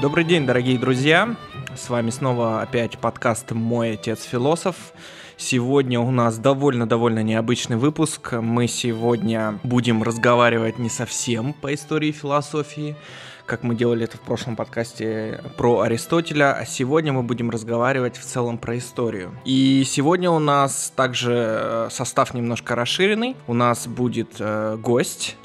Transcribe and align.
Добрый 0.00 0.24
день, 0.24 0.46
дорогие 0.46 0.78
друзья. 0.78 1.36
С 1.78 1.90
вами 1.90 2.10
снова 2.10 2.60
опять 2.60 2.98
подкаст 2.98 3.52
«Мой 3.52 3.92
отец 3.92 4.24
философ». 4.24 4.74
Сегодня 5.36 6.00
у 6.00 6.10
нас 6.10 6.36
довольно-довольно 6.36 7.22
необычный 7.22 7.76
выпуск. 7.76 8.32
Мы 8.32 8.66
сегодня 8.66 9.60
будем 9.62 10.02
разговаривать 10.02 10.80
не 10.80 10.90
совсем 10.90 11.52
по 11.52 11.72
истории 11.72 12.10
философии, 12.10 12.96
как 13.46 13.62
мы 13.62 13.76
делали 13.76 14.04
это 14.04 14.16
в 14.16 14.22
прошлом 14.22 14.56
подкасте 14.56 15.40
про 15.56 15.82
Аристотеля, 15.82 16.52
а 16.52 16.66
сегодня 16.66 17.12
мы 17.12 17.22
будем 17.22 17.48
разговаривать 17.48 18.16
в 18.16 18.24
целом 18.24 18.58
про 18.58 18.76
историю. 18.76 19.30
И 19.44 19.84
сегодня 19.86 20.32
у 20.32 20.40
нас 20.40 20.92
также 20.96 21.32
э, 21.32 21.88
состав 21.92 22.34
немножко 22.34 22.74
расширенный. 22.74 23.36
У 23.46 23.54
нас 23.54 23.86
будет 23.86 24.34
э, 24.40 24.76
гость, 24.82 25.36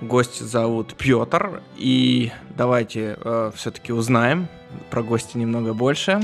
Гость 0.00 0.40
зовут 0.40 0.94
Петр, 0.94 1.62
и 1.76 2.32
давайте 2.56 3.18
э, 3.22 3.50
все-таки 3.54 3.92
узнаем 3.92 4.48
про 4.90 5.02
гостя 5.02 5.38
немного 5.38 5.74
больше 5.74 6.20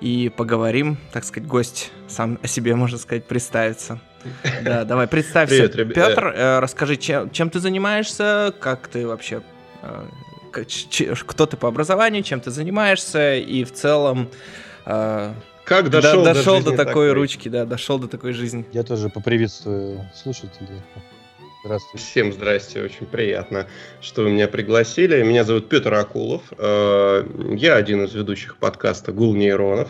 и 0.00 0.30
поговорим, 0.34 0.98
так 1.12 1.24
сказать, 1.24 1.48
гость 1.48 1.90
сам 2.08 2.38
о 2.42 2.46
себе, 2.46 2.74
можно 2.74 2.98
сказать, 2.98 3.24
представится. 3.24 3.98
Да, 4.62 4.84
давай, 4.86 5.06
представься. 5.06 5.68
Привет, 5.68 5.94
Петр, 5.94 6.26
э, 6.26 6.58
расскажи, 6.58 6.96
чем, 6.96 7.30
чем 7.30 7.50
ты 7.50 7.60
занимаешься, 7.60 8.52
как 8.60 8.88
ты 8.88 9.06
вообще, 9.06 9.42
э, 9.82 10.04
кто 11.26 11.46
ты 11.46 11.56
по 11.56 11.68
образованию, 11.68 12.22
чем 12.22 12.40
ты 12.40 12.50
занимаешься, 12.50 13.36
и 13.36 13.64
в 13.64 13.72
целом... 13.72 14.28
Э, 14.84 15.32
как 15.64 15.90
дошел, 15.90 16.22
до, 16.22 16.34
дошел 16.34 16.62
до, 16.62 16.70
до 16.70 16.76
такой 16.76 17.12
ручки, 17.12 17.48
да, 17.48 17.64
дошел 17.64 17.98
до 17.98 18.06
такой 18.06 18.32
жизни. 18.32 18.64
Я 18.72 18.84
тоже 18.84 19.08
поприветствую 19.08 20.08
слушателей. 20.14 20.80
Здравствуйте. 21.66 22.06
Всем 22.06 22.32
здрасте, 22.32 22.80
очень 22.80 23.06
приятно, 23.06 23.66
что 24.00 24.22
вы 24.22 24.30
меня 24.30 24.46
пригласили. 24.46 25.20
Меня 25.24 25.42
зовут 25.42 25.68
Петр 25.68 25.92
Акулов. 25.94 26.42
Э, 26.58 27.26
я 27.56 27.74
один 27.74 28.04
из 28.04 28.14
ведущих 28.14 28.58
подкаста 28.58 29.10
«Гул 29.10 29.34
нейронов». 29.34 29.88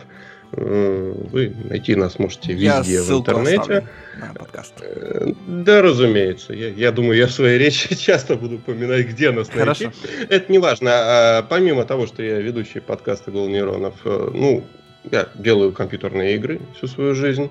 Э, 0.53 1.13
вы 1.31 1.55
найти 1.65 1.95
нас 1.95 2.19
можете 2.19 2.55
везде 2.55 2.95
я 2.95 3.03
в 3.03 3.11
интернете. 3.11 3.87
На 4.19 4.33
подкаст. 4.33 4.73
Э, 4.81 5.35
да, 5.47 5.83
разумеется. 5.83 6.55
Я, 6.55 6.69
я 6.69 6.93
думаю, 6.93 7.19
я 7.19 7.27
в 7.27 7.33
своей 7.33 7.59
речи 7.65 7.95
часто 7.95 8.37
буду 8.37 8.55
упоминать, 8.55 9.07
где 9.09 9.31
нас 9.31 9.51
Хорошо. 9.51 9.85
найти. 9.85 9.99
Это 10.31 10.51
не 10.51 10.59
важно. 10.59 10.91
А, 10.93 11.43
помимо 11.43 11.85
того, 11.85 12.07
что 12.07 12.23
я 12.23 12.41
ведущий 12.41 12.81
подкаста 12.81 13.31
«Гул 13.31 13.49
нейронов», 13.49 13.97
ну, 14.03 14.65
я 15.11 15.29
делаю 15.35 15.73
компьютерные 15.73 16.37
игры 16.37 16.59
всю 16.75 16.87
свою 16.87 17.15
жизнь 17.15 17.51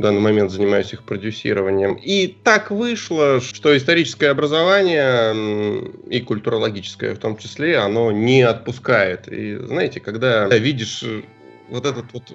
в 0.00 0.02
данный 0.02 0.20
момент 0.20 0.50
занимаюсь 0.50 0.94
их 0.94 1.02
продюсированием. 1.02 1.94
И 1.96 2.26
так 2.26 2.70
вышло, 2.70 3.38
что 3.42 3.76
историческое 3.76 4.28
образование 4.28 5.84
и 6.08 6.20
культурологическое 6.20 7.14
в 7.14 7.18
том 7.18 7.36
числе, 7.36 7.76
оно 7.76 8.10
не 8.10 8.40
отпускает. 8.40 9.30
И 9.30 9.56
знаете, 9.56 10.00
когда 10.00 10.48
видишь 10.48 11.02
э, 11.02 11.20
вот 11.68 11.84
этот 11.84 12.06
вот 12.14 12.32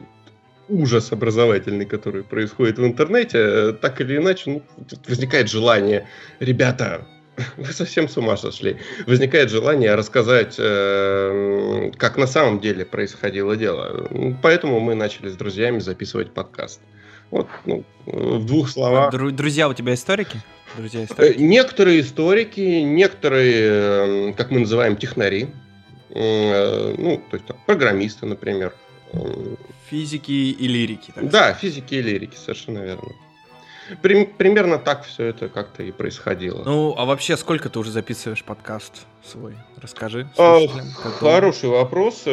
ужас 0.69 1.11
образовательный, 1.11 1.85
который 1.87 2.23
происходит 2.23 2.77
в 2.77 2.85
интернете, 2.85 3.73
так 3.73 3.99
или 3.99 4.17
иначе 4.17 4.43
ну, 4.51 4.61
возникает 5.07 5.49
желание, 5.49 6.07
ребята, 6.39 7.07
вы 7.57 7.73
совсем 7.73 8.07
с 8.07 8.15
ума 8.15 8.37
сошли. 8.37 8.77
Возникает 9.07 9.49
желание 9.49 9.95
рассказать, 9.95 10.55
э, 10.59 11.89
как 11.97 12.17
на 12.17 12.27
самом 12.27 12.59
деле 12.59 12.85
происходило 12.85 13.55
дело. 13.55 14.07
Поэтому 14.43 14.79
мы 14.79 14.93
начали 14.93 15.29
с 15.29 15.35
друзьями 15.35 15.79
записывать 15.79 16.31
подкаст. 16.31 16.79
Вот, 17.31 17.47
ну, 17.65 17.83
в 18.05 18.45
двух 18.45 18.69
словах. 18.69 19.11
Друзья 19.11 19.67
у 19.67 19.73
тебя 19.73 19.93
историки? 19.93 20.41
Друзья 20.77 21.01
э, 21.01 21.05
историки? 21.05 21.39
Некоторые 21.39 22.01
историки, 22.01 22.81
некоторые, 22.81 24.33
как 24.33 24.51
мы 24.51 24.59
называем, 24.59 24.95
технари. 24.95 25.47
Э, 26.09 26.95
ну, 26.97 27.21
то 27.29 27.37
есть 27.37 27.45
там, 27.47 27.57
программисты, 27.65 28.25
например. 28.25 28.73
Физики 29.89 30.31
и 30.31 30.67
лирики. 30.67 31.11
Так 31.13 31.29
да, 31.29 31.53
физики 31.53 31.95
и 31.95 32.01
лирики, 32.01 32.35
совершенно 32.35 32.79
верно. 32.79 33.11
примерно 34.01 34.77
так 34.77 35.05
все 35.05 35.25
это 35.25 35.47
как-то 35.47 35.83
и 35.83 35.91
происходило. 35.91 36.63
Ну, 36.63 36.95
а 36.97 37.05
вообще, 37.05 37.37
сколько 37.37 37.69
ты 37.69 37.79
уже 37.79 37.91
записываешь 37.91 38.43
подкаст 38.43 39.05
свой? 39.23 39.55
Расскажи. 39.77 40.29
А, 40.37 40.59
хороший 41.19 41.69
вопрос. 41.69 42.25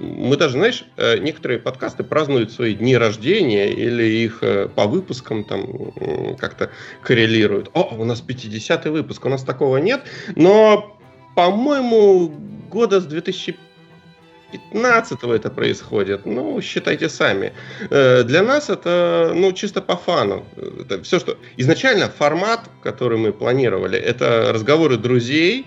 Мы 0.00 0.36
даже, 0.36 0.54
знаешь, 0.54 0.84
э, 0.96 1.18
некоторые 1.18 1.58
подкасты 1.58 2.04
празднуют 2.04 2.52
свои 2.52 2.74
дни 2.74 2.96
рождения 2.96 3.72
или 3.72 4.02
их 4.02 4.38
э, 4.42 4.68
по 4.68 4.86
выпускам 4.86 5.44
там 5.44 5.92
как-то 6.38 6.70
коррелируют. 7.02 7.70
О, 7.74 7.94
у 7.96 8.04
нас 8.04 8.22
50-й 8.26 8.90
выпуск, 8.90 9.24
у 9.24 9.28
нас 9.28 9.42
такого 9.42 9.78
нет. 9.78 10.02
Но, 10.36 10.96
по-моему, 11.34 12.28
года 12.70 13.00
с 13.00 13.04
2015 13.04 15.22
это 15.22 15.50
происходит. 15.50 16.26
Ну, 16.26 16.60
считайте 16.62 17.08
сами. 17.08 17.52
Э, 17.90 18.22
для 18.22 18.42
нас 18.42 18.70
это, 18.70 19.32
ну, 19.34 19.52
чисто 19.52 19.82
по 19.82 19.96
фану. 19.96 20.44
Это 20.56 21.02
все, 21.02 21.18
что... 21.20 21.36
Изначально 21.58 22.08
формат, 22.08 22.60
который 22.82 23.18
мы 23.18 23.32
планировали, 23.32 23.98
это 23.98 24.52
разговоры 24.52 24.96
друзей, 24.96 25.66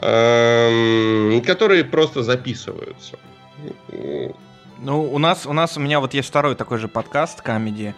которые 0.00 1.84
просто 1.84 2.22
записываются. 2.22 3.18
Ну, 4.80 5.02
у 5.02 5.18
нас, 5.18 5.46
у 5.46 5.52
нас, 5.52 5.76
у 5.76 5.80
меня 5.80 5.98
вот 5.98 6.14
есть 6.14 6.28
второй 6.28 6.54
такой 6.54 6.78
же 6.78 6.86
подкаст, 6.86 7.42
комедии, 7.42 7.94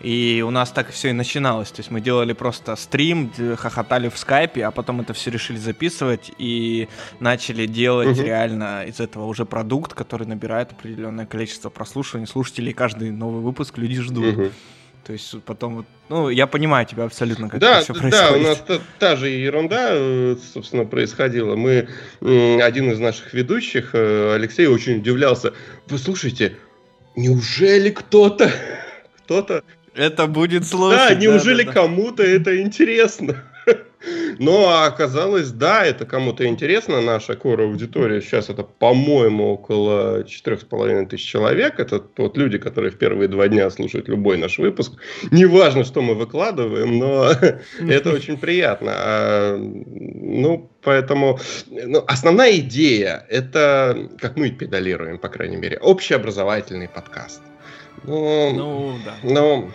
и 0.00 0.44
у 0.44 0.50
нас 0.50 0.70
так 0.70 0.90
все 0.90 1.10
и 1.10 1.12
начиналось. 1.12 1.70
То 1.70 1.80
есть 1.80 1.90
мы 1.92 2.00
делали 2.00 2.32
просто 2.32 2.74
стрим, 2.76 3.32
хохотали 3.56 4.08
в 4.08 4.18
скайпе, 4.18 4.66
а 4.66 4.72
потом 4.72 5.00
это 5.00 5.14
все 5.14 5.30
решили 5.30 5.56
записывать 5.56 6.32
и 6.38 6.88
начали 7.20 7.66
делать 7.66 8.18
угу. 8.18 8.26
реально 8.26 8.84
из 8.84 8.98
этого 8.98 9.26
уже 9.26 9.46
продукт, 9.46 9.94
который 9.94 10.26
набирает 10.26 10.72
определенное 10.72 11.26
количество 11.26 11.70
прослушиваний, 11.70 12.26
слушателей. 12.26 12.72
Каждый 12.72 13.12
новый 13.12 13.40
выпуск 13.40 13.78
люди 13.78 14.00
ждут. 14.00 14.36
Угу. 14.36 14.50
То 15.04 15.12
есть 15.12 15.34
потом 15.44 15.76
вот, 15.76 15.86
ну, 16.08 16.30
я 16.30 16.46
понимаю 16.46 16.86
тебя 16.86 17.04
абсолютно, 17.04 17.50
как 17.50 17.60
да, 17.60 17.80
это 17.80 17.84
все 17.84 17.94
происходит. 17.94 18.32
Да, 18.32 18.36
у 18.36 18.40
нас 18.40 18.58
та, 18.66 18.78
та 18.98 19.16
же 19.16 19.28
ерунда, 19.28 19.88
э, 19.90 20.36
собственно, 20.52 20.86
происходила. 20.86 21.56
Мы, 21.56 21.88
один 22.20 22.90
из 22.90 22.98
наших 22.98 23.34
ведущих, 23.34 23.90
э, 23.92 24.34
Алексей, 24.34 24.66
очень 24.66 24.98
удивлялся. 24.98 25.52
Вы 25.88 25.98
слушайте, 25.98 26.56
неужели 27.16 27.90
кто-то, 27.90 28.50
кто-то... 29.24 29.62
Это 29.94 30.26
будет 30.26 30.66
сложно. 30.66 31.08
Да, 31.10 31.14
неужели 31.14 31.64
да, 31.64 31.72
да, 31.72 31.80
кому-то 31.82 32.22
это 32.22 32.60
интересно? 32.60 33.44
Но 34.38 34.84
оказалось, 34.84 35.50
да, 35.50 35.84
это 35.84 36.04
кому-то 36.04 36.46
интересно, 36.46 37.00
наша 37.00 37.36
кора 37.36 37.64
аудитория. 37.64 38.20
Сейчас 38.20 38.50
это, 38.50 38.62
по-моему, 38.62 39.52
около 39.52 40.24
четырех 40.24 40.60
с 40.60 40.64
половиной 40.64 41.06
тысяч 41.06 41.26
человек. 41.26 41.78
Это 41.78 42.02
вот 42.16 42.36
люди, 42.36 42.58
которые 42.58 42.90
в 42.90 42.98
первые 42.98 43.28
два 43.28 43.48
дня 43.48 43.70
слушают 43.70 44.08
любой 44.08 44.36
наш 44.36 44.58
выпуск. 44.58 44.92
Неважно, 45.30 45.84
что 45.84 46.02
мы 46.02 46.14
выкладываем, 46.14 46.98
но 46.98 47.30
это 47.88 48.10
очень 48.10 48.36
приятно. 48.36 48.92
А, 48.94 49.56
ну, 49.56 50.70
поэтому 50.82 51.38
ну, 51.70 52.04
основная 52.06 52.56
идея– 52.56 53.24
это, 53.28 54.10
как 54.20 54.36
мы 54.36 54.50
педалируем, 54.50 55.18
по 55.18 55.28
крайней 55.28 55.56
мере, 55.56 55.78
общеобразовательный 55.78 56.88
подкаст. 56.88 57.40
Ну, 58.06 58.52
ну, 58.52 58.98
да. 59.04 59.14
Но, 59.22 59.70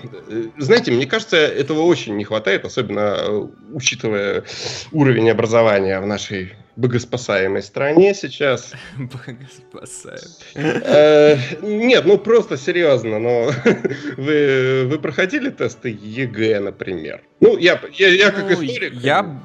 знаете, 0.57 0.91
мне 0.91 1.05
кажется, 1.05 1.37
этого 1.37 1.81
очень 1.81 2.15
не 2.15 2.23
хватает, 2.23 2.65
особенно 2.65 3.15
э, 3.17 3.47
учитывая 3.73 4.43
уровень 4.91 5.29
образования 5.29 5.99
в 5.99 6.05
нашей 6.05 6.53
богоспасаемой 6.75 7.61
стране 7.61 8.13
сейчас. 8.13 8.73
Богоспасаемой. 8.97 10.81
Э, 10.85 11.37
нет, 11.61 12.05
ну 12.05 12.17
просто 12.17 12.57
серьезно, 12.57 13.19
но 13.19 13.51
вы, 14.17 14.85
вы 14.85 14.99
проходили 14.99 15.49
тесты 15.49 15.89
ЕГЭ, 15.89 16.59
например? 16.59 17.21
Ну, 17.41 17.57
я, 17.57 17.81
я, 17.93 18.07
я 18.09 18.31
как 18.31 18.45
ну, 18.45 18.65
историк... 18.65 18.93
Я 18.93 19.41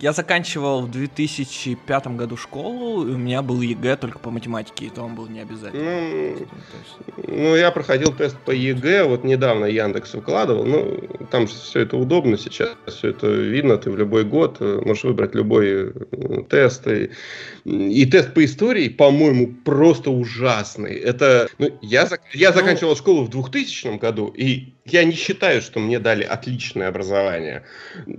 я 0.00 0.12
заканчивал 0.12 0.82
в 0.82 0.90
2005 0.90 2.06
году 2.08 2.36
школу, 2.36 3.06
и 3.06 3.12
у 3.12 3.16
меня 3.16 3.42
был 3.42 3.60
ЕГЭ 3.60 3.96
только 3.96 4.18
по 4.18 4.30
математике, 4.30 4.86
и 4.86 4.90
то 4.90 5.02
он 5.02 5.14
был 5.14 5.26
не 5.26 5.40
обязательно. 5.40 5.84
Ну, 5.84 6.46
ну, 7.26 7.56
я 7.56 7.70
проходил 7.70 8.12
тест 8.12 8.36
по 8.38 8.50
ЕГЭ, 8.50 9.04
вот 9.04 9.24
недавно 9.24 9.64
Яндекс 9.64 10.14
выкладывал, 10.14 10.64
ну, 10.64 10.98
там 11.30 11.48
же 11.48 11.54
все 11.54 11.80
это 11.80 11.96
удобно 11.96 12.36
сейчас, 12.36 12.76
все 12.86 13.08
это 13.08 13.26
видно, 13.26 13.78
ты 13.78 13.90
в 13.90 13.96
любой 13.96 14.24
год 14.24 14.58
э, 14.60 14.80
можешь 14.84 15.04
выбрать 15.04 15.34
любой 15.34 15.92
э, 15.92 16.42
тест. 16.48 16.86
И, 16.86 17.10
и 17.64 18.06
тест 18.06 18.34
по 18.34 18.44
истории, 18.44 18.88
по-моему, 18.88 19.54
просто 19.64 20.10
ужасный. 20.10 20.94
Это, 20.94 21.48
ну, 21.58 21.70
я, 21.80 22.08
я 22.32 22.50
ну, 22.50 22.54
заканчивал 22.54 22.96
школу 22.96 23.24
в 23.24 23.30
2000 23.30 23.98
году, 23.98 24.28
и 24.28 24.75
я 24.86 25.04
не 25.04 25.12
считаю, 25.12 25.62
что 25.62 25.80
мне 25.80 25.98
дали 25.98 26.22
отличное 26.24 26.88
образование. 26.88 27.64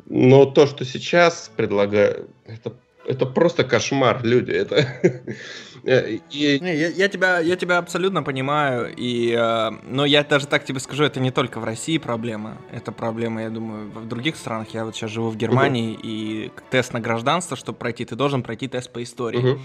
Но 0.06 0.46
то, 0.46 0.68
что 0.68 0.86
сейчас 0.86 1.52
предлагаю, 1.56 2.30
это, 2.46 2.74
это 3.06 3.26
просто 3.26 3.64
кошмар, 3.64 4.24
люди. 4.24 4.52
Это... 4.52 4.76
и... 6.32 6.60
не, 6.60 6.76
я, 6.76 6.88
я, 6.90 7.08
тебя, 7.08 7.40
я 7.40 7.56
тебя 7.56 7.78
абсолютно 7.78 8.24
понимаю. 8.24 8.94
И, 8.96 9.32
э, 9.38 9.72
но 9.84 10.06
я 10.06 10.24
даже 10.24 10.48
так 10.48 10.66
тебе 10.66 10.80
скажу, 10.80 11.04
это 11.04 11.20
не 11.20 11.32
только 11.32 11.60
в 11.60 11.64
России 11.64 11.98
проблема. 11.98 12.58
Это 12.72 12.92
проблема, 12.92 13.44
я 13.44 13.50
думаю, 13.50 13.90
в 13.90 14.08
других 14.08 14.36
странах. 14.36 14.70
Я 14.74 14.86
вот 14.86 14.96
сейчас 14.96 15.12
живу 15.12 15.30
в 15.30 15.38
Германии, 15.38 15.96
uh-huh. 15.96 16.02
и 16.04 16.52
тест 16.70 16.94
на 16.94 17.00
гражданство, 17.00 17.56
чтобы 17.56 17.80
пройти, 17.80 18.06
ты 18.06 18.16
должен 18.16 18.44
пройти 18.44 18.68
тест 18.68 18.92
по 18.92 19.02
истории. 19.02 19.56
Uh-huh. 19.56 19.60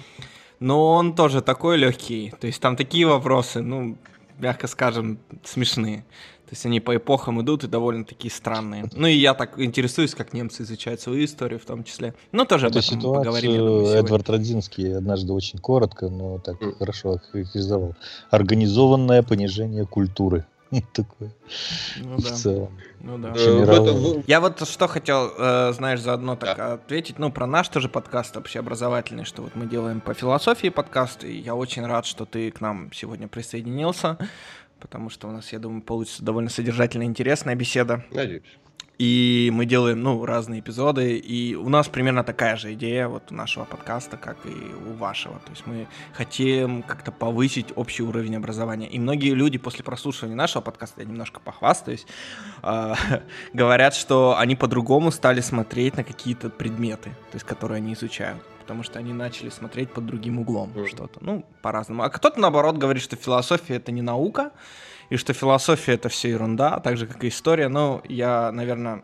Но 0.60 0.92
он 0.92 1.16
тоже 1.16 1.42
такой 1.42 1.76
легкий. 1.76 2.32
То 2.40 2.46
есть 2.46 2.60
там 2.60 2.76
такие 2.76 3.04
вопросы, 3.04 3.60
ну, 3.62 3.98
мягко 4.38 4.66
скажем, 4.66 5.18
смешные. 5.44 6.04
То 6.52 6.54
есть 6.54 6.66
они 6.66 6.80
по 6.80 6.94
эпохам 6.94 7.40
идут 7.40 7.64
и 7.64 7.66
довольно 7.66 8.04
такие 8.04 8.30
странные. 8.30 8.84
Ну 8.92 9.06
и 9.06 9.14
я 9.14 9.32
так 9.32 9.58
интересуюсь, 9.58 10.14
как 10.14 10.34
немцы 10.34 10.64
изучают 10.64 11.00
свою 11.00 11.24
историю 11.24 11.58
в 11.58 11.64
том 11.64 11.82
числе. 11.82 12.12
Ну 12.30 12.44
тоже 12.44 12.66
об 12.66 12.72
этом 12.72 12.82
ситуацию 12.82 13.14
поговорим. 13.14 13.56
Думаю, 13.56 13.86
Эдвард 13.86 14.28
Родзинский 14.28 14.98
однажды 14.98 15.32
очень 15.32 15.58
коротко, 15.58 16.10
но 16.10 16.40
так 16.40 16.60
mm. 16.60 16.76
хорошо 16.78 17.12
охарактеризовал. 17.12 17.94
Организованное 18.28 19.22
понижение 19.22 19.86
культуры. 19.86 20.44
Такое. 20.92 21.32
Ну, 22.02 22.16
в 22.18 22.22
да. 22.22 22.34
целом. 22.34 22.78
Ну 23.00 23.16
да. 23.16 23.32
Э, 23.34 24.22
я 24.26 24.40
вот 24.42 24.68
что 24.68 24.88
хотел, 24.88 25.32
э, 25.38 25.72
знаешь, 25.72 26.02
заодно 26.02 26.36
так 26.36 26.58
да. 26.58 26.74
ответить, 26.74 27.18
ну, 27.18 27.32
про 27.32 27.46
наш 27.46 27.70
тоже 27.70 27.88
подкаст 27.88 28.36
общеобразовательный, 28.36 29.24
что 29.24 29.40
вот 29.40 29.54
мы 29.54 29.64
делаем 29.64 30.02
по 30.02 30.12
философии 30.12 30.68
подкаст, 30.68 31.24
и 31.24 31.32
я 31.34 31.54
очень 31.54 31.86
рад, 31.86 32.04
что 32.04 32.26
ты 32.26 32.50
к 32.50 32.60
нам 32.60 32.92
сегодня 32.92 33.26
присоединился 33.26 34.18
потому 34.82 35.08
что 35.10 35.28
у 35.28 35.30
нас, 35.30 35.52
я 35.52 35.60
думаю, 35.60 35.80
получится 35.80 36.24
довольно 36.24 36.50
содержательная, 36.50 37.06
интересная 37.06 37.54
беседа. 37.54 38.04
Надеюсь. 38.10 38.42
И 38.98 39.50
мы 39.52 39.64
делаем, 39.64 40.02
ну, 40.02 40.24
разные 40.26 40.60
эпизоды, 40.60 41.16
и 41.16 41.54
у 41.54 41.68
нас 41.68 41.88
примерно 41.88 42.22
такая 42.24 42.56
же 42.56 42.74
идея 42.74 43.08
вот 43.08 43.32
у 43.32 43.34
нашего 43.34 43.64
подкаста, 43.64 44.16
как 44.16 44.36
и 44.44 44.50
у 44.50 44.92
вашего. 44.92 45.38
То 45.40 45.50
есть 45.50 45.66
мы 45.66 45.88
хотим 46.12 46.82
как-то 46.82 47.10
повысить 47.10 47.72
общий 47.74 48.02
уровень 48.02 48.36
образования. 48.36 48.88
И 48.88 48.98
многие 48.98 49.34
люди 49.34 49.58
после 49.58 49.82
прослушивания 49.82 50.36
нашего 50.36 50.62
подкаста, 50.62 51.00
я 51.00 51.06
немножко 51.06 51.40
похвастаюсь, 51.40 52.06
э, 52.62 52.94
говорят, 53.52 53.94
что 53.94 54.36
они 54.38 54.56
по-другому 54.56 55.10
стали 55.10 55.40
смотреть 55.40 55.96
на 55.96 56.04
какие-то 56.04 56.50
предметы, 56.50 57.10
то 57.30 57.36
есть 57.36 57.46
которые 57.46 57.78
они 57.78 57.94
изучают 57.94 58.42
потому 58.62 58.82
что 58.82 58.98
они 58.98 59.12
начали 59.12 59.50
смотреть 59.50 59.92
под 59.92 60.06
другим 60.06 60.38
углом 60.38 60.72
mm. 60.74 60.86
что-то. 60.88 61.18
Ну, 61.20 61.44
по-разному. 61.60 62.02
А 62.04 62.08
кто-то, 62.08 62.40
наоборот, 62.40 62.78
говорит, 62.78 63.02
что 63.02 63.16
философия— 63.16 63.74
это 63.76 63.92
не 63.92 64.02
наука, 64.02 64.52
и 65.10 65.16
что 65.16 65.32
философия— 65.32 65.92
это 65.94 66.08
все 66.08 66.30
ерунда, 66.30 66.80
так 66.80 66.96
же, 66.96 67.06
как 67.06 67.22
и 67.24 67.28
история. 67.28 67.68
Но 67.68 68.00
я, 68.08 68.50
наверное, 68.52 69.02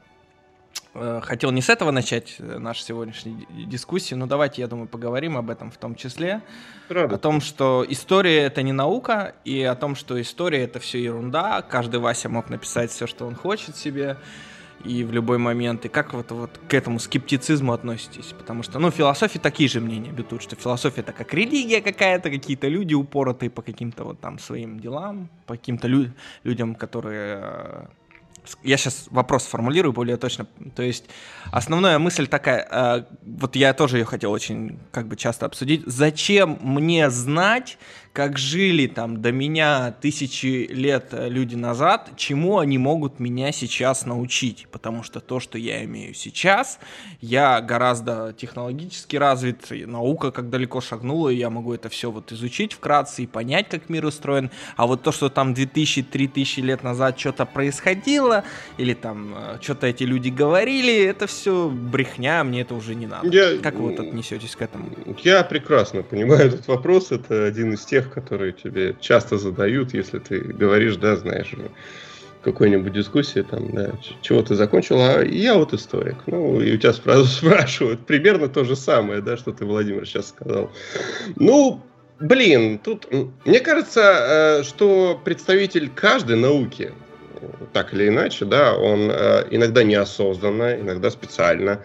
э, 0.95 1.21
хотел 1.23 1.51
не 1.51 1.61
с 1.61 1.69
этого 1.69 1.91
начать 1.91 2.37
э, 2.39 2.59
нашу 2.59 2.83
сегодняшнюю 2.83 3.47
дискуссию, 3.67 4.19
но 4.19 4.27
давайте, 4.27 4.63
я 4.63 4.69
думаю, 4.69 4.89
поговорим 4.89 5.37
об 5.37 5.51
этом 5.51 5.71
в 5.71 5.77
том 5.77 5.97
числе. 5.97 6.41
Рада. 6.89 7.17
О 7.17 7.19
том, 7.19 7.41
что 7.41 7.85
история— 7.87 8.39
это 8.45 8.63
не 8.63 8.73
наука, 8.73 9.35
и 9.45 9.63
о 9.63 9.75
том, 9.75 9.97
что 9.97 10.19
история— 10.21 10.63
это 10.65 10.79
все 10.79 11.03
ерунда. 11.03 11.61
Каждый 11.63 12.01
Вася 12.01 12.29
мог 12.29 12.49
написать 12.49 12.91
все, 12.91 13.07
что 13.07 13.27
он 13.27 13.35
хочет 13.35 13.77
себе 13.77 14.17
и 14.85 15.05
в 15.05 15.13
любой 15.13 15.39
момент. 15.39 15.85
И 15.85 15.89
как 15.89 16.15
вот, 16.15 16.31
вот 16.31 16.61
к 16.69 16.75
этому 16.75 16.99
скептицизму 16.99 17.73
относитесь? 17.73 18.35
Потому 18.39 18.63
что, 18.63 18.79
ну, 18.79 18.91
философии 18.91 19.39
такие 19.39 19.69
же 19.69 19.81
мнения 19.81 20.11
битут, 20.11 20.43
что 20.43 20.57
философия 20.57 21.01
это 21.01 21.13
как 21.13 21.35
религия 21.35 21.81
какая-то, 21.81 22.31
какие-то 22.31 22.69
люди 22.69 22.95
упоротые 22.95 23.51
по 23.51 23.63
каким-то 23.63 24.05
вот 24.05 24.21
там 24.21 24.39
своим 24.39 24.81
делам, 24.81 25.29
по 25.47 25.55
каким-то 25.55 25.89
лю- 25.89 26.13
людям, 26.45 26.75
которые 26.75 27.41
э, 27.43 27.87
я 28.63 28.77
сейчас 28.77 29.07
вопрос 29.11 29.47
формулирую 29.47 29.93
более 29.93 30.17
точно. 30.17 30.47
То 30.75 30.83
есть 30.83 31.05
основная 31.51 31.99
мысль 31.99 32.27
такая, 32.27 32.67
э, 32.71 33.05
вот 33.23 33.57
я 33.57 33.75
тоже 33.75 33.99
ее 33.99 34.05
хотел 34.05 34.33
очень 34.33 34.79
как 34.91 35.07
бы 35.07 35.17
часто 35.17 35.47
обсудить. 35.47 35.83
Зачем 35.87 36.59
мне 36.61 37.11
знать, 37.11 37.79
как 38.13 38.39
жили 38.39 38.87
там 38.87 39.21
до 39.23 39.33
меня 39.33 39.95
тысячи 40.01 40.67
лет 40.71 41.09
э, 41.13 41.29
люди 41.29 41.55
назад, 41.55 42.11
чему 42.17 42.59
они 42.59 42.79
могут 42.79 43.21
меня 43.21 43.53
сейчас 43.53 44.07
научить. 44.07 44.67
Потому 44.71 45.03
что 45.03 45.21
то, 45.21 45.41
что 45.41 45.59
я 45.59 45.85
имею 45.85 46.15
сейчас, 46.15 46.79
я 47.21 47.61
гораздо 47.61 48.35
технологически 48.37 49.17
развит, 49.17 49.67
наука 49.71 50.31
как 50.31 50.51
далеко 50.51 50.81
шагнула, 50.81 51.29
и 51.31 51.37
я 51.37 51.51
могу 51.51 51.75
это 51.75 51.89
все 51.89 52.11
вот 52.11 52.33
изучить 52.33 52.73
вкратце 52.73 53.23
и 53.23 53.27
понять, 53.27 53.69
как 53.69 53.89
мир 53.89 54.07
устроен. 54.07 54.51
А 54.77 54.87
вот 54.87 55.03
то, 55.03 55.13
что 55.13 55.29
там 55.29 55.53
2000-3000 55.53 56.63
лет 56.63 56.83
назад 56.83 57.19
что-то 57.19 57.47
происходило, 57.47 58.45
или 58.79 58.95
там 58.95 59.35
э, 59.37 59.59
что-то 59.61 59.87
эти 59.87 60.05
люди 60.05 60.29
говорили, 60.29 61.05
это 61.05 61.27
все 61.27 61.69
брехня, 61.69 62.45
мне 62.45 62.63
это 62.63 62.75
уже 62.75 62.95
не 62.95 63.07
надо. 63.07 63.29
Я... 63.29 63.59
Как 63.59 63.75
вы 63.75 63.91
вот 63.91 64.01
отнесетесь 64.01 64.57
к 64.57 64.63
этому? 64.63 64.91
Я 65.23 65.43
прекрасно 65.45 66.03
понимаю 66.03 66.49
этот 66.49 66.67
вопрос, 66.69 67.13
это 67.13 67.45
один 67.47 67.73
из 67.73 67.85
тех, 67.85 67.98
которые 68.07 68.53
тебе 68.53 68.95
часто 69.01 69.39
задают, 69.39 69.95
если 69.95 70.19
ты 70.19 70.39
говоришь, 70.41 70.97
да, 70.97 71.17
знаешь, 71.17 71.55
какой-нибудь 72.43 72.93
дискуссии, 72.93 73.43
там, 73.43 73.71
да, 73.73 73.93
чего 74.23 74.43
ты 74.43 74.55
закончил, 74.55 75.01
а 75.01 75.23
я 75.23 75.55
вот 75.55 75.75
историк. 75.75 76.17
Ну, 76.27 76.61
и 76.61 76.75
у 76.75 76.77
тебя 76.79 76.93
сразу 76.93 77.25
спрашивают 77.27 78.07
примерно 78.07 78.49
то 78.49 78.65
же 78.65 78.77
самое, 78.77 79.21
да, 79.21 79.37
что 79.37 79.53
ты, 79.53 79.65
Владимир, 79.65 80.07
сейчас 80.07 80.29
сказал. 80.29 80.71
Ну, 81.37 81.81
блин, 82.21 82.79
тут, 82.79 83.09
мне 83.45 83.61
кажется, 83.61 84.61
э, 84.61 84.63
что 84.63 85.21
представитель 85.25 85.91
каждой 85.91 86.37
науки, 86.37 86.93
так 87.73 87.93
или 87.95 88.09
иначе, 88.09 88.45
да, 88.45 88.75
он 88.75 89.11
э, 89.11 89.47
иногда 89.51 89.83
неосознанно, 89.83 90.81
иногда 90.81 91.11
специально 91.11 91.81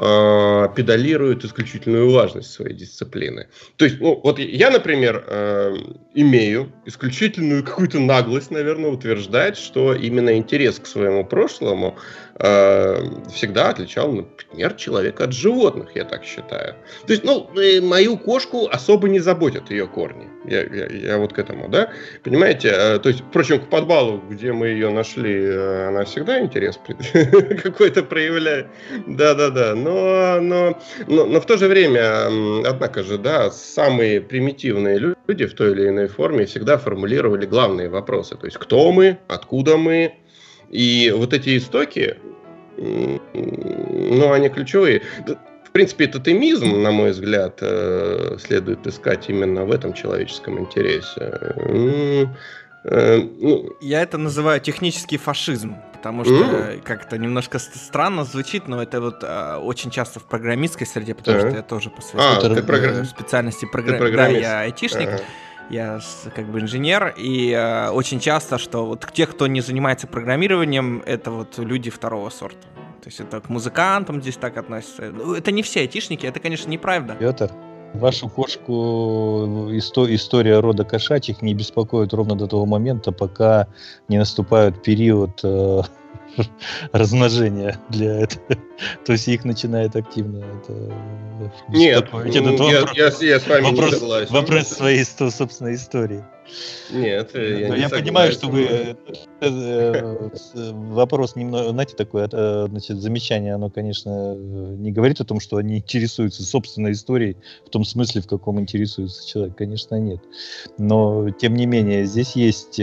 э, 0.00 0.68
педалирует 0.74 1.44
исключительную 1.44 2.10
важность 2.10 2.50
своей 2.50 2.74
дисциплины. 2.74 3.48
То 3.76 3.84
есть, 3.84 4.00
ну, 4.00 4.20
вот 4.22 4.38
я, 4.38 4.70
например, 4.70 5.24
э, 5.26 5.76
имею 6.14 6.72
исключительную 6.86 7.64
какую-то 7.64 8.00
наглость, 8.00 8.50
наверное, 8.50 8.90
утверждать, 8.90 9.56
что 9.56 9.94
именно 9.94 10.36
интерес 10.36 10.78
к 10.78 10.86
своему 10.86 11.24
прошлому 11.24 11.96
всегда 12.38 13.70
отличал, 13.70 14.12
например, 14.12 14.74
человека 14.74 15.24
от 15.24 15.32
животных, 15.32 15.90
я 15.94 16.04
так 16.04 16.24
считаю. 16.24 16.74
То 17.06 17.12
есть, 17.12 17.24
ну, 17.24 17.50
мою 17.82 18.16
кошку 18.16 18.68
особо 18.70 19.08
не 19.08 19.18
заботят 19.18 19.70
ее 19.70 19.88
корни. 19.88 20.28
Я, 20.44 20.62
я, 20.62 20.86
я 20.86 21.18
вот 21.18 21.32
к 21.32 21.38
этому, 21.38 21.68
да? 21.68 21.90
Понимаете? 22.22 22.68
Э, 22.74 22.98
то 22.98 23.08
есть, 23.08 23.20
впрочем, 23.20 23.60
к 23.60 23.68
подвалу, 23.68 24.22
где 24.30 24.52
мы 24.52 24.68
ее 24.68 24.90
нашли, 24.90 25.34
э, 25.34 25.88
она 25.88 26.04
всегда 26.04 26.40
интерес 26.40 26.78
какой-то 27.62 28.02
проявляет. 28.02 28.68
Да-да-да. 29.06 29.74
Но, 29.74 30.40
но, 30.40 30.78
но, 31.06 31.26
но 31.26 31.40
в 31.40 31.46
то 31.46 31.56
же 31.56 31.68
время, 31.68 32.28
однако 32.66 33.02
же, 33.02 33.18
да, 33.18 33.50
самые 33.50 34.20
примитивные 34.20 34.98
люди 34.98 35.46
в 35.46 35.54
той 35.54 35.72
или 35.72 35.88
иной 35.88 36.08
форме 36.08 36.46
всегда 36.46 36.78
формулировали 36.78 37.44
главные 37.44 37.88
вопросы. 37.88 38.36
То 38.36 38.46
есть, 38.46 38.56
кто 38.56 38.90
мы, 38.92 39.18
откуда 39.28 39.76
мы, 39.76 40.14
и 40.70 41.12
вот 41.16 41.32
эти 41.32 41.56
истоки, 41.56 42.16
ну, 42.76 44.32
они 44.32 44.48
ключевые. 44.48 45.02
В 45.64 45.70
принципе, 45.70 46.06
этот 46.06 46.26
эмизм, 46.28 46.82
на 46.82 46.90
мой 46.90 47.10
взгляд, 47.10 47.58
э, 47.60 48.36
следует 48.40 48.86
искать 48.86 49.28
именно 49.28 49.64
в 49.64 49.70
этом 49.72 49.92
человеческом 49.92 50.58
интересе. 50.58 51.42
Э, 52.84 53.18
ну, 53.18 53.76
Я 53.80 54.02
это 54.02 54.18
называю 54.18 54.60
технический 54.60 55.18
фашизм, 55.18 55.76
потому 55.92 56.24
что 56.24 56.32
mm. 56.32 56.82
как-то 56.82 57.18
немножко 57.18 57.58
странно 57.58 58.24
звучит, 58.24 58.68
но 58.68 58.82
это 58.82 59.00
вот 59.00 59.16
а, 59.22 59.58
очень 59.58 59.90
часто 59.90 60.20
в 60.20 60.24
программистской 60.24 60.86
среде, 60.86 61.14
потому 61.14 61.38
uh-huh. 61.38 61.48
что 61.48 61.56
я 61.56 61.62
тоже 61.62 61.90
по 61.90 62.00
своей 62.00 62.26
а, 62.26 62.40
спе- 62.40 62.62
программ... 62.62 63.04
специальности 63.04 63.66
програ... 63.70 63.98
да, 63.98 64.28
я 64.28 64.60
айтишник. 64.60 65.08
Uh-huh. 65.08 65.22
Я 65.70 66.00
как 66.34 66.46
бы 66.46 66.60
инженер, 66.60 67.14
и 67.16 67.50
э, 67.52 67.90
очень 67.90 68.20
часто, 68.20 68.58
что 68.58 68.86
вот 68.86 69.06
те, 69.12 69.26
кто 69.26 69.46
не 69.46 69.60
занимается 69.60 70.06
программированием, 70.06 71.02
это 71.04 71.30
вот 71.30 71.58
люди 71.58 71.90
второго 71.90 72.30
сорта. 72.30 72.66
То 73.02 73.08
есть 73.08 73.20
это 73.20 73.40
к 73.40 73.48
музыкантам 73.48 74.20
здесь 74.22 74.36
так 74.36 74.56
относятся. 74.56 75.12
Ну, 75.12 75.34
это 75.34 75.52
не 75.52 75.62
все 75.62 75.80
айтишники, 75.80 76.26
это, 76.26 76.40
конечно, 76.40 76.70
неправда. 76.70 77.14
Петр, 77.14 77.50
вашу 77.94 78.28
кошку 78.28 79.70
исто- 79.70 80.14
история 80.14 80.60
рода 80.60 80.84
кошачьих 80.84 81.42
не 81.42 81.54
беспокоит 81.54 82.12
ровно 82.12 82.34
до 82.34 82.46
того 82.46 82.66
момента, 82.66 83.12
пока 83.12 83.66
не 84.08 84.18
наступает 84.18 84.82
период 84.82 85.40
э, 85.44 85.82
размножения 86.92 87.78
для 87.88 88.22
этого. 88.22 88.44
То 89.04 89.12
есть 89.12 89.28
их 89.28 89.44
начинает 89.44 89.96
активно 89.96 90.38
это 90.38 90.72
Нет, 91.68 92.08
я, 92.12 92.42
вопрос, 92.42 93.22
я, 93.22 93.28
я 93.28 93.40
с 93.40 93.46
вами 93.46 93.64
вопрос, 93.64 93.92
не 93.92 93.98
согласен. 93.98 94.34
Вопрос 94.34 94.68
своей 94.68 95.04
собственной 95.04 95.74
истории. 95.74 96.24
Нет, 96.90 97.30
я, 97.34 97.68
Но 97.68 97.74
не 97.76 97.82
я 97.82 97.88
понимаю, 97.88 98.32
что 98.32 98.48
вы 98.48 98.64
э, 98.64 98.94
э, 99.40 100.16
вопрос 100.72 101.36
немного, 101.36 101.70
знаете, 101.70 101.94
такое, 101.94 102.28
э, 102.30 102.66
значит, 102.68 102.98
замечание, 102.98 103.54
оно, 103.54 103.70
конечно, 103.70 104.34
не 104.34 104.90
говорит 104.92 105.20
о 105.20 105.24
том, 105.24 105.40
что 105.40 105.56
они 105.58 105.78
интересуются 105.78 106.42
собственной 106.44 106.92
историей 106.92 107.36
в 107.66 107.70
том 107.70 107.84
смысле, 107.84 108.22
в 108.22 108.26
каком 108.26 108.60
интересуется 108.60 109.26
человек, 109.26 109.56
конечно, 109.56 109.96
нет. 109.96 110.20
Но 110.78 111.30
тем 111.30 111.54
не 111.54 111.66
менее 111.66 112.06
здесь 112.06 112.32
есть, 112.36 112.80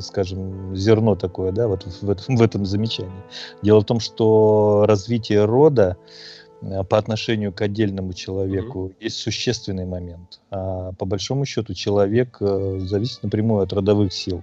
скажем, 0.00 0.76
зерно 0.76 1.14
такое, 1.14 1.52
да, 1.52 1.68
вот 1.68 1.84
в 1.84 2.10
этом, 2.10 2.36
в 2.36 2.42
этом 2.42 2.66
замечании. 2.66 3.22
Дело 3.62 3.80
в 3.80 3.84
том, 3.84 4.00
что 4.00 4.84
развитие 4.86 5.44
рода 5.44 5.96
Э, 5.96 5.96
по 6.88 6.98
отношению 6.98 7.52
к 7.52 7.60
отдельному 7.62 8.12
человеку 8.12 8.86
mm-hmm. 8.86 9.04
есть 9.04 9.16
существенный 9.18 9.86
момент. 9.86 10.40
А 10.50 10.92
по 10.92 11.04
большому 11.04 11.44
счету 11.44 11.74
человек 11.74 12.38
э, 12.40 12.78
зависит 12.80 13.22
напрямую 13.22 13.62
от 13.62 13.72
родовых 13.72 14.12
сил. 14.12 14.42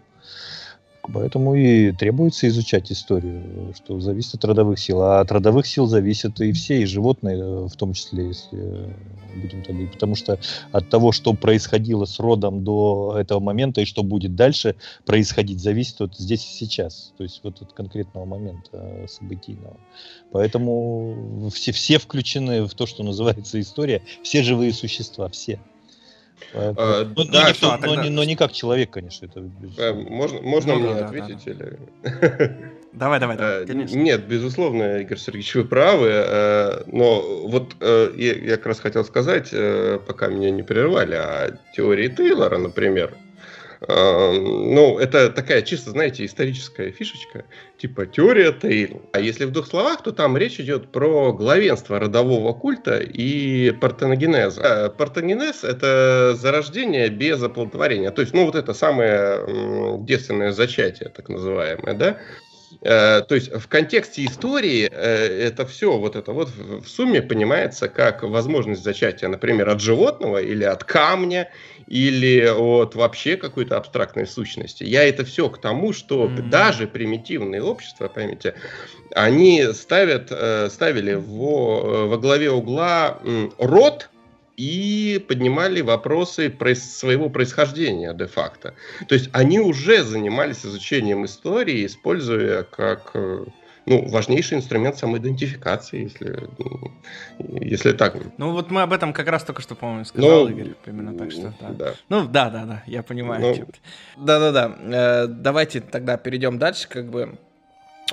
Поэтому 1.12 1.53
и 1.55 1.91
требуется 1.91 2.48
изучать 2.48 2.91
историю, 2.91 3.74
что 3.75 4.00
зависит 4.00 4.36
от 4.36 4.45
родовых 4.45 4.79
сил. 4.79 5.01
А 5.01 5.19
от 5.19 5.31
родовых 5.31 5.67
сил 5.67 5.86
зависят 5.86 6.39
и 6.39 6.53
все, 6.53 6.81
и 6.81 6.86
животные 6.86 7.38
э, 7.38 7.67
в 7.67 7.75
том 7.75 7.93
числе, 7.93 8.27
если 8.27 8.95
будем 9.36 9.63
так 9.63 9.74
говорить. 9.74 9.91
Потому 9.91 10.15
что 10.15 10.39
от 10.72 10.89
того, 10.89 11.12
что 11.12 11.33
происходило 11.33 12.05
с 12.05 12.19
родом 12.19 12.63
до 12.63 13.17
этого 13.19 13.41
момента 13.41 13.81
и 13.81 13.86
что 13.86 14.03
будет 14.03 14.36
дальше 14.36 14.75
происходить, 15.05 15.62
зависит 15.62 16.00
от 16.00 16.15
здесь 16.15 16.45
и 16.45 16.65
сейчас. 16.65 17.13
То 17.17 17.24
есть 17.24 17.41
вот 17.43 17.62
от 17.62 17.74
конкретного 17.74 18.25
момента 18.25 19.05
событийного. 19.10 19.77
Поэтому 20.31 21.50
все, 21.53 21.74
все 21.74 22.00
включены 22.00 22.65
в 22.65 22.74
то, 22.75 22.86
что 22.86 23.03
называется 23.03 23.60
история. 23.60 24.03
Все 24.24 24.41
живые 24.41 24.72
существа, 24.72 25.27
все. 25.27 25.60
А, 26.54 27.06
ну, 27.16 27.24
да, 27.25 27.44
но, 27.44 27.50
никто, 27.50 27.72
а 27.72 27.78
тогда... 27.78 28.04
но, 28.04 28.10
но 28.10 28.24
не 28.24 28.36
как 28.36 28.52
человек, 28.52 28.92
конечно. 28.92 29.25
Это, 29.25 29.50
а, 29.80 29.94
можно 29.94 30.42
можно 30.42 30.74
ну, 30.74 30.80
мне 30.80 30.94
да, 30.94 31.06
ответить? 31.06 31.44
Да, 31.46 31.54
да. 31.54 31.66
Или... 31.66 32.74
Давай, 32.94 33.20
давай, 33.20 33.38
давай, 33.38 33.63
э, 33.63 33.66
конечно. 33.66 33.98
Нет, 33.98 34.28
безусловно, 34.28 35.00
Игорь 35.00 35.18
Сергеевич, 35.18 35.56
вы 35.56 35.66
правы. 35.66 36.10
Э, 36.12 36.84
но 36.86 37.48
вот 37.48 37.75
я, 37.82 38.34
я 38.36 38.58
как 38.58 38.68
раз 38.68 38.80
хотел 38.82 39.04
сказать, 39.04 39.50
пока 40.06 40.28
меня 40.28 40.52
не 40.52 40.62
прервали, 40.62 41.16
о 41.16 41.58
теории 41.75 42.08
Тейлора, 42.10 42.60
например. 42.60 43.16
Ну, 43.88 44.98
это 44.98 45.30
такая 45.30 45.62
чисто, 45.62 45.92
знаете, 45.92 46.25
историческая 46.25 46.92
фишечка, 46.92 47.46
типа 47.78 48.06
теория 48.06 48.54
Тейл. 48.54 49.02
А 49.12 49.20
если 49.20 49.46
в 49.46 49.52
двух 49.52 49.68
словах, 49.68 50.04
то 50.04 50.12
там 50.12 50.38
речь 50.38 50.60
идет 50.60 50.92
про 50.92 51.34
главенство 51.34 52.00
родового 52.00 52.54
культа 52.54 53.00
и 53.00 53.72
партеногенеза. 53.72 54.62
Э, 54.62 54.90
партеногенез– 54.90 55.63
это 55.66 56.34
зарождение 56.36 57.10
без 57.10 57.44
оплодотворения. 57.44 58.12
То 58.12 58.22
есть, 58.22 58.34
ну, 58.34 58.46
вот 58.46 58.56
это 58.56 58.74
самое 58.74 60.00
девственное 60.00 60.52
зачатие, 60.52 61.10
так 61.10 61.28
называемое, 61.28 61.94
да? 61.94 62.18
Э, 62.84 63.22
то 63.22 63.36
есть 63.36 63.50
в 63.54 63.68
контексте 63.68 64.25
истории 64.25 64.90
э, 64.92 65.48
это 65.48 65.66
все 65.66 65.98
вот 65.98 66.18
это 66.18 66.34
вот 66.34 66.50
в 66.50 66.86
сумме 66.88 67.22
понимается 67.22 67.88
как 67.88 68.24
возможность 68.24 68.84
зачатия, 68.84 69.30
например, 69.30 69.70
от 69.70 69.80
животного 69.80 70.42
или 70.42 70.66
от 70.66 70.84
камня 70.84 71.50
или 71.88 72.46
от 72.46 72.96
вообще 72.96 73.38
какой-то 73.38 73.78
абстрактной 73.78 74.28
сущности. 74.28 74.84
Я 74.84 75.08
это 75.08 75.24
все 75.24 75.50
к 75.50 75.62
тому, 75.62 75.94
что 75.94 76.25
mm-hmm. 76.25 76.50
даже 76.50 76.88
примитивные 76.88 77.63
общества, 77.63 78.10
поймите, 78.10 78.56
они 79.16 79.63
ставят, 79.72 80.28
э, 80.32 80.70
ставили 80.70 81.13
во, 81.13 82.08
во 82.08 82.18
главе 82.18 82.52
угла 82.52 83.20
род 83.58 84.10
и 84.63 85.20
поднимали 85.20 85.82
вопросы 85.82 86.53
своего 86.75 87.29
происхождения 87.29 88.13
де-факто. 88.13 88.74
То 89.08 89.15
есть 89.15 89.29
они 89.34 89.60
уже 89.60 90.03
занимались 90.03 90.65
изучением 90.65 91.25
истории, 91.25 91.86
используя 91.86 92.63
как 92.63 93.12
э, 93.13 93.43
ну, 93.86 94.08
важнейший 94.08 94.58
инструмент 94.58 94.98
самоидентификации, 94.98 96.03
если, 96.03 96.48
если 97.60 97.91
так. 97.91 98.15
Ну, 98.38 98.51
вот 98.51 98.72
мы 98.72 98.84
об 98.84 98.93
этом 98.93 99.12
как 99.12 99.27
раз 99.27 99.43
только 99.43 99.62
что, 99.62 99.75
по-моему, 99.75 100.05
сказал, 100.05 100.48
ну, 100.48 100.50
Игорь, 100.50 100.74
именно 100.86 101.17
так 101.17 101.32
что, 101.32 101.53
да. 101.60 101.70
да. 101.70 101.93
Ну, 102.08 102.27
да, 102.27 102.50
да, 102.50 102.65
да, 102.65 102.84
я 102.88 103.03
понимаю. 103.03 103.41
Ну, 103.41 103.67
Да-да-да, 104.25 104.77
э, 104.79 105.27
давайте 105.27 105.82
тогда 105.82 106.15
перейдем 106.15 106.58
дальше, 106.58 106.88
как 106.88 107.10
бы, 107.10 107.38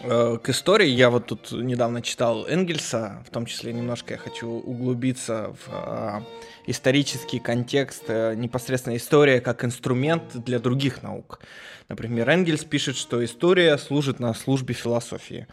к 0.02 0.49
истории. 0.49 0.88
Я 0.88 1.11
вот 1.11 1.26
тут 1.26 1.52
недавно 1.52 2.00
читал 2.00 2.47
Энгельса, 2.47 3.23
в 3.26 3.30
том 3.30 3.47
числе 3.47 3.73
немножко 3.73 4.14
я 4.14 4.18
хочу 4.18 4.47
углубиться 4.49 5.54
в 5.66 5.73
э, 5.73 6.20
исторический 6.66 7.38
контекст, 7.38 8.04
э, 8.09 8.35
непосредственно 8.35 8.97
история 8.97 9.40
как 9.40 9.64
инструмент 9.64 10.23
для 10.44 10.59
других 10.59 11.02
наук. 11.02 11.40
Например, 11.88 12.30
Энгельс 12.30 12.64
пишет, 12.64 12.97
что 12.97 13.23
история 13.25 13.76
служит 13.78 14.20
на 14.20 14.32
службе 14.32 14.75
философии. 14.75 15.47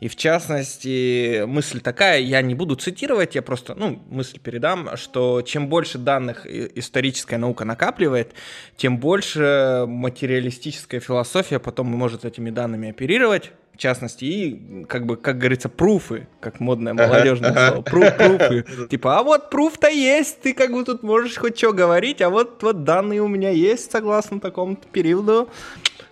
И 0.00 0.08
в 0.08 0.16
частности, 0.16 1.44
мысль 1.46 1.80
такая, 1.80 2.20
я 2.20 2.42
не 2.42 2.54
буду 2.54 2.74
цитировать, 2.74 3.34
я 3.34 3.40
просто, 3.40 3.74
ну, 3.74 4.02
мысль 4.10 4.38
передам, 4.38 4.94
что 4.96 5.40
чем 5.40 5.68
больше 5.68 5.96
данных 5.96 6.46
историческая 6.46 7.38
наука 7.38 7.64
накапливает, 7.64 8.34
тем 8.76 8.98
больше 8.98 9.84
материалистическая 9.88 11.00
философия 11.00 11.58
потом 11.58 11.86
может 11.86 12.26
этими 12.26 12.50
данными 12.50 12.90
оперировать, 12.90 13.52
в 13.76 13.78
частности, 13.78 14.24
и, 14.24 14.84
как 14.86 15.04
бы, 15.04 15.16
как 15.16 15.36
говорится, 15.36 15.68
пруфы, 15.68 16.26
как 16.40 16.60
модное 16.60 16.94
молодежное 16.94 17.52
слово, 17.52 17.82
пруф, 17.82 18.16
пруфы. 18.16 18.64
Типа, 18.90 19.18
а 19.18 19.22
вот 19.22 19.50
пруф-то 19.50 19.88
есть, 19.88 20.40
ты 20.40 20.54
как 20.54 20.72
бы 20.72 20.82
тут 20.82 21.02
можешь 21.02 21.36
хоть 21.36 21.58
что 21.58 21.72
говорить, 21.72 22.22
а 22.22 22.30
вот, 22.30 22.62
вот 22.62 22.84
данные 22.84 23.20
у 23.20 23.28
меня 23.28 23.50
есть 23.50 23.90
согласно 23.90 24.40
такому 24.40 24.76
периоду. 24.92 25.50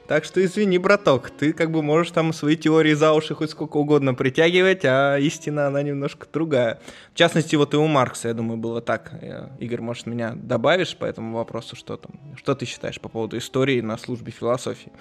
Так 0.07 0.25
что 0.25 0.45
извини, 0.45 0.77
браток, 0.77 1.31
ты 1.31 1.55
как 1.55 1.71
бы 1.71 1.83
можешь 1.83 2.13
там 2.13 2.35
свои 2.35 2.57
теории 2.57 2.93
за 2.93 3.15
уши 3.15 3.35
хоть 3.35 3.51
сколько 3.51 3.79
угодно 3.79 4.13
притягивать, 4.13 4.85
а 4.85 5.17
истина, 5.17 5.69
она 5.69 5.83
немножко 5.83 6.27
другая. 6.31 6.81
В 7.15 7.17
частности, 7.17 7.57
вот 7.57 7.73
и 7.73 7.79
у 7.79 7.87
Маркса, 7.87 8.29
я 8.29 8.35
думаю, 8.35 8.59
было 8.59 8.83
так. 8.83 9.13
Игорь, 9.59 9.81
может, 9.81 10.05
меня 10.05 10.35
добавишь 10.37 10.95
по 10.95 11.07
этому 11.07 11.39
вопросу, 11.39 11.77
что 11.77 11.97
там? 11.97 12.13
Что 12.37 12.55
ты 12.55 12.67
считаешь 12.67 13.01
по 13.01 13.09
поводу 13.09 13.39
истории 13.39 13.81
на 13.81 13.97
службе 13.97 14.31
философии? 14.31 14.93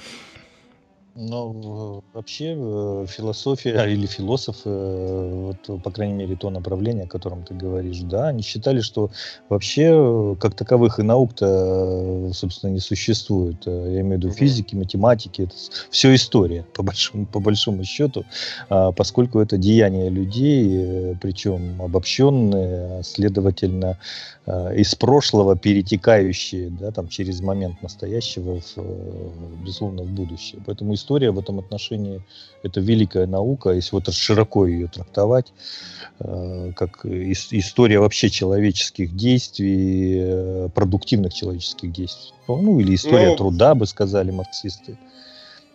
Ну, 1.16 2.04
вообще 2.14 2.56
э, 2.58 3.06
философия 3.08 3.86
или 3.92 4.08
философы, 4.08 4.62
э, 4.66 5.54
вот, 5.68 5.84
по 5.84 5.92
крайней 5.92 6.14
мере, 6.14 6.36
то 6.36 6.50
направление, 6.50 7.04
о 7.04 7.08
котором 7.08 7.44
ты 7.44 7.54
говоришь, 7.54 8.00
да, 8.00 8.30
они 8.30 8.42
считали, 8.42 8.82
что 8.82 9.12
вообще 9.48 9.92
э, 9.94 10.36
как 10.40 10.56
таковых 10.56 10.98
и 10.98 11.04
наук-то, 11.04 12.32
собственно, 12.34 12.72
не 12.72 12.80
существует. 12.80 13.64
Я 13.68 14.02
имею 14.02 14.20
в 14.20 14.24
виду 14.24 14.32
физики, 14.32 14.76
математики, 14.76 15.44
это 15.44 15.54
все 15.92 16.16
история, 16.16 16.66
по 16.74 16.82
большому, 16.82 17.28
по 17.28 17.40
большому 17.40 17.84
счету, 17.84 18.26
а, 18.70 18.92
поскольку 18.92 19.40
это 19.40 19.58
деяния 19.58 20.10
людей, 20.10 21.16
причем 21.22 21.80
обобщенные, 21.80 23.00
а, 23.00 23.04
следовательно, 23.04 24.00
из 24.46 24.94
прошлого 24.96 25.56
перетекающие, 25.56 26.70
да, 26.70 26.92
там, 26.92 27.08
через 27.08 27.40
момент 27.40 27.82
настоящего, 27.82 28.60
в, 28.60 29.64
безусловно, 29.64 30.04
в 30.04 30.10
будущее. 30.10 30.62
Поэтому 30.66 30.94
история 30.96 31.32
в 31.32 31.40
этом 31.40 31.60
отношении 31.60 32.22
это 32.62 32.82
великая 32.82 33.26
наука, 33.26 33.72
если 33.72 33.96
вот 33.96 34.14
широко 34.14 34.68
ее 34.68 34.88
трактовать, 34.88 35.54
э, 36.20 36.72
как 36.76 37.06
история 37.06 38.00
вообще 38.00 38.30
человеческих 38.30 39.16
действий, 39.16 40.20
э, 40.20 40.70
продуктивных 40.74 41.34
человеческих 41.34 41.94
действий. 41.94 42.34
Ну, 42.48 42.80
или 42.80 42.96
история 42.96 43.30
ну, 43.30 43.36
труда, 43.38 43.76
бы 43.76 43.86
сказали 43.86 44.32
марксисты. 44.32 44.98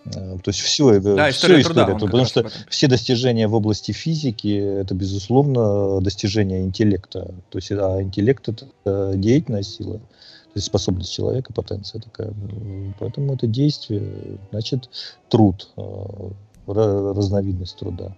Э, 0.06 0.38
то 0.42 0.48
есть 0.48 0.60
все, 0.60 1.00
да, 1.00 1.30
все 1.30 1.60
история, 1.60 1.64
труда, 1.64 1.84
труда 1.86 2.06
потому 2.06 2.24
что 2.24 2.50
все 2.68 2.86
достижения 2.88 3.48
в 3.48 3.54
области 3.54 3.92
физики 3.92 4.80
это 4.80 4.94
безусловно 4.94 6.00
достижения 6.00 6.60
интеллекта. 6.62 7.34
То 7.50 7.58
есть 7.58 7.70
а 7.72 8.02
интеллект 8.02 8.48
это 8.48 8.66
деятельная 9.14 9.62
сила 9.62 10.00
есть 10.58 10.66
способность 10.66 11.12
человека, 11.12 11.52
потенция 11.52 12.00
такая. 12.00 12.32
Поэтому 12.98 13.34
это 13.34 13.46
действие, 13.46 14.38
значит, 14.50 14.90
труд, 15.28 15.68
э, 15.76 15.82
разновидность 16.66 17.76
труда. 17.78 18.14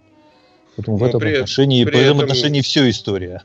Поэтому 0.75 0.97
в 0.97 1.03
этом 1.03 1.19
при, 1.19 1.33
отношении, 1.33 1.85
при 1.85 1.93
в 1.93 1.97
этом 1.97 2.19
отношении 2.19 2.61
все 2.61 2.89
история. 2.89 3.43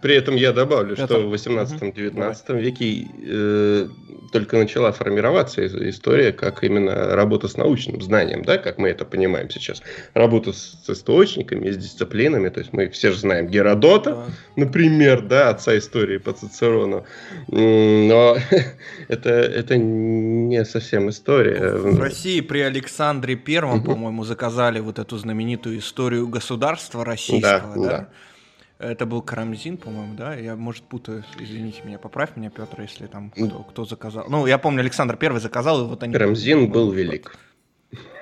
При 0.00 0.14
этом 0.14 0.36
я 0.36 0.52
добавлю, 0.52 0.94
Это... 0.94 1.06
что 1.06 1.28
в 1.28 1.32
18-19 1.32 2.60
веке 2.60 3.08
э, 3.24 3.88
только 4.32 4.56
начала 4.56 4.92
формироваться 4.92 5.64
история 5.88 6.32
как 6.32 6.64
именно 6.64 7.14
работа 7.14 7.48
с 7.48 7.56
научным 7.56 8.00
знанием, 8.00 8.42
да, 8.42 8.58
как 8.58 8.78
мы 8.78 8.88
это 8.88 9.04
понимаем 9.04 9.50
сейчас. 9.50 9.82
Работа 10.14 10.52
с, 10.52 10.78
с 10.84 10.90
источниками, 10.90 11.70
с 11.70 11.76
дисциплинами, 11.76 12.48
то 12.48 12.60
есть 12.60 12.72
мы 12.72 12.88
все 12.88 13.12
же 13.12 13.18
знаем 13.18 13.46
Геродота, 13.46 14.10
да. 14.10 14.26
например, 14.56 15.22
да, 15.22 15.50
отца 15.50 15.76
истории 15.76 16.18
по 16.18 16.32
Цицерону, 16.32 17.04
но 17.48 18.36
это, 19.08 19.30
это 19.30 19.76
не 19.76 20.64
совсем 20.64 21.10
история. 21.10 21.74
В 21.76 22.00
России 22.00 22.40
при 22.40 22.60
Александре 22.60 23.36
Первом, 23.36 23.84
по-моему, 23.84 24.24
заказали 24.24 24.80
вот 24.80 24.98
эту 24.98 25.18
знаменитую 25.18 25.78
историю 25.78 26.28
государства 26.28 27.04
российского, 27.04 27.74
да? 27.76 27.90
да? 27.90 28.08
Это 28.82 29.06
был 29.06 29.22
Карамзин, 29.22 29.76
по-моему, 29.76 30.16
да? 30.16 30.34
Я, 30.34 30.56
может, 30.56 30.82
путаю, 30.82 31.24
извините 31.38 31.82
меня, 31.84 31.98
поправь 31.98 32.36
меня, 32.36 32.50
Петр, 32.50 32.80
если 32.80 33.06
там 33.06 33.30
кто, 33.30 33.62
кто 33.62 33.84
заказал. 33.84 34.26
Ну, 34.28 34.46
я 34.46 34.58
помню, 34.58 34.80
Александр 34.80 35.16
Первый 35.16 35.40
заказал, 35.40 35.84
и 35.84 35.88
вот 35.88 36.02
они... 36.02 36.12
Карамзин 36.12 36.68
был 36.70 36.90
велик. 36.90 37.36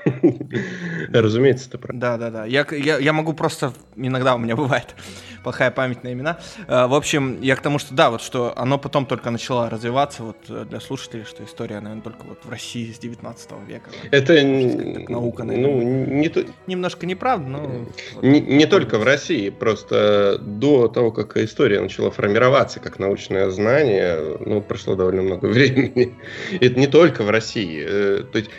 Разумеется, 1.12 1.68
это 1.68 1.78
правда. 1.78 2.00
Да, 2.00 2.16
да, 2.18 2.30
да. 2.30 2.44
Я, 2.44 2.66
я, 2.70 2.98
я 2.98 3.12
могу 3.12 3.32
просто... 3.32 3.72
Иногда 3.96 4.34
у 4.34 4.38
меня 4.38 4.56
бывает 4.64 4.94
плохая 5.42 5.70
память 5.70 6.04
на 6.04 6.12
имена. 6.12 6.38
Э, 6.68 6.86
в 6.86 6.94
общем, 6.94 7.40
я 7.40 7.56
к 7.56 7.62
тому, 7.62 7.78
что 7.78 7.94
да, 7.94 8.10
вот 8.10 8.22
что 8.22 8.52
оно 8.56 8.78
потом 8.78 9.06
только 9.06 9.30
начало 9.30 9.70
развиваться, 9.70 10.22
вот 10.22 10.36
э, 10.48 10.64
для 10.68 10.80
слушателей, 10.80 11.24
что 11.24 11.44
история, 11.44 11.80
наверное, 11.80 12.02
только 12.02 12.24
вот 12.24 12.44
в 12.44 12.50
России 12.50 12.92
с 12.92 12.98
19 12.98 13.50
века. 13.66 13.90
Это 14.10 14.34
так, 14.34 15.08
наука, 15.08 15.44
наверное. 15.44 15.84
Ну, 15.84 16.14
не 16.14 16.28
то... 16.28 16.44
Немножко 16.66 17.06
неправда, 17.06 17.48
но... 17.48 17.86
Не, 18.22 18.40
не 18.40 18.66
только 18.66 18.98
в 18.98 19.04
России, 19.04 19.50
просто 19.50 20.38
до 20.40 20.88
того, 20.88 21.10
как 21.10 21.36
история 21.36 21.80
начала 21.80 22.10
формироваться 22.10 22.80
как 22.80 22.98
научное 22.98 23.50
знание, 23.50 24.38
ну, 24.40 24.60
прошло 24.60 24.94
довольно 24.94 25.22
много 25.22 25.46
времени. 25.50 26.14
Это 26.60 26.78
не 26.78 26.86
только 26.86 27.22
в 27.22 27.30
России. 27.30 27.84
Э, 27.86 28.24
то 28.30 28.38
есть 28.38 28.50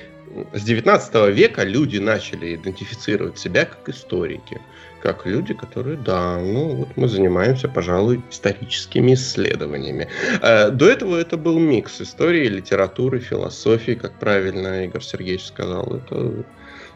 с 0.53 0.61
19 0.63 1.35
века 1.35 1.63
люди 1.63 1.97
начали 1.97 2.55
идентифицировать 2.55 3.37
себя 3.37 3.65
как 3.65 3.89
историки 3.89 4.61
как 5.01 5.25
люди, 5.25 5.53
которые, 5.53 5.97
да, 5.97 6.37
ну 6.37 6.75
вот 6.75 6.89
мы 6.95 7.07
занимаемся, 7.07 7.67
пожалуй, 7.67 8.21
историческими 8.29 9.13
исследованиями. 9.13 10.07
Э, 10.41 10.69
до 10.69 10.89
этого 10.89 11.17
это 11.17 11.37
был 11.37 11.59
микс 11.59 12.01
истории, 12.01 12.47
литературы, 12.47 13.19
философии, 13.19 13.93
как 13.93 14.13
правильно 14.19 14.85
Игорь 14.85 15.01
Сергеевич 15.01 15.47
сказал. 15.47 15.95
Это, 15.95 16.45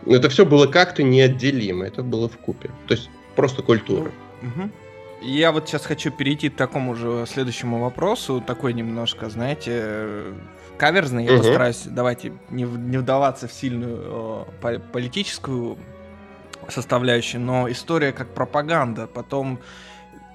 это 0.06 0.30
все 0.30 0.46
было 0.46 0.68
как-то 0.68 1.04
неотделимо, 1.04 1.86
это 1.86 2.04
было 2.04 2.30
в 2.30 2.38
купе. 2.38 2.70
То 2.88 2.94
есть 2.94 3.10
просто 3.36 3.62
культура. 3.64 4.12
Я 5.22 5.52
вот 5.52 5.68
сейчас 5.68 5.86
хочу 5.86 6.12
перейти 6.12 6.50
к 6.50 6.56
такому 6.56 6.94
же 6.94 7.26
следующему 7.28 7.80
вопросу, 7.80 8.44
такой 8.46 8.74
немножко, 8.74 9.30
знаете, 9.30 10.22
каверзный. 10.78 11.26
Я 11.26 11.34
угу. 11.34 11.40
постараюсь, 11.40 11.84
давайте 11.86 12.34
не, 12.50 12.64
не 12.64 12.98
вдаваться 12.98 13.48
в 13.48 13.54
сильную 13.54 14.48
э, 14.62 14.80
политическую 14.92 15.78
составляющей, 16.70 17.38
но 17.38 17.70
история 17.70 18.12
как 18.12 18.34
пропаганда. 18.34 19.08
Потом 19.08 19.60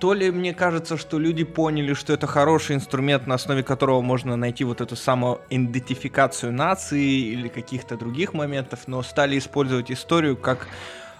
то 0.00 0.14
ли 0.14 0.30
мне 0.30 0.54
кажется, 0.54 0.96
что 0.96 1.18
люди 1.18 1.44
поняли, 1.44 1.92
что 1.92 2.14
это 2.14 2.26
хороший 2.26 2.76
инструмент, 2.76 3.26
на 3.26 3.34
основе 3.34 3.62
которого 3.62 4.00
можно 4.00 4.34
найти 4.34 4.64
вот 4.64 4.80
эту 4.80 4.96
самую 4.96 5.40
идентификацию 5.50 6.52
нации 6.52 7.32
или 7.32 7.48
каких-то 7.48 7.96
других 7.96 8.32
моментов, 8.32 8.80
но 8.86 9.02
стали 9.02 9.36
использовать 9.36 9.92
историю 9.92 10.38
как 10.38 10.68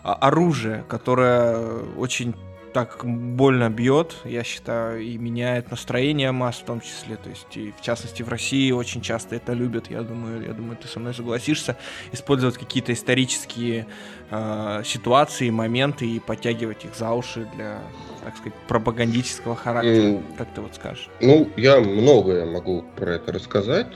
а, 0.03 0.15
оружие, 0.15 0.85
которое 0.89 1.59
очень 1.99 2.35
так 2.73 3.05
больно 3.05 3.69
бьет, 3.71 4.15
я 4.25 4.45
считаю, 4.45 5.03
и 5.03 5.19
меняет 5.19 5.71
настроение 5.71 6.33
масс 6.33 6.57
в 6.57 6.65
том 6.65 6.81
числе. 6.81 7.17
То 7.17 7.29
есть, 7.29 7.57
и 7.57 7.73
в 7.73 7.81
частности, 7.83 8.23
в 8.23 8.29
России 8.29 8.71
очень 8.71 9.01
часто 9.01 9.37
это 9.37 9.53
любят. 9.53 9.91
Я 9.91 10.03
думаю, 10.03 10.43
я 10.43 10.53
думаю, 10.53 10.77
ты 10.77 10.89
со 10.89 11.01
мной 11.01 11.15
согласишься, 11.15 11.77
использовать 12.13 12.59
какие-то 12.59 12.93
исторические 12.93 13.87
э, 14.31 14.83
ситуации, 14.85 15.51
моменты 15.51 16.07
и 16.07 16.21
подтягивать 16.21 16.85
их 16.85 16.95
за 16.95 17.11
уши 17.11 17.49
для, 17.55 17.81
так 18.25 18.37
сказать, 18.37 18.55
пропагандического 18.69 19.57
характера. 19.57 19.95
Mm. 19.95 20.37
Как 20.39 20.55
ты 20.55 20.61
вот 20.61 20.75
скажешь? 20.75 21.09
Ну, 21.21 21.51
я 21.57 21.81
многое 21.81 22.47
могу 22.47 22.85
про 22.97 23.15
это 23.15 23.33
рассказать, 23.33 23.89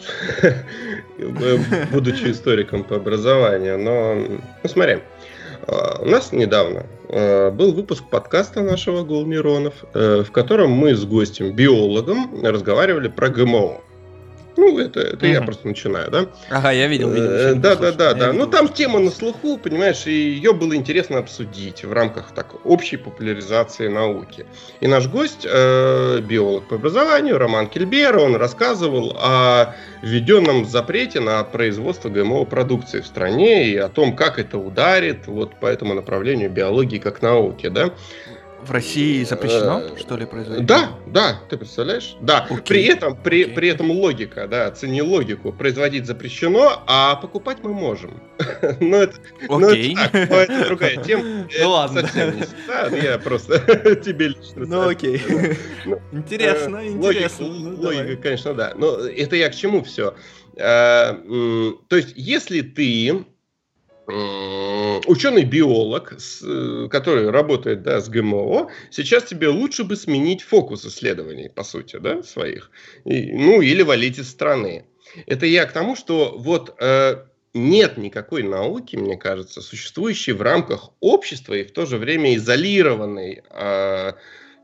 будучи 1.92 2.30
историком 2.30 2.84
по 2.84 2.96
образованию, 2.96 3.78
но, 3.78 4.14
ну, 4.14 4.68
смотри, 4.68 4.98
у 5.66 6.06
нас 6.06 6.32
недавно 6.32 6.86
а, 7.08 7.50
был 7.50 7.72
выпуск 7.72 8.04
подкаста 8.10 8.62
нашего 8.62 9.04
Гул 9.04 9.24
Нейронов, 9.26 9.74
э, 9.94 10.22
в 10.26 10.32
котором 10.32 10.70
мы 10.70 10.94
с 10.94 11.04
гостем, 11.04 11.52
биологом, 11.52 12.44
разговаривали 12.44 13.08
про 13.08 13.28
ГМО. 13.28 13.80
Ну, 14.56 14.78
это, 14.78 15.00
это 15.00 15.26
я 15.26 15.42
просто 15.42 15.66
начинаю, 15.66 16.10
да? 16.10 16.26
Ага, 16.48 16.70
я 16.70 16.86
видел, 16.86 17.10
видел. 17.10 17.30
Э, 17.30 17.54
да, 17.54 17.74
да, 17.74 17.92
да, 17.92 18.14
да. 18.14 18.32
Ну, 18.32 18.46
там 18.46 18.68
тема 18.68 19.00
на 19.00 19.10
слуху, 19.10 19.58
понимаешь, 19.58 20.06
и 20.06 20.12
ее 20.12 20.52
было 20.52 20.76
интересно 20.76 21.18
обсудить 21.18 21.84
в 21.84 21.92
рамках 21.92 22.32
так 22.32 22.54
общей 22.64 22.96
популяризации 22.96 23.88
науки. 23.88 24.46
И 24.80 24.86
наш 24.86 25.08
гость, 25.08 25.44
э, 25.44 26.20
биолог 26.20 26.68
по 26.68 26.76
образованию, 26.76 27.38
Роман 27.38 27.68
Кельбер, 27.68 28.16
он 28.18 28.36
рассказывал 28.36 29.16
о 29.18 29.74
введенном 30.02 30.64
запрете 30.66 31.20
на 31.20 31.42
производство 31.42 32.08
ГМО-продукции 32.08 33.00
в 33.00 33.06
стране 33.06 33.68
и 33.68 33.76
о 33.76 33.88
том, 33.88 34.14
как 34.14 34.38
это 34.38 34.58
ударит 34.58 35.26
вот 35.26 35.56
по 35.56 35.66
этому 35.66 35.94
направлению 35.94 36.50
биологии 36.50 36.98
как 36.98 37.22
науки, 37.22 37.68
да? 37.68 37.90
В 38.66 38.70
России 38.70 39.22
запрещено, 39.24 39.80
э, 39.80 39.98
что 39.98 40.16
ли, 40.16 40.24
производить? 40.24 40.64
Да, 40.64 40.98
да, 41.06 41.40
ты 41.50 41.58
представляешь? 41.58 42.16
Да. 42.20 42.46
Окей. 42.48 42.62
При 42.66 42.84
этом, 42.84 43.16
при, 43.16 43.44
при 43.44 43.68
этом 43.68 43.90
логика, 43.90 44.48
да, 44.48 44.70
цени 44.70 45.02
логику. 45.02 45.52
Производить 45.52 46.06
запрещено, 46.06 46.82
а 46.86 47.16
покупать 47.16 47.58
мы 47.62 47.74
можем. 47.74 48.22
Но 48.80 48.96
это, 48.96 49.18
Окей. 49.48 49.94
но 49.94 50.36
это 50.36 50.64
другая 50.66 50.96
тема. 50.96 51.24
Ну 51.60 51.70
ладно. 51.70 52.08
Да, 52.66 52.88
я 52.96 53.18
просто 53.18 53.58
тебе 54.04 54.28
лично. 54.28 54.66
Ну 54.66 54.88
окей. 54.88 55.20
Ну, 55.84 56.00
интересно, 56.12 56.78
э, 56.78 56.88
интересно. 56.88 57.46
Ну, 57.46 57.80
логика, 57.80 58.16
конечно, 58.16 58.54
да. 58.54 58.72
Но 58.76 58.96
это 58.96 59.36
я 59.36 59.50
к 59.50 59.54
чему 59.54 59.82
все? 59.84 60.14
Э, 60.56 61.14
то 61.88 61.96
есть, 61.96 62.12
если 62.16 62.62
ты 62.62 63.24
ученый-биолог, 64.06 66.12
э, 66.12 66.88
который 66.90 67.30
работает 67.30 67.82
да, 67.82 68.00
с 68.00 68.08
ГМО, 68.08 68.70
сейчас 68.90 69.24
тебе 69.24 69.48
лучше 69.48 69.84
бы 69.84 69.96
сменить 69.96 70.42
фокус 70.42 70.84
исследований, 70.84 71.48
по 71.48 71.64
сути, 71.64 71.96
да, 71.96 72.22
своих. 72.22 72.70
И, 73.04 73.32
ну, 73.32 73.62
или 73.62 73.82
валить 73.82 74.18
из 74.18 74.30
страны. 74.30 74.84
Это 75.26 75.46
я 75.46 75.64
к 75.66 75.72
тому, 75.72 75.96
что 75.96 76.34
вот 76.36 76.74
э, 76.80 77.24
нет 77.54 77.96
никакой 77.96 78.42
науки, 78.42 78.96
мне 78.96 79.16
кажется, 79.16 79.62
существующей 79.62 80.32
в 80.32 80.42
рамках 80.42 80.90
общества 81.00 81.54
и 81.54 81.64
в 81.64 81.72
то 81.72 81.86
же 81.86 81.98
время 81.98 82.34
изолированной 82.34 83.42
э, 83.48 84.12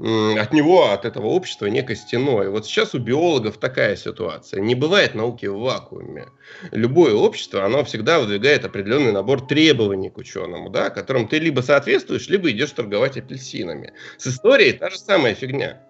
от 0.00 0.54
него, 0.54 0.90
от 0.90 1.04
этого 1.04 1.26
общества 1.26 1.66
некой 1.66 1.94
стеной. 1.94 2.48
Вот 2.48 2.64
сейчас 2.64 2.94
у 2.94 2.98
биологов 2.98 3.58
такая 3.58 3.96
ситуация. 3.96 4.60
Не 4.60 4.74
бывает 4.74 5.14
науки 5.14 5.44
в 5.44 5.58
вакууме. 5.58 6.28
Любое 6.70 7.14
общество, 7.14 7.64
оно 7.64 7.84
всегда 7.84 8.18
выдвигает 8.18 8.64
определенный 8.64 9.12
набор 9.12 9.46
требований 9.46 10.08
к 10.08 10.16
ученому, 10.16 10.70
да, 10.70 10.88
которым 10.88 11.28
ты 11.28 11.38
либо 11.38 11.60
соответствуешь, 11.60 12.28
либо 12.28 12.50
идешь 12.50 12.70
торговать 12.70 13.18
апельсинами. 13.18 13.92
С 14.16 14.28
историей 14.28 14.72
та 14.72 14.88
же 14.88 14.98
самая 14.98 15.34
фигня. 15.34 15.82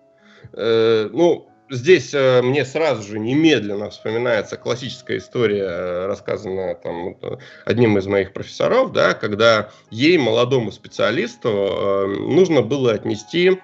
Э, 0.55 1.09
ну, 1.13 1.49
здесь 1.71 2.13
э, 2.13 2.43
мне 2.43 2.65
сразу 2.65 3.05
же 3.05 3.21
немедленно 3.21 3.91
вспоминается 3.91 4.57
классическая 4.57 5.19
история, 5.19 5.69
э, 5.69 6.07
рассказанная 6.07 6.75
там 6.75 7.17
одним 7.65 7.97
из 7.97 8.07
моих 8.09 8.33
профессоров, 8.33 8.93
да, 8.93 9.15
когда 9.15 9.71
ей, 9.91 10.19
молодому 10.19 10.73
специалисту, 10.73 11.49
э, 11.49 12.07
нужно 12.07 12.63
было 12.63 12.93
отнести 12.93 13.61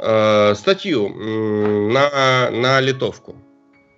э, 0.00 0.54
статью 0.54 1.08
на, 1.08 2.50
на 2.50 2.80
литовку. 2.80 3.36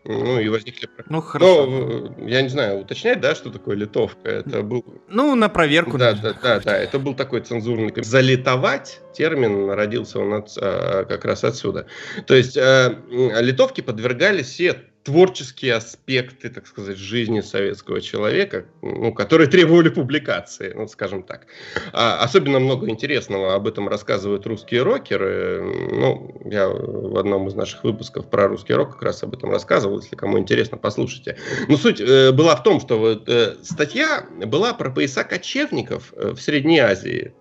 Ну, 0.04 0.40
и 0.40 0.48
возникли... 0.48 0.88
Ну, 1.08 1.20
хорошо. 1.20 1.66
Но, 1.66 2.28
я 2.28 2.42
не 2.42 2.48
знаю, 2.48 2.80
уточнять, 2.80 3.20
да, 3.20 3.36
что 3.36 3.50
такое 3.50 3.76
литовка? 3.76 4.28
Это 4.28 4.62
был... 4.62 4.84
Ну, 5.08 5.34
на 5.36 5.48
проверку. 5.48 5.96
Да, 5.96 6.12
да, 6.14 6.34
да, 6.42 6.58
да, 6.58 6.76
это 6.76 6.98
был 6.98 7.14
такой 7.14 7.40
цензурный... 7.42 7.92
Залитовать 7.96 9.00
термин 9.14 9.70
родился 9.70 10.18
он 10.18 10.34
от, 10.34 10.50
а, 10.60 11.04
как 11.04 11.24
раз 11.24 11.44
отсюда. 11.44 11.86
То 12.26 12.34
есть 12.34 12.56
э, 12.56 12.96
литовки 13.10 13.80
подвергались 13.80 14.48
все 14.48 14.76
творческие 15.04 15.74
аспекты, 15.74 16.48
так 16.48 16.66
сказать, 16.66 16.96
жизни 16.96 17.40
советского 17.40 18.00
человека, 18.00 18.66
ну, 18.82 19.12
которые 19.12 19.48
требовали 19.48 19.88
публикации, 19.88 20.72
ну, 20.74 20.86
скажем 20.86 21.22
так. 21.22 21.46
А, 21.92 22.18
особенно 22.22 22.60
много 22.60 22.88
интересного 22.88 23.54
об 23.54 23.66
этом 23.66 23.88
рассказывают 23.88 24.46
русские 24.46 24.82
рокеры. 24.82 25.60
Ну, 25.92 26.40
я 26.44 26.68
в 26.68 27.18
одном 27.18 27.48
из 27.48 27.54
наших 27.54 27.82
выпусков 27.84 28.28
про 28.30 28.46
русский 28.48 28.74
рок 28.74 28.92
как 28.92 29.02
раз 29.02 29.22
об 29.22 29.34
этом 29.34 29.50
рассказывал, 29.50 30.00
если 30.00 30.14
кому 30.14 30.38
интересно, 30.38 30.76
послушайте. 30.76 31.36
Но 31.68 31.76
суть 31.76 32.00
э, 32.00 32.30
была 32.32 32.54
в 32.54 32.62
том, 32.62 32.80
что 32.80 32.98
вот, 32.98 33.28
э, 33.28 33.56
статья 33.62 34.26
была 34.46 34.72
про 34.72 34.90
пояса 34.90 35.24
кочевников 35.24 36.12
э, 36.16 36.30
в 36.30 36.40
Средней 36.40 36.78
Азии 36.78 37.34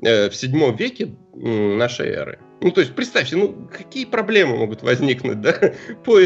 в 0.00 0.32
седьмом 0.32 0.76
веке 0.76 1.14
нашей 1.34 2.08
эры. 2.08 2.38
Ну, 2.62 2.70
то 2.72 2.80
есть, 2.80 2.94
представьте, 2.94 3.36
ну, 3.36 3.68
какие 3.72 4.04
проблемы 4.04 4.56
могут 4.56 4.82
возникнуть, 4.82 5.40
да? 5.42 5.74
По, 6.04 6.18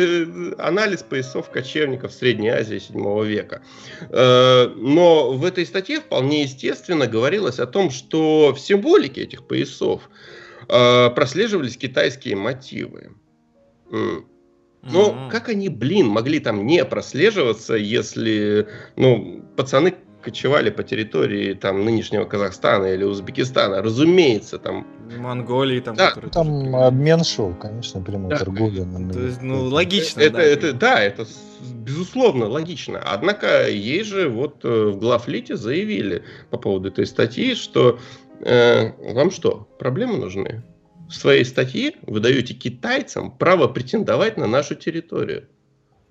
анализ 0.58 1.02
поясов 1.02 1.50
кочевников 1.50 2.12
Средней 2.12 2.48
Азии 2.48 2.78
7 2.78 3.24
века. 3.24 3.62
Но 4.10 5.32
в 5.32 5.44
этой 5.44 5.64
статье 5.64 6.00
вполне 6.00 6.42
естественно 6.42 7.06
говорилось 7.06 7.60
о 7.60 7.66
том, 7.66 7.90
что 7.90 8.52
в 8.52 8.58
символике 8.58 9.22
этих 9.22 9.46
поясов 9.46 10.08
прослеживались 10.66 11.76
китайские 11.76 12.36
мотивы. 12.36 13.12
Но 13.90 15.10
mm-hmm. 15.10 15.30
как 15.30 15.48
они, 15.48 15.68
блин, 15.68 16.08
могли 16.08 16.40
там 16.40 16.66
не 16.66 16.84
прослеживаться, 16.84 17.74
если, 17.74 18.68
ну, 18.96 19.42
пацаны 19.56 19.94
кочевали 20.24 20.70
по 20.70 20.82
территории 20.82 21.54
там 21.54 21.84
нынешнего 21.84 22.24
Казахстана 22.24 22.86
или 22.86 23.04
Узбекистана, 23.04 23.82
разумеется, 23.82 24.58
там... 24.58 24.86
Монголии 25.16 25.80
там... 25.80 25.94
Да. 25.94 26.14
Там 26.14 26.30
тоже... 26.30 26.86
обмен 26.86 27.24
шел, 27.24 27.54
конечно, 27.54 28.00
прямой 28.00 28.30
да. 28.30 28.38
торговля. 28.38 28.84
То 29.12 29.20
есть, 29.20 29.42
ну, 29.42 29.64
логично, 29.64 30.20
это, 30.20 30.36
да. 30.36 30.42
Это, 30.42 30.72
да, 30.72 31.02
это 31.02 31.26
безусловно 31.60 32.48
логично. 32.48 33.00
Однако 33.04 33.68
ей 33.68 34.02
же 34.02 34.28
вот 34.28 34.64
э, 34.64 34.68
в 34.68 34.98
главлите 34.98 35.56
заявили 35.56 36.24
по 36.50 36.58
поводу 36.58 36.88
этой 36.88 37.06
статьи, 37.06 37.54
что 37.54 37.98
э, 38.40 39.12
вам 39.12 39.30
что, 39.30 39.68
проблемы 39.78 40.16
нужны? 40.16 40.62
в 41.08 41.14
своей 41.14 41.44
статье 41.44 41.92
вы 42.06 42.20
даете 42.20 42.54
китайцам 42.54 43.30
право 43.30 43.68
претендовать 43.68 44.36
на 44.36 44.46
нашу 44.46 44.74
территорию. 44.74 45.48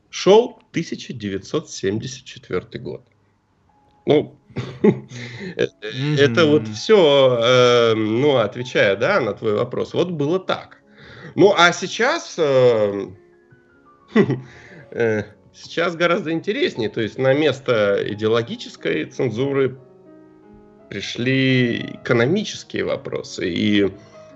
Шел 0.09 0.59
1974 0.71 2.83
год. 2.83 3.07
Ну, 4.05 4.35
это 6.17 6.45
вот 6.45 6.67
все, 6.67 7.39
э, 7.41 7.93
ну, 7.95 8.37
отвечая, 8.37 8.95
да, 8.95 9.19
на 9.19 9.33
твой 9.33 9.53
вопрос, 9.53 9.93
вот 9.93 10.11
было 10.11 10.39
так. 10.39 10.81
Ну, 11.35 11.53
а 11.57 11.71
сейчас, 11.71 12.35
э, 12.37 13.07
э, 14.91 15.23
сейчас 15.53 15.95
гораздо 15.95 16.31
интереснее, 16.31 16.89
то 16.89 17.01
есть 17.01 17.17
на 17.17 17.33
место 17.33 18.03
идеологической 18.07 19.05
цензуры 19.05 19.77
пришли 20.89 21.97
экономические 22.03 22.83
вопросы, 22.83 23.49
и 23.49 23.91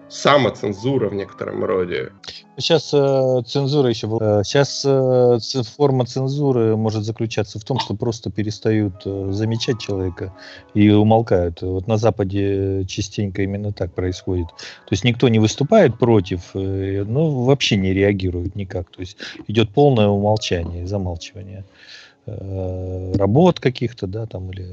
самоцензура 0.09 1.09
в 1.09 1.13
некотором 1.13 1.63
роде. 1.63 2.11
Сейчас 2.57 2.91
э, 2.93 3.41
цензура 3.45 3.89
еще 3.89 4.07
была. 4.07 4.43
Сейчас 4.43 4.83
э, 4.85 5.39
форма 5.75 6.05
цензуры 6.05 6.75
может 6.75 7.03
заключаться 7.03 7.59
в 7.59 7.63
том, 7.63 7.79
что 7.79 7.93
просто 7.93 8.31
перестают 8.31 9.03
э, 9.05 9.27
замечать 9.31 9.79
человека 9.79 10.33
и 10.73 10.89
умолкают. 10.89 11.61
Вот 11.61 11.87
на 11.87 11.97
Западе 11.97 12.85
частенько 12.85 13.43
именно 13.43 13.73
так 13.73 13.93
происходит. 13.93 14.47
То 14.47 14.91
есть 14.91 15.03
никто 15.03 15.29
не 15.29 15.39
выступает 15.39 15.99
против, 15.99 16.41
э, 16.55 17.03
но 17.05 17.29
вообще 17.29 17.75
не 17.75 17.93
реагирует 17.93 18.55
никак. 18.55 18.89
То 18.89 19.01
есть 19.01 19.17
идет 19.47 19.69
полное 19.73 20.07
умолчание, 20.07 20.87
замалчивание. 20.87 21.59
Э, 21.59 21.97
работ 22.27 23.59
каких-то, 23.59 24.05
да, 24.05 24.25
там, 24.25 24.51
или 24.51 24.67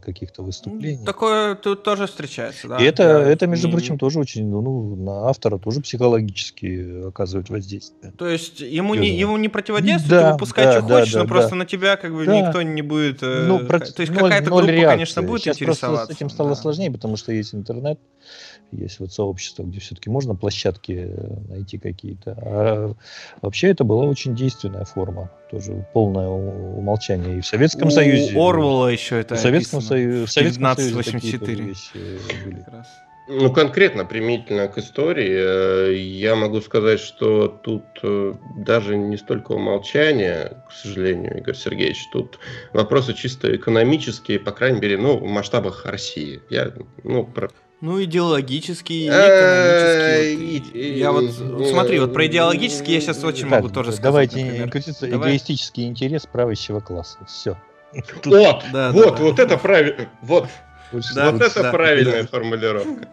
каких-то 0.00 0.42
выступлений. 0.42 1.04
Такое 1.04 1.54
тут 1.54 1.82
тоже 1.82 2.06
встречается, 2.06 2.68
да. 2.68 2.78
И 2.78 2.84
это, 2.84 3.02
да, 3.02 3.22
это 3.22 3.46
между 3.46 3.68
не... 3.68 3.72
прочим, 3.72 3.98
тоже 3.98 4.18
очень, 4.18 4.48
ну, 4.48 4.96
на 4.96 5.28
автора 5.28 5.58
тоже 5.58 5.80
психологически 5.80 7.08
оказывает 7.08 7.50
воздействие. 7.50 8.12
То 8.12 8.28
есть 8.28 8.60
ему 8.60 8.94
не, 8.94 9.10
ему 9.10 9.36
не 9.36 9.48
противодействует, 9.48 10.20
да, 10.20 10.32
выпускать 10.32 10.64
да, 10.64 10.72
что 10.78 10.88
да, 10.88 11.00
хочешь, 11.00 11.12
да, 11.12 11.18
но 11.20 11.24
да. 11.24 11.28
просто 11.28 11.54
на 11.54 11.66
тебя 11.66 11.96
как 11.96 12.14
бы 12.14 12.24
да. 12.24 12.40
никто 12.40 12.62
не 12.62 12.82
будет... 12.82 13.22
Э, 13.22 13.44
ну, 13.46 13.60
про... 13.66 13.80
То 13.80 14.00
есть 14.00 14.12
какая-то 14.12 14.50
группа, 14.50 14.64
реакции. 14.64 14.86
конечно, 14.86 15.22
будет 15.22 15.42
Сейчас 15.42 15.56
интересоваться. 15.56 16.12
с 16.12 16.16
этим 16.16 16.30
стало 16.30 16.50
да. 16.50 16.56
сложнее, 16.56 16.90
потому 16.90 17.16
что 17.16 17.32
есть 17.32 17.54
интернет, 17.54 18.00
есть 18.72 19.00
вот 19.00 19.12
сообщество, 19.12 19.62
где 19.62 19.80
все-таки 19.80 20.10
можно 20.10 20.34
площадки 20.34 21.08
э, 21.08 21.36
найти 21.48 21.78
какие-то. 21.78 22.36
А 22.40 22.94
вообще 23.42 23.68
это 23.68 23.84
была 23.84 24.04
очень 24.04 24.34
действенная 24.34 24.84
форма, 24.84 25.30
тоже 25.50 25.86
полное 25.92 26.28
умолчание 26.28 27.38
и 27.38 27.40
в 27.40 27.46
Советском 27.46 27.88
У 27.88 27.90
Союзе. 27.90 28.36
Орвала 28.36 28.90
еще 28.90 29.20
это 29.20 29.36
в 29.36 29.38
Советском, 29.38 29.80
Сою... 29.80 30.26
в 30.26 30.30
Советском 30.30 30.66
1984. 30.66 31.74
Союзе 31.74 32.20
были. 32.44 32.64
Ну, 33.28 33.52
конкретно, 33.52 34.04
применительно 34.04 34.68
к 34.68 34.78
истории, 34.78 35.90
э, 35.90 35.96
я 35.96 36.36
могу 36.36 36.60
сказать, 36.60 37.00
что 37.00 37.48
тут 37.48 37.82
э, 38.04 38.34
даже 38.58 38.96
не 38.96 39.16
столько 39.16 39.52
умолчание, 39.52 40.62
к 40.68 40.72
сожалению, 40.72 41.38
Игорь 41.38 41.56
Сергеевич, 41.56 42.08
тут 42.12 42.38
вопросы 42.72 43.14
чисто 43.14 43.54
экономические, 43.56 44.38
по 44.38 44.52
крайней 44.52 44.80
мере, 44.80 44.96
ну, 44.96 45.18
в 45.18 45.28
масштабах 45.28 45.86
России. 45.86 46.40
Я, 46.50 46.72
ну, 47.02 47.24
про, 47.24 47.50
ну, 47.80 48.02
идеологический, 48.02 49.06
экономический. 49.08 50.98
Я 50.98 51.12
вот, 51.12 51.30
смотри, 51.68 51.98
вот 51.98 52.14
про 52.14 52.26
идеологический 52.26 52.94
я 52.94 53.00
сейчас 53.00 53.22
очень 53.22 53.46
могу 53.46 53.68
тоже 53.68 53.92
сказать. 53.92 54.30
Давайте 54.32 54.68
крутиться 54.68 55.08
эгоистический 55.08 55.86
интерес 55.86 56.26
правящего 56.26 56.80
класса. 56.80 57.18
Все. 57.26 57.56
Вот, 58.24 58.64
вот, 58.92 59.20
вот 59.20 59.38
это 59.38 59.56
правильно. 59.56 60.08
Вот, 60.20 60.48
да, 61.14 61.30
вот 61.30 61.40
это 61.40 61.62
да, 61.62 61.70
правильная 61.70 62.22
да. 62.22 62.28
формулировка. 62.28 63.08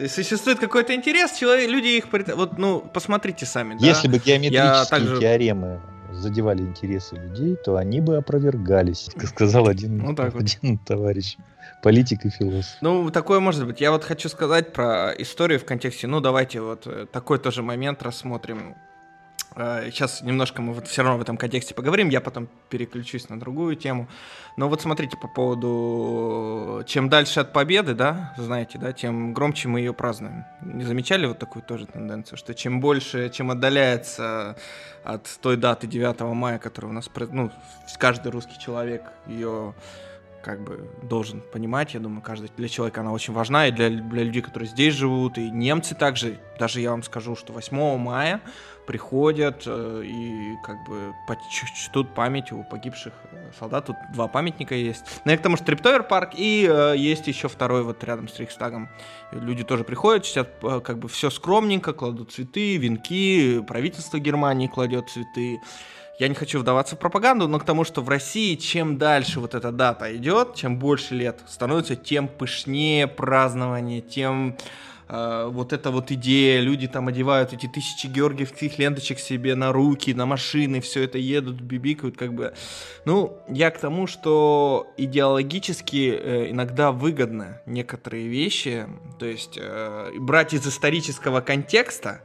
Существует 0.08 0.58
какой-то 0.58 0.94
интерес, 0.94 1.32
человек, 1.32 1.68
люди 1.68 1.88
их... 1.88 2.06
Вот, 2.34 2.58
ну, 2.58 2.80
посмотрите 2.80 3.46
сами. 3.46 3.76
Если 3.78 4.08
да? 4.08 4.14
бы 4.14 4.18
геометрические 4.24 4.86
также... 4.90 5.20
теоремы 5.20 5.80
задевали 6.16 6.62
интересы 6.62 7.16
людей, 7.16 7.56
то 7.56 7.76
они 7.76 8.00
бы 8.00 8.16
опровергались, 8.16 9.10
сказал 9.24 9.68
один, 9.68 9.98
ну, 9.98 10.14
так 10.14 10.34
один 10.34 10.76
вот. 10.76 10.84
товарищ 10.86 11.36
политик 11.82 12.24
и 12.24 12.30
философ. 12.30 12.76
Ну, 12.80 13.10
такое 13.10 13.40
может 13.40 13.66
быть. 13.66 13.80
Я 13.80 13.90
вот 13.90 14.04
хочу 14.04 14.28
сказать 14.28 14.72
про 14.72 15.12
историю 15.18 15.60
в 15.60 15.64
контексте, 15.64 16.06
ну, 16.06 16.20
давайте 16.20 16.60
вот 16.60 16.86
э, 16.86 17.06
такой 17.10 17.38
тоже 17.38 17.62
момент 17.62 18.02
рассмотрим. 18.02 18.74
Сейчас 19.56 20.20
э, 20.20 20.26
немножко 20.26 20.60
мы 20.60 20.74
вот 20.74 20.86
все 20.86 21.02
равно 21.02 21.18
в 21.18 21.22
этом 21.22 21.38
контексте 21.38 21.74
поговорим, 21.74 22.10
я 22.10 22.20
потом 22.20 22.48
переключусь 22.68 23.30
на 23.30 23.40
другую 23.40 23.74
тему. 23.76 24.06
Но 24.58 24.68
вот 24.68 24.82
смотрите 24.82 25.16
по 25.16 25.28
поводу, 25.28 26.82
чем 26.86 27.08
дальше 27.08 27.40
от 27.40 27.54
победы, 27.54 27.94
да, 27.94 28.34
знаете, 28.36 28.78
да, 28.78 28.92
тем 28.92 29.32
громче 29.32 29.68
мы 29.68 29.80
ее 29.80 29.94
празднуем. 29.94 30.44
Не 30.60 30.84
замечали 30.84 31.26
вот 31.26 31.38
такую 31.38 31.62
тоже 31.62 31.86
тенденцию, 31.86 32.36
что 32.36 32.54
чем 32.54 32.80
больше, 32.80 33.30
чем 33.30 33.50
отдаляется 33.50 34.56
от 35.04 35.26
той 35.40 35.56
даты 35.56 35.86
9 35.86 36.20
мая, 36.34 36.58
которая 36.58 36.90
у 36.90 36.94
нас, 36.94 37.10
ну, 37.30 37.50
каждый 37.98 38.32
русский 38.32 38.58
человек 38.58 39.04
ее 39.26 39.74
как 40.46 40.60
бы 40.60 40.88
должен 41.02 41.40
понимать, 41.40 41.94
я 41.94 41.98
думаю, 41.98 42.22
каждый 42.22 42.52
для 42.56 42.68
человека 42.68 43.00
она 43.00 43.10
очень 43.10 43.32
важна, 43.32 43.66
и 43.66 43.72
для, 43.72 43.90
для 43.90 44.22
людей, 44.22 44.42
которые 44.42 44.68
здесь 44.68 44.94
живут, 44.94 45.38
и 45.38 45.50
немцы 45.50 45.96
также, 45.96 46.38
даже 46.56 46.80
я 46.80 46.92
вам 46.92 47.02
скажу, 47.02 47.34
что 47.34 47.52
8 47.52 47.98
мая 47.98 48.40
приходят 48.86 49.64
э, 49.66 50.02
и 50.04 50.56
как 50.64 50.84
бы 50.88 51.14
чтут 51.50 52.14
память 52.14 52.52
у 52.52 52.62
погибших 52.64 53.12
э, 53.32 53.50
солдат. 53.58 53.86
Тут 53.86 53.96
два 54.12 54.28
памятника 54.28 54.74
есть. 54.74 55.04
Ну 55.24 55.36
к 55.36 55.40
тому 55.40 55.56
же 55.56 55.62
Триптовер 55.62 56.02
парк, 56.02 56.30
и 56.34 56.68
э, 56.70 56.94
есть 56.96 57.26
еще 57.26 57.48
второй 57.48 57.82
вот 57.82 58.02
рядом 58.04 58.28
с 58.28 58.38
Рейхстагом. 58.38 58.88
Люди 59.32 59.64
тоже 59.64 59.84
приходят, 59.84 60.24
чтят 60.24 60.50
э, 60.62 60.80
как 60.80 60.98
бы 60.98 61.08
все 61.08 61.30
скромненько, 61.30 61.92
кладут 61.92 62.32
цветы, 62.32 62.76
венки, 62.76 63.60
правительство 63.60 64.18
Германии 64.18 64.68
кладет 64.68 65.10
цветы 65.10 65.60
я 66.18 66.28
не 66.28 66.34
хочу 66.34 66.58
вдаваться 66.58 66.96
в 66.96 66.98
пропаганду, 66.98 67.46
но 67.46 67.58
к 67.58 67.64
тому, 67.64 67.84
что 67.84 68.00
в 68.00 68.08
России 68.08 68.54
чем 68.54 68.96
дальше 68.96 69.38
вот 69.38 69.54
эта 69.54 69.70
дата 69.70 70.14
идет, 70.16 70.54
чем 70.54 70.78
больше 70.78 71.14
лет 71.14 71.40
становится, 71.46 71.94
тем 71.94 72.28
пышнее 72.28 73.06
празднование, 73.06 74.00
тем 74.00 74.56
э, 75.08 75.48
вот 75.50 75.72
эта 75.72 75.90
вот 75.90 76.10
идея, 76.10 76.60
люди 76.60 76.88
там 76.88 77.08
одевают 77.08 77.52
эти 77.52 77.66
тысячи 77.66 78.06
георгиевских 78.06 78.78
ленточек 78.78 79.18
себе 79.18 79.54
на 79.54 79.72
руки, 79.72 80.14
на 80.14 80.26
машины, 80.26 80.80
все 80.80 81.04
это 81.04 81.18
едут, 81.18 81.60
бибикают, 81.60 82.16
как 82.16 82.34
бы. 82.34 82.54
Ну, 83.04 83.38
я 83.48 83.70
к 83.70 83.78
тому, 83.78 84.06
что 84.06 84.92
идеологически 84.96 86.18
э, 86.18 86.50
иногда 86.50 86.92
выгодно 86.92 87.60
некоторые 87.66 88.28
вещи, 88.28 88.86
то 89.18 89.26
есть 89.26 89.58
э, 89.60 90.10
брать 90.18 90.54
из 90.54 90.66
исторического 90.66 91.40
контекста, 91.40 92.20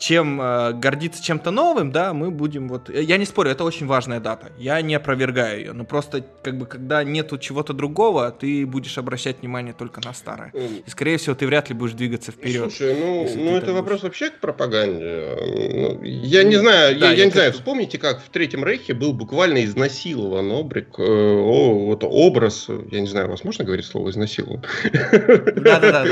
чем 0.00 0.40
э, 0.40 0.72
гордиться 0.72 1.22
чем-то 1.22 1.50
новым, 1.50 1.92
да, 1.92 2.14
мы 2.14 2.30
будем 2.30 2.68
вот... 2.68 2.88
Я 2.88 3.18
не 3.18 3.26
спорю, 3.26 3.50
это 3.50 3.64
очень 3.64 3.86
важная 3.86 4.18
дата, 4.18 4.50
я 4.58 4.80
не 4.80 4.94
опровергаю 4.94 5.58
ее, 5.58 5.72
но 5.72 5.84
просто, 5.84 6.24
как 6.42 6.56
бы, 6.56 6.64
когда 6.64 7.04
нету 7.04 7.36
чего-то 7.38 7.74
другого, 7.74 8.30
ты 8.30 8.66
будешь 8.66 8.96
обращать 8.96 9.40
внимание 9.40 9.74
только 9.74 10.00
на 10.02 10.14
старое. 10.14 10.52
И, 10.86 10.88
скорее 10.90 11.18
всего, 11.18 11.34
ты 11.34 11.46
вряд 11.46 11.68
ли 11.68 11.74
будешь 11.74 11.92
двигаться 11.92 12.32
вперед. 12.32 12.72
Слушай, 12.72 12.96
ну, 12.98 13.28
ну 13.36 13.56
это 13.56 13.74
вопрос 13.74 14.02
вообще 14.02 14.30
к 14.30 14.40
пропаганде. 14.40 15.36
Ну, 15.74 16.02
я 16.02 16.44
не 16.44 16.56
знаю, 16.56 16.98
да, 16.98 17.10
я, 17.10 17.12
я, 17.12 17.18
я 17.18 17.24
не 17.26 17.30
знаю, 17.30 17.52
вспомните, 17.52 17.98
как 17.98 18.22
в 18.22 18.30
Третьем 18.30 18.64
Рейхе 18.64 18.94
был 18.94 19.12
буквально 19.12 19.62
изнасилован 19.64 20.50
обрик, 20.50 20.98
э, 20.98 21.02
о, 21.02 21.74
вот 21.74 22.04
образ, 22.04 22.68
я 22.90 23.00
не 23.00 23.06
знаю, 23.06 23.28
вас 23.28 23.44
можно 23.44 23.66
говорить 23.66 23.84
слово 23.84 24.08
изнасилован? 24.10 24.64
Да-да-да. 24.92 26.06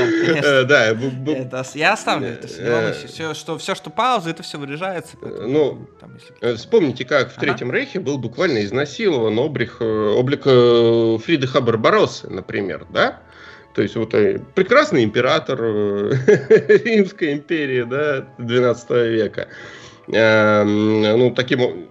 Да, 0.65 1.63
я 1.73 1.93
оставлю 1.93 2.27
это, 2.27 2.47
все, 3.07 3.33
что 3.33 3.57
все, 3.57 3.78
что 3.79 3.89
пауза, 3.89 4.29
это 4.29 4.43
все 4.43 4.57
вырежается. 4.57 5.17
Поэтому, 5.19 5.47
ну, 5.47 5.87
там, 5.99 6.15
если... 6.15 6.35
Э, 6.41 6.55
вспомните, 6.55 7.05
как 7.05 7.31
в 7.31 7.37
ага. 7.37 7.41
Третьем 7.41 7.71
Рейхе 7.71 7.99
был 7.99 8.17
буквально 8.17 8.63
изнасилован 8.63 9.39
облик, 9.39 9.77
э, 9.79 10.13
облик 10.15 10.41
э, 10.45 11.17
Фридриха 11.23 11.61
Барбароссы, 11.61 12.29
например, 12.29 12.85
да? 12.89 13.21
То 13.73 13.81
есть 13.81 13.95
вот 13.95 14.13
э, 14.13 14.41
прекрасный 14.55 15.03
император 15.03 15.59
э, 15.61 16.11
Римской 16.83 17.33
империи, 17.33 17.83
да, 17.83 18.27
12 18.37 18.89
века. 18.89 19.47
Эм, 20.07 21.01
ну, 21.01 21.31
таким 21.31 21.87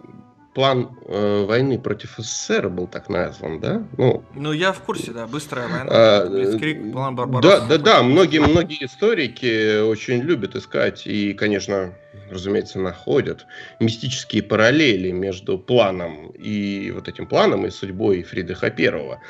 план 0.59 0.91
э, 1.07 1.45
войны 1.45 1.79
против 1.79 2.17
СССР 2.19 2.69
был 2.69 2.89
так 2.89 3.09
назван, 3.09 3.61
да? 3.61 3.87
Ну, 3.97 4.25
ну 4.35 4.51
я 4.51 4.73
в 4.73 4.81
курсе, 4.81 5.13
да, 5.13 5.29
быстрая 5.29 5.69
война, 5.69 5.87
а, 5.89 6.29
Блицкрик, 6.29 6.91
план 6.91 7.15
Барбаросса. 7.15 7.61
Да, 7.61 7.67
да, 7.69 7.79
да, 7.79 8.03
многие, 8.03 8.41
многие 8.41 8.85
историки 8.85 9.81
очень 9.81 10.21
любят 10.21 10.57
искать 10.57 11.07
и, 11.07 11.33
конечно, 11.33 11.95
разумеется, 12.29 12.81
находят 12.81 13.47
мистические 13.79 14.43
параллели 14.43 15.13
между 15.13 15.61
планом 15.61 16.31
и 16.31 16.91
вот 16.91 17.07
этим 17.07 17.29
планом 17.29 17.65
и 17.65 17.71
судьбой 17.71 18.25
Фридриха 18.25 18.71
Первого 18.71 19.21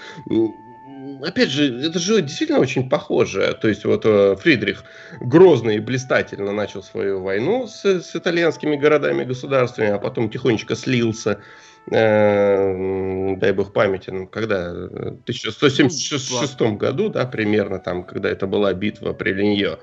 опять 1.23 1.51
же, 1.51 1.87
это 1.87 1.99
же 1.99 2.23
действительно 2.23 2.61
очень 2.61 2.89
похоже. 2.89 3.57
То 3.61 3.69
есть 3.69 3.85
вот 3.85 4.05
э, 4.05 4.37
Фридрих 4.37 4.85
грозно 5.21 5.71
и 5.71 5.79
блистательно 5.79 6.53
начал 6.53 6.83
свою 6.83 7.23
войну 7.23 7.67
с, 7.67 7.85
с 7.85 8.15
итальянскими 8.15 8.77
городами 8.77 9.23
и 9.23 9.27
государствами, 9.27 9.91
а 9.91 9.99
потом 9.99 10.31
тихонечко 10.31 10.77
слился. 10.77 11.41
Э, 11.91 13.37
дай 13.37 13.53
бог 13.53 13.73
памяти, 13.73 14.11
ну, 14.11 14.27
когда, 14.27 14.73
в 14.73 15.23
1176 15.23 16.61
ну, 16.61 16.77
году, 16.77 17.09
да, 17.09 17.25
примерно 17.25 17.79
там, 17.79 18.05
когда 18.05 18.29
это 18.29 18.47
была 18.47 18.75
битва 18.75 19.15
при 19.15 19.33
Линьо, 19.33 19.79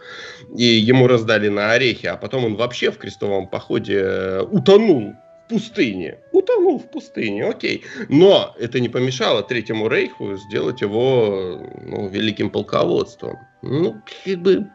и 0.55 0.63
ему 0.63 1.07
раздали 1.07 1.47
на 1.47 1.71
орехи, 1.71 2.05
а 2.05 2.15
потом 2.15 2.45
он 2.45 2.55
вообще 2.55 2.91
в 2.91 2.97
крестовом 2.97 3.47
походе 3.47 4.01
э, 4.01 4.41
утонул 4.41 5.15
пустыне. 5.47 6.19
Утонул 6.31 6.79
в 6.79 6.89
пустыне, 6.89 7.45
окей. 7.45 7.83
Но 8.09 8.55
это 8.59 8.79
не 8.79 8.89
помешало 8.89 9.43
Третьему 9.43 9.87
Рейху 9.87 10.35
сделать 10.35 10.81
его 10.81 11.61
ну, 11.81 12.07
великим 12.07 12.49
полководством. 12.49 13.39
Ну, 13.61 14.01
как 14.23 14.37
бы 14.39 14.67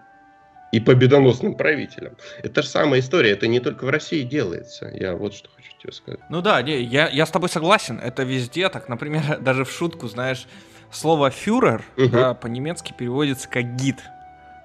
и 0.73 0.79
победоносным 0.79 1.55
правителем. 1.55 2.17
Это 2.43 2.63
же 2.63 2.69
самая 2.69 3.01
история, 3.01 3.33
это 3.33 3.49
не 3.49 3.61
только 3.61 3.85
в 3.85 3.91
России 3.91 4.23
делается. 4.23 4.91
Я 4.95 5.17
вот 5.17 5.35
что 5.35 5.51
хочу 5.51 5.71
тебе 5.81 5.93
сказать. 5.93 6.21
Ну 6.29 6.43
да, 6.43 6.63
не, 6.63 6.81
я, 6.83 7.09
я 7.09 7.27
с 7.27 7.31
тобой 7.31 7.49
согласен, 7.49 7.99
это 7.99 8.23
везде 8.23 8.69
так. 8.69 8.89
Например, 8.89 9.39
даже 9.41 9.65
в 9.65 9.71
шутку, 9.71 10.07
знаешь, 10.07 10.47
слово 10.93 11.31
«фюрер» 11.31 11.85
угу. 11.97 12.09
да, 12.09 12.35
по-немецки 12.35 12.93
переводится 12.97 13.49
как 13.49 13.75
«гид». 13.77 13.97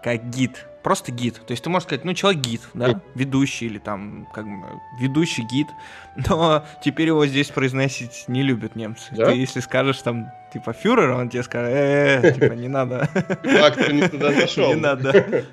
Как 0.03 0.29
«гид» 0.29 0.67
просто 0.85 1.11
гид. 1.11 1.41
То 1.47 1.51
есть 1.51 1.63
ты 1.63 1.69
можешь 1.71 1.87
сказать, 1.87 2.05
ну, 2.05 2.13
человек 2.13 2.41
гид, 2.41 2.61
да, 2.75 3.01
ведущий 3.15 3.65
или 3.65 3.79
там, 3.79 4.27
как 4.31 4.45
бы, 4.45 4.67
ведущий 4.99 5.41
гид, 5.41 5.67
но 6.29 6.63
теперь 6.83 7.07
его 7.07 7.25
здесь 7.25 7.47
произносить 7.47 8.25
не 8.27 8.43
любят 8.43 8.75
немцы. 8.75 9.07
Да? 9.09 9.25
Ты 9.25 9.31
если 9.31 9.61
скажешь 9.61 10.03
там, 10.03 10.27
типа, 10.53 10.73
фюрер, 10.73 11.09
он 11.09 11.29
тебе 11.29 11.41
скажет, 11.41 11.71
э, 11.73 12.33
типа, 12.35 12.53
не 12.53 12.67
надо. 12.67 13.09
Факт, 13.43 13.91
не 13.91 14.07
туда 14.07 14.31
зашел. 14.39 14.67
Не 14.67 14.75
надо. 14.75 15.45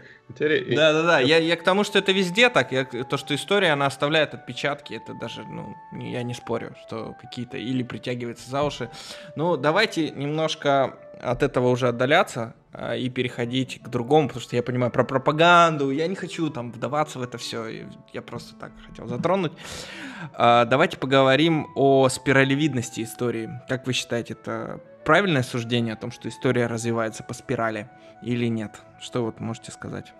Да, 0.75 0.93
да, 0.93 1.03
да. 1.03 1.21
Я, 1.21 1.39
я 1.39 1.57
к 1.57 1.63
тому, 1.63 1.85
что 1.85 1.99
это 1.99 2.13
везде 2.13 2.49
так. 2.49 2.73
Я, 2.73 2.85
то, 2.85 3.17
что 3.17 3.35
история, 3.35 3.73
она 3.73 3.87
оставляет 3.87 4.35
отпечатки, 4.35 4.95
это 4.95 5.15
даже, 5.15 5.45
ну, 5.45 5.77
я 5.93 6.23
не 6.23 6.35
спорю, 6.35 6.75
что 6.87 7.15
какие-то 7.21 7.59
или 7.59 7.83
притягиваются 7.83 8.49
за 8.51 8.63
уши. 8.63 8.91
Ну, 9.37 9.57
давайте 9.57 10.11
немножко 10.11 10.97
от 11.21 11.43
этого 11.43 11.69
уже 11.69 11.89
отдаляться 11.89 12.55
а, 12.73 12.97
и 12.97 13.09
переходить 13.09 13.81
к 13.83 13.89
другому, 13.89 14.29
потому 14.29 14.43
что 14.43 14.57
я 14.57 14.63
понимаю 14.63 14.91
про 14.91 15.05
пропаганду, 15.05 15.91
я 15.91 16.07
не 16.09 16.17
хочу 16.17 16.51
там 16.51 16.73
вдаваться 16.73 17.19
в 17.19 17.23
это 17.23 17.39
все, 17.39 17.87
я 18.13 18.23
просто 18.23 18.55
так 18.57 18.73
хотел 18.89 19.07
затронуть. 19.07 19.53
А, 20.35 20.65
давайте 20.65 20.97
поговорим 20.97 21.69
о 21.75 22.09
спиралевидности 22.09 23.03
истории. 23.03 23.51
Как 23.69 23.87
вы 23.87 23.93
считаете, 23.93 24.35
это 24.35 24.81
правильное 25.05 25.43
суждение 25.43 25.95
о 25.95 25.97
том, 25.97 26.11
что 26.11 26.29
история 26.29 26.67
развивается 26.67 27.23
по 27.23 27.35
спирали 27.35 27.88
или 28.23 28.47
нет? 28.47 28.81
Что 29.01 29.25
вот 29.25 29.41
можете 29.41 29.73
сказать 29.73 30.12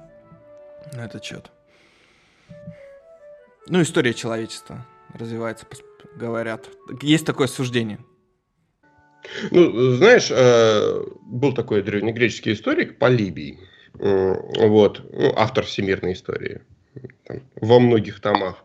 на 0.92 1.05
этот 1.05 1.25
счет? 1.25 1.51
Ну, 3.68 3.81
история 3.83 4.14
человечества 4.14 4.85
развивается, 5.14 5.66
говорят. 6.16 6.68
Есть 7.01 7.27
такое 7.27 7.47
суждение– 7.47 7.99
ну, 9.51 9.92
знаешь, 9.92 10.29
э, 10.31 11.05
был 11.23 11.53
такой 11.53 11.83
древнегреческий 11.83 12.53
историк 12.53 12.99
Полибий, 12.99 13.61
вот, 13.95 15.03
ну, 15.12 15.33
автор 15.37 15.64
всемирной 15.64 16.14
истории, 16.14 16.62
там, 17.27 17.42
во 17.57 17.79
многих 17.79 18.21
томах. 18.21 18.64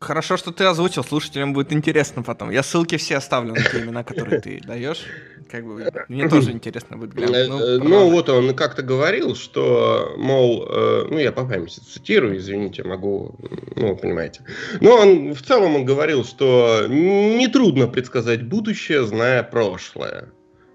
Хорошо, 0.00 0.36
что 0.36 0.52
ты 0.52 0.64
озвучил, 0.64 1.04
слушателям 1.04 1.52
будет 1.52 1.72
интересно 1.72 2.22
потом. 2.22 2.50
Я 2.50 2.62
ссылки 2.62 2.96
все 2.96 3.16
оставлю 3.16 3.54
на 3.54 3.62
те 3.62 3.80
имена, 3.80 4.02
которые 4.04 4.40
ты 4.40 4.60
даешь. 4.64 5.04
Как 5.50 5.64
бы 5.64 5.90
мне 6.08 6.28
тоже 6.28 6.52
интересно 6.52 6.96
будет 6.96 7.12
глянуть. 7.12 7.48
Ну, 7.48 7.58
э, 7.60 7.78
ну 7.78 8.10
вот 8.10 8.28
он 8.28 8.54
как-то 8.54 8.82
говорил, 8.82 9.34
что, 9.34 10.14
мол, 10.16 10.64
э, 10.68 11.06
ну 11.10 11.18
я 11.18 11.32
по 11.32 11.44
памяти 11.44 11.80
цитирую, 11.80 12.38
извините, 12.38 12.84
могу, 12.84 13.34
ну 13.74 13.96
понимаете. 13.96 14.44
Но 14.80 14.96
он 14.96 15.34
в 15.34 15.42
целом 15.42 15.74
он 15.74 15.84
говорил, 15.84 16.24
что 16.24 16.86
нетрудно 16.88 17.88
предсказать 17.88 18.44
будущее, 18.44 19.04
зная 19.04 19.42
прошлое. 19.42 20.30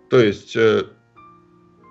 То 0.10 0.19
есть, 0.19 0.55
э, 0.58 0.84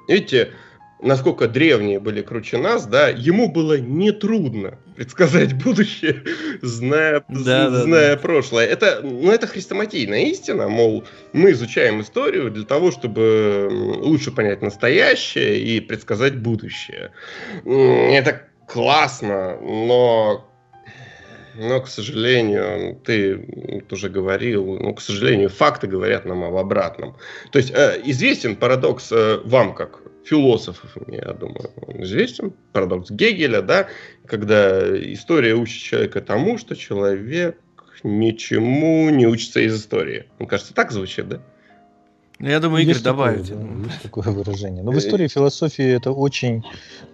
видите, 0.07 0.53
насколько 1.01 1.49
древние 1.49 2.01
были 2.01 2.21
круче 2.21 2.59
нас, 2.59 2.87
да, 2.87 3.09
ему 3.09 3.51
было 3.51 3.79
нетрудно 3.79 4.79
предсказать 4.97 5.55
будущее, 5.55 6.23
зная, 6.63 7.25
да, 7.29 7.71
зная 7.71 8.17
да, 8.17 8.23
прошлое. 8.23 8.67
Это, 8.67 9.01
ну, 9.03 9.31
это 9.31 9.47
хрестоматийная 9.47 10.25
истина, 10.27 10.69
мол, 10.69 11.05
мы 11.33 11.53
изучаем 11.53 12.01
историю 12.01 12.51
для 12.51 12.65
того, 12.65 12.91
чтобы 12.91 13.69
лучше 13.71 14.31
понять 14.31 14.63
настоящее 14.63 15.61
и 15.61 15.81
предсказать 15.81 16.37
будущее. 16.37 17.13
Это 17.65 18.43
классно, 18.67 19.59
но 19.61 20.51
но, 21.57 21.81
к 21.81 21.87
сожалению, 21.87 22.97
ты 23.05 23.85
уже 23.89 24.09
говорил, 24.09 24.77
ну, 24.81 24.93
к 24.93 25.01
сожалению, 25.01 25.49
факты 25.51 25.87
говорят 25.87 26.25
нам 26.25 26.43
об 26.43 26.57
обратном. 26.57 27.17
То 27.53 27.59
есть 27.59 27.71
э, 27.71 28.01
известен 28.05 28.57
парадокс 28.57 29.13
э, 29.13 29.39
вам, 29.45 29.73
как 29.75 30.01
философов, 30.25 30.97
я 31.07 31.33
думаю, 31.33 31.71
он 31.87 32.03
известен, 32.03 32.55
парадокс 32.73 33.11
Гегеля, 33.11 33.63
да, 33.63 33.89
когда 34.27 34.81
история 35.13 35.55
учит 35.55 35.83
человека 35.83 36.21
тому, 36.21 36.59
что 36.59 36.75
человек 36.75 37.59
ничему 38.03 39.11
не 39.11 39.27
учится 39.27 39.61
из 39.61 39.79
истории. 39.79 40.27
Мне 40.39 40.49
кажется, 40.49 40.75
так 40.75 40.93
звучит, 40.93 41.29
да? 41.29 41.43
Ну, 42.41 42.49
я 42.49 42.59
думаю, 42.59 42.83
Игорь 42.83 42.95
есть 42.95 43.05
добавит. 43.05 43.49
Такое, 43.49 43.65
да, 43.65 43.85
есть 43.85 44.03
такое 44.03 44.25
выражение. 44.25 44.83
Но 44.83 44.91
в 44.91 44.99
истории 44.99 45.29
философии 45.29 45.85
это 45.85 46.11
очень, 46.11 46.65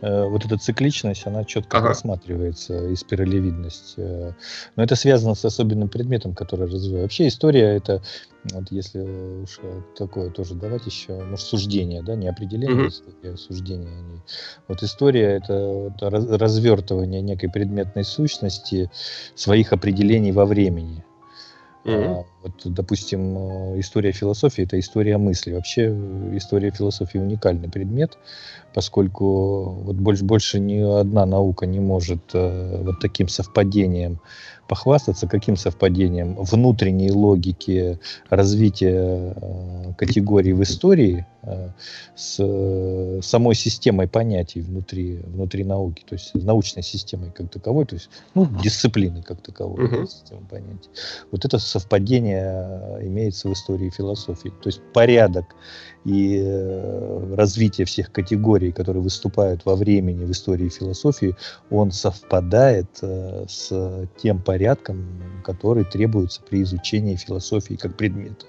э, 0.00 0.24
вот 0.24 0.46
эта 0.46 0.56
цикличность, 0.56 1.26
она 1.26 1.44
четко 1.44 1.78
ага. 1.78 1.88
рассматривается, 1.88 2.88
и 2.88 2.96
спиралевидность. 2.96 3.94
Э, 3.98 4.32
но 4.76 4.82
это 4.82 4.96
связано 4.96 5.34
с 5.34 5.44
особенным 5.44 5.88
предметом, 5.88 6.34
который 6.34 6.66
развивает. 6.66 7.02
Вообще 7.02 7.28
история 7.28 7.76
это, 7.76 8.02
вот 8.44 8.64
если 8.70 9.00
уж 9.42 9.60
такое 9.96 10.30
тоже 10.30 10.54
давать 10.54 10.86
еще, 10.86 11.22
может, 11.24 11.46
суждение, 11.46 12.02
да, 12.02 12.14
не 12.14 12.26
определение, 12.26 12.88
mm-hmm. 12.88 13.34
а 13.34 13.36
суждение. 13.36 14.22
Вот 14.68 14.82
история 14.82 15.36
это, 15.36 15.92
это 15.94 16.08
развертывание 16.10 17.20
некой 17.20 17.50
предметной 17.50 18.04
сущности 18.04 18.90
своих 19.34 19.74
определений 19.74 20.32
во 20.32 20.46
времени. 20.46 21.04
Mm-hmm. 21.84 22.24
Вот, 22.42 22.52
допустим, 22.64 23.36
э, 23.36 23.80
история 23.80 24.12
философии– 24.12 24.64
это 24.64 24.78
история 24.78 25.18
мысли. 25.18 25.52
Вообще 25.52 25.88
э, 25.90 26.36
история 26.36 26.70
философии– 26.70 27.18
уникальный 27.20 27.68
предмет, 27.68 28.16
поскольку 28.72 29.70
вот 29.84 29.96
больше, 29.96 30.24
больше 30.24 30.58
ни 30.58 30.78
одна 30.78 31.26
наука 31.26 31.66
не 31.66 31.80
может 31.80 32.20
э, 32.32 32.82
вот 32.82 33.00
таким 33.00 33.28
совпадением 33.28 34.20
похвастаться, 34.70 35.26
каким 35.26 35.56
совпадением 35.56 36.36
внутренней 36.36 37.10
логики 37.10 37.98
развития 38.28 39.34
э, 39.34 39.92
категорий 39.98 40.52
в 40.52 40.62
истории 40.62 41.26
э, 41.42 41.70
с 42.14 42.36
э, 42.38 43.20
самой 43.20 43.56
системой 43.56 44.06
понятий 44.06 44.60
внутри, 44.60 45.16
внутри 45.26 45.64
науки, 45.64 46.04
то 46.08 46.14
есть 46.14 46.36
научной 46.36 46.84
системой 46.84 47.32
как 47.32 47.50
таковой, 47.50 47.84
то 47.84 47.96
есть 47.96 48.10
ну, 48.36 48.46
дисциплины 48.62 49.24
как 49.24 49.42
таковой, 49.42 49.86
uh-huh. 49.86 50.06
системы 50.06 50.42
понятий. 50.48 50.88
Вот 51.32 51.44
это 51.44 51.58
совпадение 51.58 52.29
имеется 52.32 53.48
в 53.48 53.52
истории 53.52 53.90
философии. 53.90 54.50
То 54.62 54.68
есть 54.68 54.80
порядок 54.92 55.54
и 56.04 56.42
развитие 57.34 57.86
всех 57.86 58.10
категорий, 58.12 58.72
которые 58.72 59.02
выступают 59.02 59.64
во 59.64 59.76
времени 59.76 60.24
в 60.24 60.30
истории 60.30 60.68
философии, 60.68 61.36
он 61.70 61.90
совпадает 61.92 62.88
с 63.00 64.08
тем 64.16 64.42
порядком, 64.42 65.06
который 65.44 65.84
требуется 65.84 66.40
при 66.42 66.62
изучении 66.62 67.16
философии 67.16 67.74
как 67.74 67.96
предмета. 67.96 68.46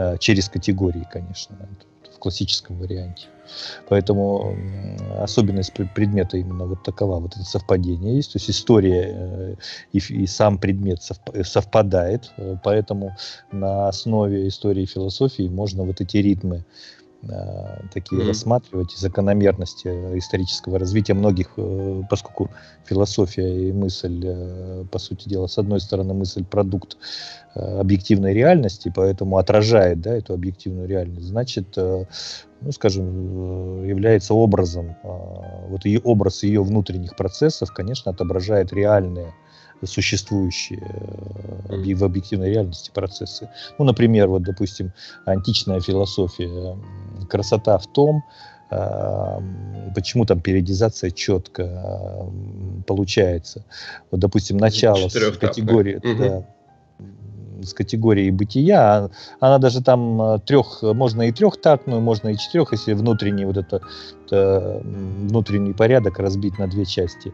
Э, 0.00 0.16
через 0.18 0.48
категории, 0.48 1.06
конечно, 1.12 1.56
в 1.56 1.89
классическом 2.20 2.76
варианте. 2.78 3.26
Поэтому 3.88 4.56
особенность 5.18 5.72
предмета 5.72 6.36
именно 6.36 6.66
вот 6.66 6.84
такова, 6.84 7.18
вот 7.18 7.34
это 7.34 7.44
совпадение 7.44 8.16
есть, 8.16 8.32
то 8.32 8.38
есть 8.38 8.48
история 8.48 9.12
э, 9.12 9.54
и, 9.92 9.98
и 9.98 10.26
сам 10.26 10.58
предмет 10.58 11.02
совпадает, 11.42 12.30
э, 12.36 12.56
поэтому 12.62 13.16
на 13.50 13.88
основе 13.88 14.46
истории 14.46 14.84
философии 14.84 15.48
можно 15.48 15.82
вот 15.82 16.00
эти 16.00 16.18
ритмы 16.18 16.64
Э, 16.64 16.99
такие 17.92 18.22
mm-hmm. 18.22 18.28
рассматривать 18.28 18.92
закономерности 18.92 19.88
исторического 20.18 20.78
развития 20.78 21.14
многих, 21.14 21.52
э, 21.56 22.02
поскольку 22.08 22.50
философия 22.86 23.68
и 23.68 23.72
мысль, 23.72 24.22
э, 24.24 24.84
по 24.90 24.98
сути 24.98 25.28
дела, 25.28 25.46
с 25.46 25.58
одной 25.58 25.80
стороны, 25.80 26.14
мысль 26.14 26.44
продукт 26.44 26.96
объективной 27.54 28.32
реальности, 28.32 28.92
поэтому 28.94 29.36
отражает 29.36 30.00
да, 30.00 30.14
эту 30.14 30.34
объективную 30.34 30.86
реальность, 30.86 31.26
значит, 31.26 31.76
ну, 31.76 32.72
скажем, 32.72 33.84
является 33.84 34.34
образом, 34.34 34.94
вот 35.02 35.84
ее 35.84 35.98
образ 36.04 36.44
ее 36.44 36.62
внутренних 36.62 37.16
процессов, 37.16 37.72
конечно, 37.72 38.12
отображает 38.12 38.72
реальные 38.72 39.34
существующие 39.86 40.80
э, 41.68 41.94
в 41.94 42.04
объективной 42.04 42.50
реальности 42.50 42.90
процессы. 42.92 43.48
Ну, 43.78 43.84
например, 43.84 44.28
вот, 44.28 44.42
допустим, 44.42 44.92
античная 45.24 45.80
философия. 45.80 46.76
Красота 47.28 47.78
в 47.78 47.86
том, 47.86 48.22
э, 48.70 49.40
почему 49.94 50.26
там 50.26 50.40
периодизация 50.40 51.10
четко 51.10 51.62
э, 51.62 52.82
получается. 52.86 53.64
Вот, 54.10 54.20
допустим, 54.20 54.56
начало 54.56 55.08
с 55.08 55.36
категории, 55.38 55.96
угу. 55.96 56.22
да, 56.22 56.46
с 57.62 57.74
категорией 57.74 58.30
бытия, 58.30 58.80
а 58.80 59.10
она 59.40 59.58
даже 59.58 59.82
там 59.82 60.20
э, 60.20 60.38
трех, 60.40 60.82
можно 60.82 61.22
и 61.22 61.32
трехтактную, 61.32 62.00
можно 62.00 62.28
и 62.28 62.36
четырех, 62.36 62.72
если 62.72 62.92
внутренний 62.92 63.44
вот 63.44 63.56
это, 63.56 63.80
это 64.26 64.82
внутренний 64.84 65.72
порядок 65.72 66.18
разбить 66.18 66.58
на 66.58 66.66
две 66.66 66.84
части. 66.84 67.32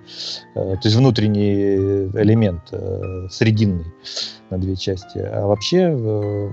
Э, 0.54 0.74
то 0.74 0.80
есть 0.84 0.96
внутренний 0.96 2.08
элемент 2.18 2.62
э, 2.72 3.28
срединный 3.30 3.86
на 4.50 4.58
две 4.58 4.76
части. 4.76 5.18
А 5.18 5.46
вообще 5.46 6.50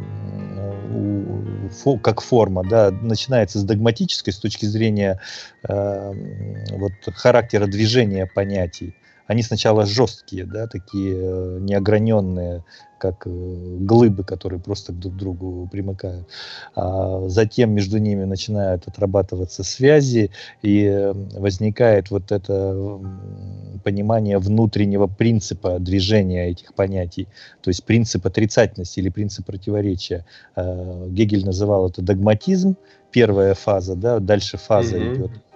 как 2.02 2.22
форма, 2.22 2.64
да, 2.64 2.92
начинается 2.92 3.60
с 3.60 3.64
догматической 3.64 4.34
с 4.34 4.40
точки 4.40 4.66
зрения 4.66 5.20
вот 5.64 6.92
характера 7.16 7.68
движения 7.68 8.26
понятий 8.26 8.96
они 9.34 9.42
сначала 9.42 9.86
жесткие, 9.86 10.46
да, 10.46 10.68
такие 10.68 11.60
неограненные, 11.60 12.64
как 13.00 13.26
э, 13.26 13.30
глыбы, 13.30 14.24
которые 14.24 14.60
просто 14.62 14.94
друг 14.94 15.16
к 15.16 15.18
другу 15.18 15.68
примыкают. 15.72 16.28
А 16.76 17.28
затем 17.28 17.72
между 17.72 17.98
ними 17.98 18.24
начинают 18.26 18.88
отрабатываться 18.88 19.64
связи, 19.64 20.30
и 20.62 20.84
э, 20.86 21.14
возникает 21.38 22.12
вот 22.12 22.32
это 22.32 23.02
понимание 23.84 24.38
внутреннего 24.38 25.08
принципа 25.08 25.80
движения 25.80 26.52
этих 26.52 26.76
понятий, 26.76 27.28
то 27.62 27.70
есть 27.70 27.84
принцип 27.84 28.26
отрицательности 28.26 29.00
или 29.00 29.10
принцип 29.10 29.48
противоречия. 29.48 30.26
А, 30.56 31.08
Гегель 31.10 31.46
называл 31.46 31.90
это 31.90 32.02
догматизм, 32.02 32.76
первая 33.12 33.56
фаза, 33.56 33.96
да, 33.96 34.20
дальше 34.20 34.58
фаза 34.58 34.98
mm-hmm. 34.98 35.16
идет 35.16 35.32
Э, 35.32 35.53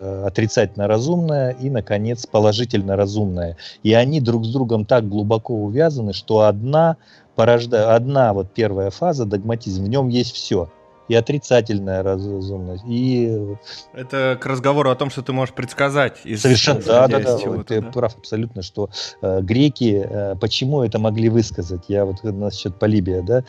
отрицательно 0.00 0.86
разумное 0.86 1.52
и, 1.52 1.70
наконец, 1.70 2.26
положительно 2.26 2.96
разумное. 2.96 3.56
И 3.82 3.94
они 3.94 4.20
друг 4.20 4.44
с 4.44 4.52
другом 4.52 4.84
так 4.84 5.08
глубоко 5.08 5.54
увязаны, 5.54 6.12
что 6.12 6.40
одна, 6.42 6.96
порожда... 7.34 7.94
одна 7.94 8.32
вот 8.32 8.52
первая 8.52 8.90
фаза, 8.90 9.24
догматизм, 9.24 9.84
в 9.84 9.88
нем 9.88 10.08
есть 10.08 10.34
все. 10.34 10.68
И 11.08 11.14
отрицательная 11.14 12.02
разумность, 12.02 12.82
и... 12.84 13.56
Это 13.94 14.36
к 14.40 14.44
разговору 14.44 14.90
о 14.90 14.96
том, 14.96 15.08
что 15.10 15.22
ты 15.22 15.32
можешь 15.32 15.54
предсказать. 15.54 16.18
Из, 16.24 16.42
Совершенно, 16.42 16.82
да, 16.82 17.06
да, 17.06 17.20
да, 17.20 17.38
ты 17.62 17.80
да? 17.80 17.90
прав 17.92 18.16
абсолютно, 18.16 18.62
что 18.62 18.90
э, 19.22 19.40
греки, 19.40 20.04
э, 20.04 20.34
почему 20.40 20.82
это 20.82 20.98
могли 20.98 21.28
высказать, 21.28 21.84
я 21.86 22.04
вот 22.04 22.24
насчет 22.24 22.76
Полибия, 22.80 23.22
да, 23.22 23.44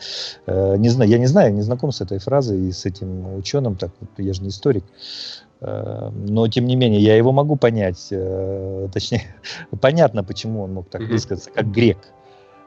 э, 0.46 0.76
не 0.76 0.88
знаю, 0.88 1.10
я 1.10 1.18
не 1.18 1.26
знаю, 1.26 1.52
не 1.52 1.62
знаком 1.62 1.90
с 1.90 2.00
этой 2.00 2.20
фразой 2.20 2.68
и 2.68 2.70
с 2.70 2.86
этим 2.86 3.34
ученым, 3.34 3.74
так 3.74 3.90
я 4.18 4.32
же 4.32 4.42
не 4.42 4.50
историк, 4.50 4.84
Э, 4.84 5.47
но, 5.60 6.46
тем 6.48 6.66
не 6.66 6.76
менее, 6.76 7.00
я 7.00 7.16
его 7.16 7.32
могу 7.32 7.56
понять. 7.56 8.08
Э, 8.10 8.88
точнее, 8.92 9.22
понятно, 9.80 10.22
почему 10.22 10.62
он 10.62 10.74
мог 10.74 10.88
так 10.88 11.02
высказаться, 11.02 11.50
как 11.50 11.70
грек. 11.70 11.98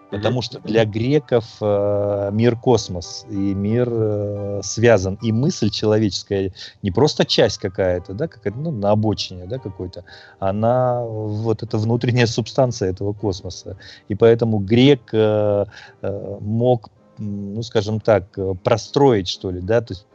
Потому 0.09 0.41
что 0.41 0.59
для 0.59 0.83
греков 0.83 1.45
э, 1.61 2.29
мир 2.33 2.57
космос 2.57 3.25
и 3.29 3.53
мир 3.53 4.61
связан. 4.61 5.17
И 5.21 5.31
мысль 5.31 5.69
человеческая 5.69 6.51
не 6.81 6.91
просто 6.91 7.25
часть 7.25 7.59
какая-то, 7.59 8.13
да, 8.13 8.27
какая-то, 8.27 8.59
ну, 8.59 8.71
на 8.71 8.91
обочине, 8.91 9.45
да, 9.45 9.57
какой-то. 9.57 10.03
Она 10.39 11.01
вот 11.05 11.63
эта 11.63 11.77
внутренняя 11.77 12.25
субстанция 12.27 12.89
этого 12.89 13.13
космоса. 13.13 13.77
И 14.09 14.15
поэтому 14.15 14.59
грек 14.59 15.13
мог 16.41 16.89
ну, 17.17 17.61
скажем 17.63 17.99
так, 17.99 18.37
э, 18.37 18.53
простроить, 18.63 19.27
что 19.27 19.51
ли, 19.51 19.61
да, 19.61 19.81
то 19.81 19.93
есть 19.93 20.05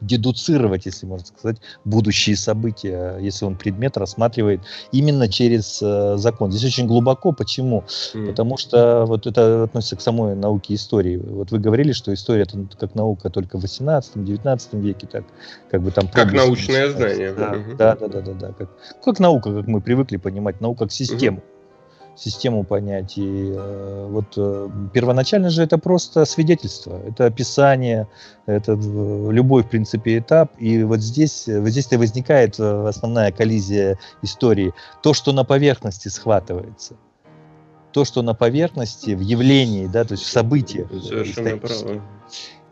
дедуцировать, 0.00 0.86
если 0.86 1.06
можно 1.06 1.26
сказать, 1.26 1.58
будущие 1.84 2.36
события, 2.36 3.18
если 3.20 3.44
он 3.44 3.56
предмет 3.56 3.96
рассматривает 3.96 4.60
именно 4.92 5.28
через 5.28 5.80
э, 5.82 6.16
закон. 6.16 6.50
Здесь 6.50 6.64
очень 6.72 6.86
глубоко. 6.86 7.32
Почему? 7.32 7.84
Mm. 8.14 8.26
Потому 8.26 8.56
что 8.56 9.04
вот 9.06 9.26
это 9.26 9.64
относится 9.64 9.96
к 9.96 10.00
самой 10.00 10.34
науке 10.34 10.74
истории. 10.74 11.16
Вот 11.16 11.50
вы 11.50 11.58
говорили, 11.58 11.92
что 11.92 12.12
история 12.12 12.42
это 12.42 12.66
как 12.78 12.94
наука 12.94 13.30
только 13.30 13.58
в 13.58 13.64
18-19 13.64 14.80
веке, 14.80 15.06
так 15.06 15.24
как 15.70 15.82
бы 15.82 15.90
там... 15.90 16.08
Как 16.08 16.32
научное 16.32 16.90
знание. 16.90 17.32
Да, 17.32 17.56
да, 17.78 17.96
да, 17.96 18.08
да, 18.08 18.20
да, 18.20 18.32
да. 18.32 18.52
Как, 18.52 18.70
как 19.04 19.20
наука, 19.20 19.54
как 19.54 19.66
мы 19.66 19.80
привыкли 19.80 20.16
понимать, 20.16 20.60
наука 20.60 20.84
как 20.84 20.92
система. 20.92 21.38
Mm-hmm 21.38 21.55
систему 22.16 22.64
понятий. 22.64 23.52
Э, 23.54 24.08
вот 24.10 24.34
э, 24.36 24.68
первоначально 24.92 25.50
же 25.50 25.62
это 25.62 25.78
просто 25.78 26.24
свидетельство, 26.24 27.00
это 27.06 27.26
описание, 27.26 28.08
это 28.46 28.72
любой, 28.72 29.62
в 29.62 29.68
принципе, 29.68 30.18
этап. 30.18 30.52
И 30.58 30.82
вот 30.82 31.00
здесь, 31.00 31.44
вот 31.46 31.68
здесь 31.68 31.92
и 31.92 31.96
возникает 31.96 32.58
э, 32.58 32.86
основная 32.88 33.32
коллизия 33.32 33.98
истории. 34.22 34.72
То, 35.02 35.14
что 35.14 35.32
на 35.32 35.44
поверхности 35.44 36.08
схватывается. 36.08 36.94
То, 37.92 38.04
что 38.04 38.22
на 38.22 38.34
поверхности, 38.34 39.12
в 39.12 39.20
явлении, 39.20 39.86
да, 39.86 40.04
то 40.04 40.12
есть 40.12 40.24
в 40.24 40.30
событиях. 40.30 40.88
Совершенно 40.90 41.56
правы. 41.58 42.02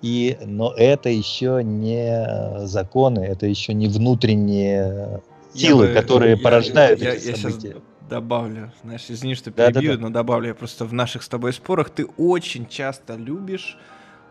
И, 0.03 0.37
но 0.45 0.75
это 0.77 1.09
еще 1.09 1.63
не 1.65 2.67
законы, 2.67 3.21
это 3.21 3.47
еще 3.47 3.73
не 3.73 3.89
внутренние 3.89 5.23
силы, 5.55 5.87
я 5.87 5.95
которые 5.95 6.33
я, 6.33 6.37
порождают 6.37 7.01
я, 7.01 7.15
эти 7.15 7.29
я, 7.29 7.37
события. 7.37 7.69
Я 7.69 7.75
сейчас 7.75 7.94
добавлю, 8.09 8.73
знаешь, 8.83 9.07
извини, 9.09 9.35
что 9.35 9.51
перебью, 9.51 9.83
да, 9.83 9.89
да, 9.89 9.97
да. 9.97 10.03
но 10.03 10.11
добавлю 10.11 10.49
я 10.49 10.55
просто 10.55 10.85
в 10.85 10.93
наших 10.93 11.23
с 11.23 11.29
тобой 11.29 11.53
спорах, 11.53 11.91
ты 11.91 12.05
очень 12.17 12.67
часто 12.67 13.17
любишь 13.17 13.79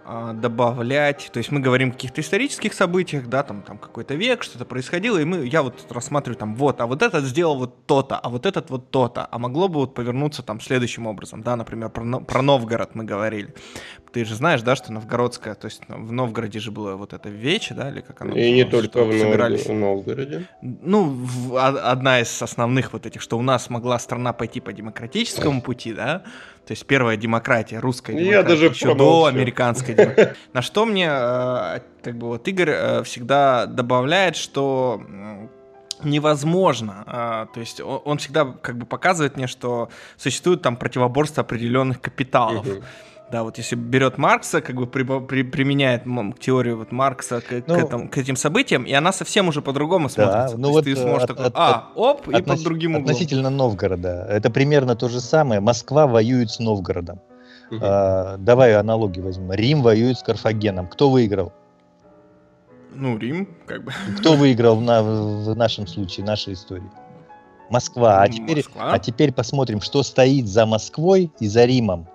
добавлять, 0.05 1.29
то 1.31 1.37
есть 1.37 1.51
мы 1.51 1.59
говорим 1.59 1.89
о 1.89 1.91
каких-то 1.93 2.21
исторических 2.21 2.73
событиях, 2.73 3.27
да, 3.27 3.43
там, 3.43 3.61
там 3.61 3.77
какой-то 3.77 4.15
век, 4.15 4.43
что-то 4.43 4.65
происходило, 4.65 5.17
и 5.17 5.23
мы, 5.23 5.45
я 5.45 5.63
вот 5.63 5.85
рассматриваю 5.89 6.37
там, 6.37 6.55
вот, 6.55 6.81
а 6.81 6.87
вот 6.87 7.01
этот 7.01 7.23
сделал 7.23 7.57
вот 7.57 7.85
то-то, 7.85 8.17
а 8.17 8.29
вот 8.29 8.45
этот 8.45 8.69
вот 8.69 8.91
то-то, 8.91 9.27
а 9.29 9.39
могло 9.39 9.67
бы 9.67 9.79
вот 9.81 9.93
повернуться 9.93 10.43
там 10.43 10.59
следующим 10.59 11.07
образом, 11.07 11.41
да, 11.41 11.55
например, 11.55 11.89
про, 11.89 12.19
про 12.19 12.41
Новгород 12.41 12.95
мы 12.95 13.05
говорили. 13.05 13.53
Ты 14.11 14.25
же 14.25 14.35
знаешь, 14.35 14.61
да, 14.61 14.75
что 14.75 14.93
Новгородская, 14.93 15.55
то 15.55 15.65
есть 15.65 15.81
в 15.87 16.11
Новгороде 16.11 16.59
же 16.59 16.69
было 16.69 16.95
вот 16.95 17.13
это 17.13 17.29
вече, 17.29 17.73
да, 17.73 17.89
или 17.89 18.01
как 18.01 18.21
оно 18.21 18.35
И 18.35 18.51
не 18.51 18.63
только 18.63 19.03
в, 19.03 19.11
собирались... 19.11 19.65
в 19.65 19.73
Новгороде. 19.73 20.47
Ну, 20.61 21.05
в, 21.05 21.57
одна 21.57 22.19
из 22.19 22.41
основных 22.41 22.93
вот 22.93 23.07
этих, 23.07 23.21
что 23.21 23.39
у 23.39 23.41
нас 23.41 23.69
могла 23.71 23.97
страна 23.97 24.31
пойти 24.33 24.59
по 24.59 24.71
демократическому 24.71 25.61
пути, 25.63 25.93
да, 25.93 26.23
то 26.65 26.71
есть 26.71 26.85
первая 26.85 27.17
демократия, 27.17 27.79
русская 27.79 28.13
демократия, 28.13 28.37
Я 28.37 28.43
даже 28.43 28.65
еще 28.67 28.95
до 28.95 29.25
американской 29.25 29.95
демократии. 29.95 30.35
На 30.53 30.61
что 30.61 30.85
мне, 30.85 31.09
э, 31.09 31.79
как 32.01 32.17
бы 32.17 32.27
вот 32.27 32.47
Игорь 32.47 32.69
э, 32.69 33.03
всегда 33.03 33.65
добавляет, 33.65 34.37
что 34.37 35.01
невозможно. 36.03 37.03
А, 37.05 37.45
то 37.47 37.59
есть 37.59 37.81
он, 37.81 38.17
всегда 38.17 38.45
как 38.45 38.77
бы 38.77 38.85
показывает 38.85 39.35
мне, 39.37 39.47
что 39.47 39.89
существует 40.17 40.61
там 40.61 40.77
противоборство 40.77 41.41
определенных 41.41 42.01
капиталов. 42.01 42.65
Да, 43.33 43.41
вот 43.41 43.57
если 43.57 43.75
берет 43.75 44.19
Маркса, 44.19 44.61
как 44.61 44.75
бы 44.75 44.85
при, 44.85 45.01
при, 45.01 45.41
применяет 45.41 46.03
теорию 46.39 46.77
вот 46.77 46.91
Маркса 46.91 47.41
к, 47.41 47.63
ну, 47.65 47.73
к, 47.73 47.77
этому, 47.79 48.07
к 48.07 48.15
этим 48.19 48.35
событиям, 48.35 48.83
и 48.83 48.93
она 48.93 49.11
совсем 49.11 49.47
уже 49.47 49.63
по-другому 49.63 50.07
смотрится. 50.07 50.55
Да, 50.55 50.61
ну 50.61 50.69
вот 50.69 50.83
ты 50.83 50.95
сможешь 50.95 51.23
от, 51.23 51.29
такой, 51.29 51.45
от, 51.47 51.53
а, 51.55 51.89
оп, 51.95 52.29
относ, 52.29 52.39
и 52.39 52.43
под 52.43 52.63
другим 52.63 52.91
углом. 52.91 53.05
Относительно 53.05 53.49
Новгорода, 53.49 54.27
это 54.29 54.51
примерно 54.51 54.95
то 54.95 55.09
же 55.09 55.19
самое. 55.19 55.61
Москва 55.61 56.05
воюет 56.05 56.51
с 56.51 56.59
Новгородом. 56.59 57.21
Угу. 57.71 57.79
А, 57.81 58.37
давай 58.37 58.75
аналогию 58.75 59.25
возьмем. 59.25 59.51
Рим 59.51 59.81
воюет 59.81 60.19
с 60.19 60.21
Карфагеном. 60.21 60.87
Кто 60.87 61.09
выиграл? 61.09 61.53
Ну, 62.93 63.17
Рим, 63.17 63.49
как 63.65 63.83
бы. 63.83 63.93
Кто 64.19 64.33
выиграл 64.33 64.79
на, 64.79 65.01
в 65.01 65.55
нашем 65.55 65.87
случае, 65.87 66.23
нашей 66.23 66.53
истории? 66.53 66.91
Москва. 67.71 68.21
А 68.21 68.29
теперь, 68.29 68.57
Москва. 68.57 68.93
а 68.93 68.99
теперь 68.99 69.33
посмотрим, 69.33 69.81
что 69.81 70.03
стоит 70.03 70.47
за 70.47 70.67
Москвой 70.67 71.31
и 71.39 71.47
за 71.47 71.65
Римом 71.65 72.07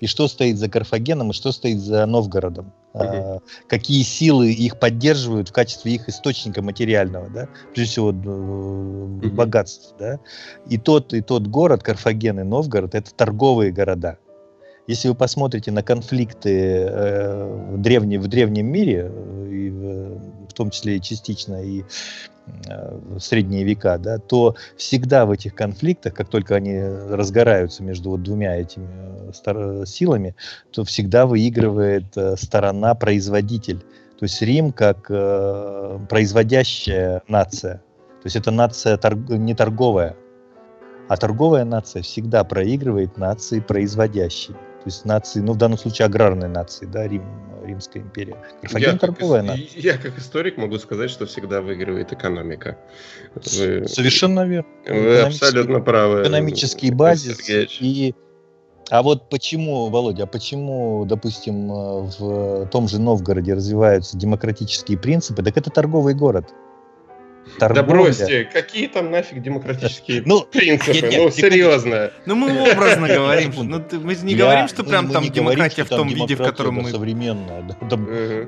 и 0.00 0.06
что 0.06 0.28
стоит 0.28 0.58
за 0.58 0.68
Карфагеном, 0.68 1.30
и 1.30 1.34
что 1.34 1.52
стоит 1.52 1.80
за 1.80 2.06
Новгородом. 2.06 2.72
Uh-huh. 2.94 3.40
Какие 3.68 4.02
силы 4.02 4.52
их 4.52 4.78
поддерживают 4.78 5.48
в 5.48 5.52
качестве 5.52 5.94
их 5.94 6.08
источника 6.08 6.62
материального, 6.62 7.28
да, 7.28 7.48
прежде 7.74 7.92
всего 7.92 8.12
uh-huh. 8.12 9.30
богатств, 9.30 9.94
да. 9.98 10.20
И 10.68 10.78
тот, 10.78 11.12
и 11.12 11.20
тот 11.20 11.46
город, 11.46 11.82
Карфаген 11.82 12.40
и 12.40 12.42
Новгород, 12.44 12.94
это 12.94 13.12
торговые 13.14 13.72
города. 13.72 14.18
Если 14.86 15.08
вы 15.08 15.14
посмотрите 15.14 15.70
на 15.70 15.82
конфликты 15.82 16.50
э, 16.50 17.72
в, 17.72 17.80
древне, 17.80 18.20
в 18.20 18.28
древнем 18.28 18.66
мире, 18.66 19.10
в, 20.54 20.56
том 20.56 20.70
числе 20.70 20.96
и 20.96 21.00
частично 21.00 21.62
и 21.62 21.82
в 22.46 23.20
средние 23.20 23.64
века, 23.64 23.98
да, 23.98 24.18
то 24.18 24.54
всегда 24.76 25.26
в 25.26 25.30
этих 25.30 25.54
конфликтах, 25.54 26.14
как 26.14 26.28
только 26.28 26.54
они 26.54 26.78
разгораются 26.78 27.82
между 27.82 28.10
вот 28.10 28.22
двумя 28.22 28.56
этими 28.56 28.86
силами, 29.86 30.36
то 30.70 30.84
всегда 30.84 31.26
выигрывает 31.26 32.06
сторона 32.36 32.94
производитель. 32.94 33.78
То 34.18 34.24
есть 34.26 34.42
Рим 34.42 34.72
как 34.72 35.06
производящая 36.08 37.22
нация. 37.28 37.76
То 38.22 38.26
есть 38.26 38.36
это 38.36 38.50
нация 38.50 38.96
торг, 38.98 39.28
не 39.30 39.54
торговая, 39.54 40.14
а 41.08 41.16
торговая 41.16 41.64
нация 41.64 42.02
всегда 42.02 42.44
проигрывает 42.44 43.16
нации 43.16 43.60
производящей. 43.60 44.54
То 44.84 44.90
есть 44.90 45.06
нации, 45.06 45.40
ну 45.40 45.54
в 45.54 45.56
данном 45.56 45.78
случае 45.78 46.04
аграрной 46.04 46.46
нации, 46.46 46.84
да, 46.84 47.08
Рим, 47.08 47.24
Римская 47.64 48.02
империя. 48.02 48.36
Карфаген 48.60 48.98
торговая 48.98 49.40
как, 49.40 49.56
нация. 49.56 49.80
Я 49.80 49.96
как 49.96 50.18
историк 50.18 50.58
могу 50.58 50.76
сказать, 50.76 51.10
что 51.10 51.24
всегда 51.24 51.62
выигрывает 51.62 52.12
экономика. 52.12 52.76
Вы, 53.34 53.88
Совершенно 53.88 54.44
верно. 54.46 54.68
Вы 54.86 55.20
абсолютно 55.20 55.80
правы. 55.80 56.20
Экономический 56.20 56.90
базис 56.90 57.48
и 57.48 58.14
а 58.90 59.02
вот 59.02 59.30
почему, 59.30 59.88
Володя, 59.88 60.24
а 60.24 60.26
почему, 60.26 61.06
допустим, 61.06 61.68
в 61.68 62.66
том 62.66 62.86
же 62.86 63.00
Новгороде 63.00 63.54
развиваются 63.54 64.18
демократические 64.18 64.98
принципы? 64.98 65.42
Так 65.42 65.56
это 65.56 65.70
торговый 65.70 66.12
город. 66.12 66.52
Торговля. 67.58 67.82
Да 67.82 67.88
бросьте, 67.88 68.44
какие 68.44 68.88
там 68.88 69.10
нафиг 69.10 69.42
демократические 69.42 70.22
ну, 70.24 70.42
принципы? 70.42 70.92
Нет, 70.92 71.10
нет, 71.10 71.22
ну, 71.24 71.30
серьезно. 71.30 72.10
Ну, 72.26 72.34
мы 72.34 72.72
образно 72.72 73.08
говорим. 73.08 73.52
Ну, 73.56 73.84
мы 74.02 74.14
не 74.16 74.34
говорим, 74.34 74.68
что 74.68 74.84
прям 74.84 75.10
там 75.10 75.30
демократия 75.30 75.84
в 75.84 75.88
том 75.88 76.08
виде, 76.08 76.34
в 76.34 76.42
котором 76.42 76.74
мы... 76.74 76.90
современная. 76.90 77.64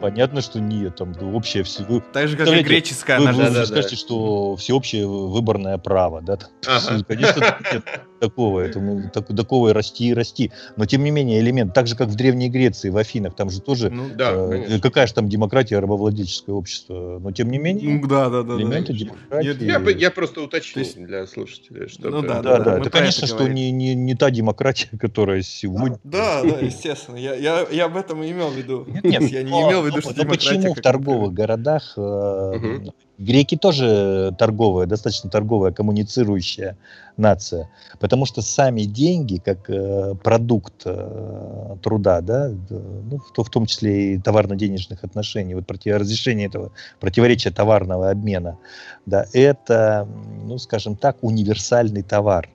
Понятно, 0.00 0.40
что 0.40 0.60
нет. 0.60 0.96
Там 0.96 1.14
общее 1.34 1.62
все. 1.62 1.84
Так 2.12 2.28
же, 2.28 2.36
как 2.36 2.48
и 2.48 2.62
греческая. 2.62 3.20
Вы 3.20 3.66
скажете, 3.66 3.96
что 3.96 4.56
всеобщее 4.56 5.06
выборное 5.06 5.78
право. 5.78 6.20
да? 6.22 6.38
Конечно, 7.08 7.58
нет 7.72 7.84
такого, 8.18 8.60
этому, 8.60 9.10
так, 9.12 9.26
такого 9.34 9.70
и 9.70 9.72
расти 9.72 10.08
и 10.08 10.14
расти. 10.14 10.52
Но 10.76 10.86
тем 10.86 11.04
не 11.04 11.10
менее 11.10 11.40
элемент, 11.40 11.74
так 11.74 11.86
же 11.86 11.96
как 11.96 12.08
в 12.08 12.14
Древней 12.14 12.48
Греции, 12.48 12.90
в 12.90 12.96
Афинах, 12.96 13.34
там 13.34 13.50
же 13.50 13.60
тоже 13.60 13.90
ну, 13.90 14.08
да, 14.14 14.32
э, 14.32 14.78
какая 14.80 15.06
же 15.06 15.14
там 15.14 15.28
демократия, 15.28 15.78
рабовладельческое 15.78 16.54
общество. 16.54 17.18
Но 17.18 17.32
тем 17.32 17.50
не 17.50 17.58
менее 17.58 17.98
ну, 18.00 18.08
да, 18.08 18.28
да, 18.28 18.42
да, 18.42 18.56
элементы 18.56 18.92
да. 18.92 18.98
демократии. 18.98 19.48
Нет, 19.48 19.62
я, 19.62 19.90
я 19.90 20.10
просто 20.10 20.42
уточню 20.42 20.82
есть... 20.82 20.96
для 21.02 21.26
слушателей. 21.26 21.88
Что 21.88 22.10
ну, 22.10 22.22
да, 22.22 22.40
да, 22.40 22.58
да, 22.58 22.64
да. 22.64 22.78
Это, 22.78 22.90
конечно, 22.90 23.26
что 23.26 23.48
не, 23.48 23.70
не, 23.70 23.94
не 23.94 24.14
та 24.14 24.30
демократия, 24.30 24.96
которая 24.98 25.42
сегодня. 25.42 25.98
Да, 26.04 26.42
да, 26.42 26.58
естественно. 26.60 27.16
Я, 27.16 27.34
я, 27.34 27.66
я 27.70 27.86
об 27.86 27.96
этом 27.96 28.22
и 28.22 28.30
имел 28.30 28.48
в 28.48 28.56
виду. 28.56 28.84
Нет, 28.86 29.04
нет 29.04 29.22
я 29.30 29.42
не 29.42 29.50
имел 29.50 29.82
в 29.82 29.86
виду, 29.86 30.00
что 30.00 30.14
но 30.16 30.28
почему 30.28 30.74
в 30.74 30.80
торговых 30.80 31.32
городах 31.32 31.94
э, 31.96 32.90
Греки 33.18 33.56
тоже 33.56 34.34
торговая, 34.38 34.86
достаточно 34.86 35.30
торговая, 35.30 35.72
коммуницирующая 35.72 36.76
нация, 37.16 37.70
потому 37.98 38.26
что 38.26 38.42
сами 38.42 38.82
деньги, 38.82 39.40
как 39.42 39.70
э, 39.70 40.14
продукт 40.22 40.82
э, 40.84 41.76
труда, 41.82 42.20
да, 42.20 42.50
ну, 42.68 43.18
в, 43.18 43.42
в 43.42 43.48
том 43.48 43.64
числе 43.64 44.14
и 44.14 44.18
товарно-денежных 44.18 45.02
отношений, 45.02 45.54
вот 45.54 45.66
против, 45.66 45.96
разрешение 45.96 46.48
этого 46.48 46.72
противоречия 47.00 47.50
товарного 47.50 48.10
обмена, 48.10 48.58
да, 49.06 49.24
это, 49.32 50.06
ну, 50.44 50.58
скажем 50.58 50.94
так, 50.94 51.16
универсальный 51.22 52.02
товар. 52.02 52.50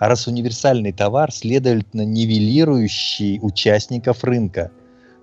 А 0.00 0.08
раз 0.08 0.26
универсальный 0.26 0.90
товар, 0.90 1.30
следовательно, 1.30 2.04
нивелирующий 2.04 3.38
участников 3.40 4.24
рынка– 4.24 4.72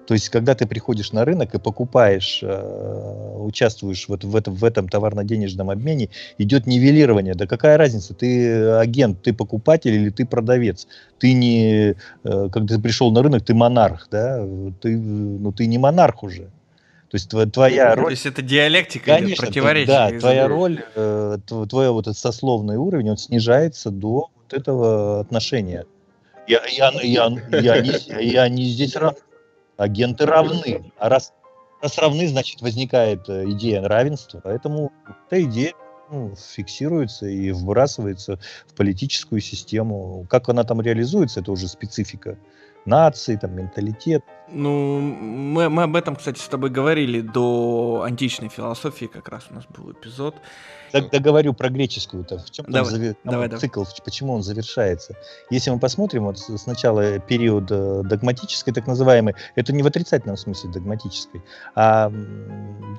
то 0.10 0.16
есть, 0.16 0.30
когда 0.30 0.55
ты 0.55 0.66
приходишь 0.66 1.12
на 1.12 1.24
рынок 1.24 1.53
и 1.53 1.60
покупаешь, 1.60 2.39
э, 2.41 3.36
участвуешь 3.38 4.07
вот 4.07 4.24
в 4.24 4.36
этом, 4.36 4.55
в 4.55 4.64
этом 4.64 4.89
товарно-денежном 4.89 5.70
обмене, 5.70 6.10
идет 6.39 6.66
нивелирование. 6.66 7.36
Да 7.36 7.45
какая 7.45 7.78
разница, 7.78 8.16
ты 8.16 8.72
агент, 8.72 9.22
ты 9.22 9.34
покупатель 9.34 9.93
или 9.93 10.10
ты 10.10 10.26
продавец? 10.26 10.88
Ты 11.20 11.34
не, 11.34 11.93
э, 12.24 12.49
когда 12.51 12.78
ты 12.78 12.82
пришел 12.82 13.12
на 13.12 13.22
рынок, 13.22 13.45
ты 13.45 13.53
монарх, 13.53 14.07
да? 14.10 14.43
Ты, 14.82 14.97
ну, 14.97 15.51
ты 15.51 15.68
не 15.68 15.78
монарх 15.78 16.24
уже. 16.24 16.45
То 17.12 17.14
есть 17.14 17.30
твоя 17.53 17.93
роль... 17.93 18.05
То 18.05 18.10
есть 18.10 18.26
это 18.26 18.41
диалектика 18.41 19.18
Конечно, 19.18 19.45
противоречия. 19.45 19.91
Да, 19.91 20.20
твоя 20.20 20.47
роль, 20.47 20.84
э, 20.95 21.38
твой 21.45 21.91
вот 21.91 22.07
сословный 22.18 22.78
уровень, 22.78 23.12
он 23.12 23.18
снижается 23.18 23.91
до 23.91 24.32
вот 24.36 24.53
этого 24.53 25.20
отношения. 25.20 25.86
Я, 26.47 26.64
я, 26.68 26.91
я, 27.03 27.30
я, 27.51 27.80
не, 27.80 28.26
я 28.26 28.49
не 28.49 28.66
здесь 28.66 28.95
агенты 29.80 30.26
равны. 30.26 30.92
А 30.98 31.10
раз, 31.10 31.34
раз 31.82 31.98
равны, 31.98 32.28
значит, 32.28 32.62
возникает 32.62 33.28
э, 33.30 33.46
идея 33.52 33.82
равенства. 33.82 34.42
Поэтому 34.44 34.92
эта 35.28 35.42
идея 35.44 35.74
ну, 36.12 36.34
фиксируется 36.36 37.28
и 37.28 37.52
вбрасывается 37.52 38.40
в 38.68 38.76
политическую 38.76 39.42
систему. 39.42 40.28
Как 40.30 40.50
она 40.50 40.64
там 40.64 40.82
реализуется, 40.82 41.40
это 41.40 41.52
уже 41.52 41.68
специфика 41.68 42.38
нации, 42.86 43.38
там, 43.38 43.56
менталитет. 43.56 44.24
Ну, 44.52 45.00
мы, 45.00 45.70
мы 45.70 45.84
об 45.84 45.95
этом, 45.95 46.16
кстати, 46.16 46.39
с 46.39 46.47
тобой 46.47 46.70
говорили 46.70 47.22
до 47.22 48.04
античной 48.06 48.50
философии, 48.50 49.06
как 49.06 49.30
раз 49.30 49.45
у 49.52 49.56
нас 49.56 49.66
был 49.66 49.91
эпизод. 49.91 50.36
Тогда 50.91 51.20
говорю 51.20 51.54
про 51.54 51.70
греческую-то. 51.70 52.39
В 52.39 52.52
чем 52.52 52.66
давай, 52.68 52.91
завер... 52.91 53.16
давай, 53.24 53.50
цикл, 53.50 53.84
давай. 53.84 53.95
почему 54.04 54.34
он 54.34 54.43
завершается? 54.43 55.16
Если 55.50 55.70
мы 55.70 55.80
посмотрим, 55.80 56.26
вот 56.26 56.39
сначала 56.39 57.20
период 57.20 57.68
э, 57.70 58.02
догматической, 58.04 58.74
так 58.74 58.88
называемый, 58.88 59.36
это 59.56 59.72
не 59.72 59.84
в 59.84 59.88
отрицательном 59.88 60.38
смысле 60.38 60.72
догматической, 60.72 61.43
а 61.76 62.12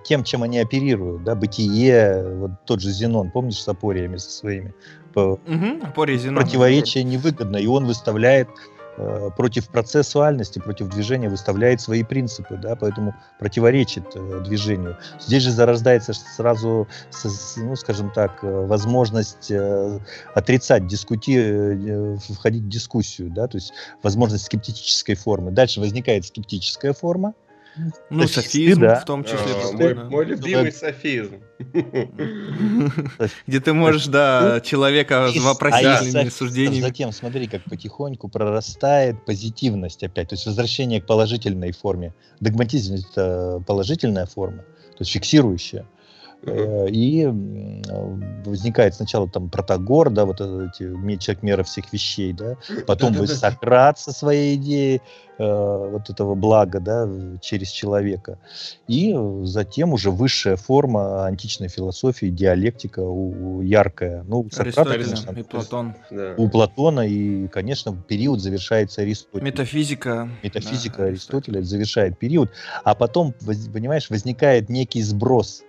тем, 0.04 0.24
чем 0.24 0.42
они 0.42 0.58
оперируют, 0.60 1.24
да, 1.24 1.34
бытие, 1.34 2.36
вот 2.36 2.52
тот 2.64 2.80
же 2.80 2.90
Зенон, 2.90 3.30
помнишь, 3.30 3.60
с 3.60 3.68
апориями 3.68 4.16
со 4.18 4.30
своими? 4.30 4.74
По... 5.12 5.40
Угу, 5.46 5.82
апория 5.82 6.16
Зенона. 6.16 6.42
Противоречие 6.42 7.02
невыгодно, 7.02 7.56
и 7.56 7.66
он 7.66 7.86
выставляет 7.86 8.48
против 9.36 9.68
процессуальности, 9.68 10.58
против 10.58 10.88
движения 10.88 11.28
выставляет 11.28 11.80
свои 11.80 12.02
принципы, 12.02 12.56
да, 12.56 12.76
поэтому 12.76 13.14
противоречит 13.38 14.04
э, 14.14 14.40
движению. 14.44 14.98
Здесь 15.20 15.42
же 15.42 15.50
зарождается 15.52 16.12
сразу, 16.12 16.86
ну, 17.56 17.76
скажем 17.76 18.10
так, 18.10 18.42
э, 18.42 18.66
возможность 18.66 19.50
отрицать, 20.34 20.86
дискути, 20.86 22.18
входить 22.32 22.64
в 22.64 22.68
дискуссию, 22.68 23.30
да, 23.30 23.46
то 23.46 23.56
есть 23.56 23.72
возможность 24.02 24.44
скептической 24.44 25.14
формы. 25.14 25.50
Дальше 25.50 25.80
возникает 25.80 26.26
скептическая 26.26 26.92
форма, 26.92 27.34
ну, 28.10 28.26
софизм 28.28 28.80
да. 28.80 29.00
в 29.00 29.04
том 29.04 29.24
числе. 29.24 29.38
А, 29.38 29.72
мой, 29.72 29.94
мой 29.94 30.24
любимый 30.24 30.72
софизм. 30.72 31.40
Где 33.46 33.60
ты 33.60 33.72
можешь, 33.72 34.06
да, 34.06 34.60
человека 34.60 35.30
с 35.34 35.36
вопросительными 35.36 36.28
а 36.28 36.30
суждениями. 36.30 36.80
Затем 36.80 37.12
смотри, 37.12 37.46
как 37.46 37.64
потихоньку 37.64 38.28
прорастает 38.28 39.24
позитивность 39.24 40.02
опять, 40.02 40.28
то 40.28 40.34
есть 40.34 40.46
возвращение 40.46 41.00
к 41.00 41.06
положительной 41.06 41.72
форме. 41.72 42.14
Догматизм— 42.40 42.94
это 43.12 43.62
положительная 43.66 44.26
форма, 44.26 44.58
то 44.62 45.00
есть 45.00 45.12
фиксирующая. 45.12 45.86
Э, 46.42 46.88
и 46.88 47.26
возникает 48.44 48.94
сначала 48.94 49.28
там 49.28 49.50
Протагор, 49.50 50.10
да, 50.10 50.24
вот 50.24 50.40
эти 50.40 50.84
человек 51.18 51.42
мера 51.42 51.62
всех 51.62 51.92
вещей, 51.92 52.32
да, 52.32 52.56
потом 52.86 53.12
вы 53.12 53.26
Сократ 53.26 53.98
со 53.98 54.12
своей 54.12 54.56
идеей 54.56 55.02
э, 55.38 55.88
вот 55.90 56.08
этого 56.08 56.34
блага, 56.34 56.80
да, 56.80 57.08
через 57.42 57.68
человека. 57.68 58.38
И 58.88 59.14
затем 59.42 59.92
уже 59.92 60.10
высшая 60.10 60.56
форма 60.56 61.26
античной 61.26 61.68
философии, 61.68 62.26
диалектика 62.26 63.00
у, 63.00 63.60
яркая. 63.60 64.24
Ну, 64.26 64.40
у 64.40 64.50
Сократа, 64.50 64.92
конечно, 64.92 65.32
и 65.32 65.42
Платон. 65.42 65.94
У 66.38 66.48
Платона, 66.48 67.06
и, 67.06 67.48
конечно, 67.48 67.94
период 67.94 68.40
завершается 68.40 69.02
Аристотелем. 69.02 69.44
Метафизика. 69.44 70.30
Метафизика 70.42 70.98
да, 70.98 71.04
Аристотеля 71.04 71.62
завершает 71.62 72.18
период, 72.18 72.50
а 72.82 72.94
потом, 72.94 73.34
понимаешь, 73.72 74.08
возникает 74.08 74.70
некий 74.70 75.02
сброс 75.02 75.64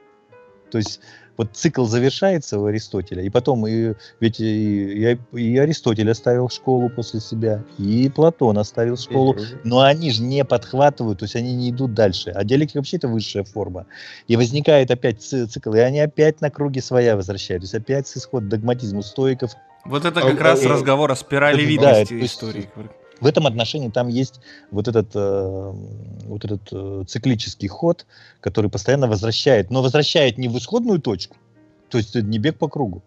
то 0.72 0.78
есть 0.78 1.02
вот 1.38 1.56
цикл 1.56 1.86
завершается 1.86 2.60
у 2.60 2.66
Аристотеля, 2.66 3.24
и 3.24 3.30
потом 3.30 3.66
и, 3.66 3.94
ведь 4.20 4.40
и, 4.40 5.14
и, 5.14 5.20
и 5.34 5.58
Аристотель 5.58 6.10
оставил 6.12 6.50
школу 6.50 6.90
после 6.90 7.20
себя, 7.20 7.64
и 7.78 8.12
Платон 8.14 8.58
оставил 8.58 8.98
школу, 8.98 9.36
но 9.64 9.82
они 9.82 10.12
же 10.12 10.22
не 10.22 10.46
подхватывают, 10.46 11.20
то 11.20 11.26
есть 11.26 11.36
они 11.36 11.56
не 11.56 11.72
идут 11.72 11.94
дальше. 11.94 12.32
А 12.32 12.44
диалектика 12.44 12.78
вообще 12.78 12.98
это 12.98 13.08
высшая 13.08 13.44
форма. 13.44 13.88
И 14.28 14.36
возникает 14.36 14.92
опять 14.92 15.22
цикл, 15.22 15.74
и 15.74 15.80
они 15.80 16.00
опять 16.00 16.42
на 16.42 16.50
круге 16.52 16.82
своя 16.82 17.16
возвращают. 17.16 17.62
То 17.62 17.66
есть 17.66 17.76
опять 17.76 18.08
с 18.08 18.18
исход 18.18 18.48
догматизма 18.48 19.02
стоиков. 19.02 19.52
Вот 19.86 20.06
это 20.06 20.22
как 20.22 20.40
а, 20.42 20.44
раз 20.44 20.64
а, 20.64 20.70
разговор 20.70 21.12
о 21.12 21.16
спирали 21.16 21.62
видности 21.64 22.14
да, 22.14 22.26
истории. 22.26 22.70
Есть, 22.76 22.92
в 23.22 23.28
этом 23.28 23.48
отношении 23.48 23.90
там 23.90 24.10
есть 24.10 24.42
вот 24.72 24.88
этот, 24.88 25.12
э, 25.16 25.74
вот 26.26 26.44
этот 26.44 26.62
э, 26.72 27.04
циклический 27.08 27.68
ход, 27.68 28.06
который 28.42 28.70
постоянно 28.70 29.08
возвращает, 29.08 29.70
но 29.70 29.82
возвращает 29.82 30.38
не 30.38 30.50
в 30.50 30.58
исходную 30.58 31.00
точку, 31.00 31.38
то 31.90 31.98
есть 31.98 32.10
это 32.16 32.26
не 32.26 32.40
бег 32.40 32.58
по 32.58 32.68
кругу, 32.68 33.04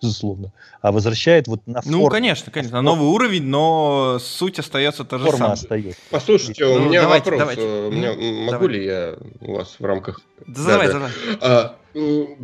безусловно, 0.00 0.52
а 0.80 0.92
возвращает 0.92 1.48
вот 1.48 1.66
на 1.66 1.82
форму. 1.82 1.98
Ну, 1.98 2.08
конечно, 2.08 2.52
конечно, 2.52 2.76
на 2.76 2.82
новый 2.82 3.08
уровень, 3.08 3.44
но 3.44 4.18
суть 4.20 4.58
остается 4.58 5.04
та 5.04 5.18
же 5.18 5.24
Форма 5.24 5.38
самая. 5.38 5.52
остается. 5.54 6.00
Послушайте, 6.10 6.64
у 6.64 6.78
ну, 6.78 6.88
меня 6.88 7.02
давайте, 7.02 7.30
вопрос. 7.30 7.40
Давайте. 7.40 7.62
У 7.62 7.90
меня, 7.90 8.14
ну, 8.14 8.32
могу 8.44 8.50
давай. 8.50 8.68
ли 8.68 8.84
я 8.84 9.16
у 9.40 9.54
вас 9.54 9.76
в 9.78 9.84
рамках... 9.84 10.20
Да, 10.46 10.54
да, 10.54 10.70
давай, 10.72 10.88
давай. 10.88 11.10
А, 11.40 11.76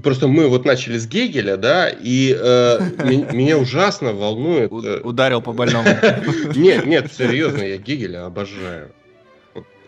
просто 0.02 0.28
мы 0.28 0.48
вот 0.48 0.64
начали 0.64 0.98
с 0.98 1.06
Гегеля, 1.06 1.56
да, 1.56 1.88
и 1.88 2.36
э, 2.38 2.78
меня 3.32 3.58
ужасно 3.58 4.12
волнует... 4.12 4.72
Э, 4.72 5.00
ударил 5.02 5.40
по 5.40 5.52
больному. 5.52 5.88
Нет, 6.54 6.86
нет, 6.86 7.12
серьезно, 7.12 7.62
я 7.62 7.76
Гегеля 7.76 8.26
обожаю. 8.26 8.92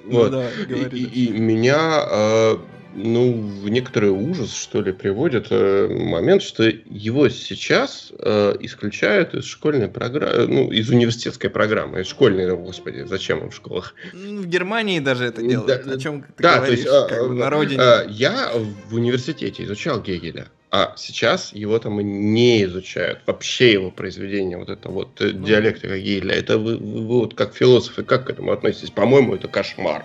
Вот. 0.04 0.30
Ну, 0.30 0.38
да, 0.38 0.50
и, 0.68 0.96
и, 0.96 1.26
и 1.26 1.38
меня 1.38 2.04
э, 2.08 2.56
ну, 2.96 3.32
в 3.32 3.68
некоторый 3.68 4.10
ужас, 4.10 4.54
что 4.54 4.80
ли, 4.80 4.92
приводит 4.92 5.48
э, 5.50 5.88
момент, 5.88 6.42
что 6.42 6.64
его 6.64 7.28
сейчас 7.28 8.12
э, 8.18 8.56
исключают 8.60 9.34
из 9.34 9.44
школьной 9.44 9.88
программы, 9.88 10.46
ну, 10.46 10.72
из 10.72 10.88
университетской 10.88 11.50
программы, 11.50 12.00
из 12.00 12.06
школьной, 12.06 12.56
господи, 12.56 13.04
зачем 13.06 13.40
им 13.40 13.50
в 13.50 13.54
школах? 13.54 13.94
Ну, 14.12 14.42
в 14.42 14.46
Германии 14.46 14.98
даже 15.00 15.26
это 15.26 15.42
делают. 15.42 15.84
Да, 15.84 15.92
О 15.92 15.98
чем 15.98 16.22
ты 16.22 16.42
да, 16.42 16.56
говоришь, 16.56 16.84
то 16.84 16.90
есть, 16.90 17.08
как 17.08 17.20
а, 17.20 17.28
бы 17.28 17.34
на 17.34 17.50
родине? 17.50 17.80
А, 17.80 18.06
я 18.08 18.50
в 18.88 18.94
университете 18.94 19.64
изучал 19.64 20.00
Гегеля. 20.00 20.48
А 20.70 20.94
сейчас 20.96 21.52
его 21.52 21.78
там 21.78 22.00
и 22.00 22.04
не 22.04 22.64
изучают. 22.64 23.20
Вообще 23.26 23.72
его 23.72 23.90
произведение, 23.90 24.58
вот 24.58 24.68
это 24.68 24.88
вот 24.88 25.20
э, 25.20 25.30
ну, 25.32 25.46
диалектика 25.46 25.98
Гегеля. 25.98 26.34
Это 26.34 26.58
вы, 26.58 26.76
вы, 26.76 27.06
вы 27.06 27.18
вот 27.20 27.34
как 27.34 27.54
философы, 27.54 28.02
как 28.02 28.26
к 28.26 28.30
этому 28.30 28.52
относитесь? 28.52 28.90
По-моему, 28.90 29.34
это 29.34 29.48
кошмар. 29.48 30.04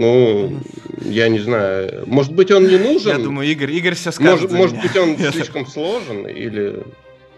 Ну, 0.00 0.60
я 1.02 1.28
не 1.28 1.40
знаю. 1.40 2.04
Может 2.06 2.32
быть, 2.32 2.50
он 2.50 2.66
не 2.66 2.78
нужен? 2.78 3.18
Я 3.18 3.18
думаю, 3.18 3.46
Игорь, 3.50 3.70
Игорь 3.72 3.94
все 3.94 4.12
скажет 4.12 4.50
Может, 4.50 4.52
может 4.52 4.80
быть, 4.80 4.96
он 4.96 5.18
слишком 5.32 5.66
сложен 5.66 6.26
или... 6.26 6.82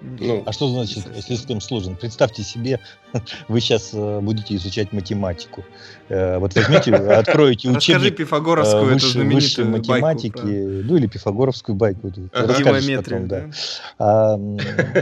Ну. 0.03 0.43
А 0.47 0.53
что 0.53 0.69
значит 0.69 1.05
слишком 1.25 1.61
сложен? 1.61 1.97
Представьте 1.97 2.43
себе, 2.43 2.81
вы 3.49 3.61
сейчас 3.61 3.91
э, 3.93 4.21
будете 4.21 4.57
изучать 4.57 4.93
математику. 4.93 5.65
Э, 6.09 6.39
вот 6.39 6.55
возьмите, 6.55 6.95
откроете 6.95 7.71
учебник 7.71 8.17
пифагоровскую, 8.17 8.91
э, 8.91 8.95
выше, 8.95 9.19
высшей 9.21 9.65
математики, 9.65 10.37
байку, 10.37 10.89
ну 10.89 10.97
или 10.97 11.07
пифагоровскую 11.07 11.77
байку. 11.77 12.13
Расскажешь 12.33 12.97
потом, 12.97 13.29
да. 13.29 13.51
А, 13.99 14.39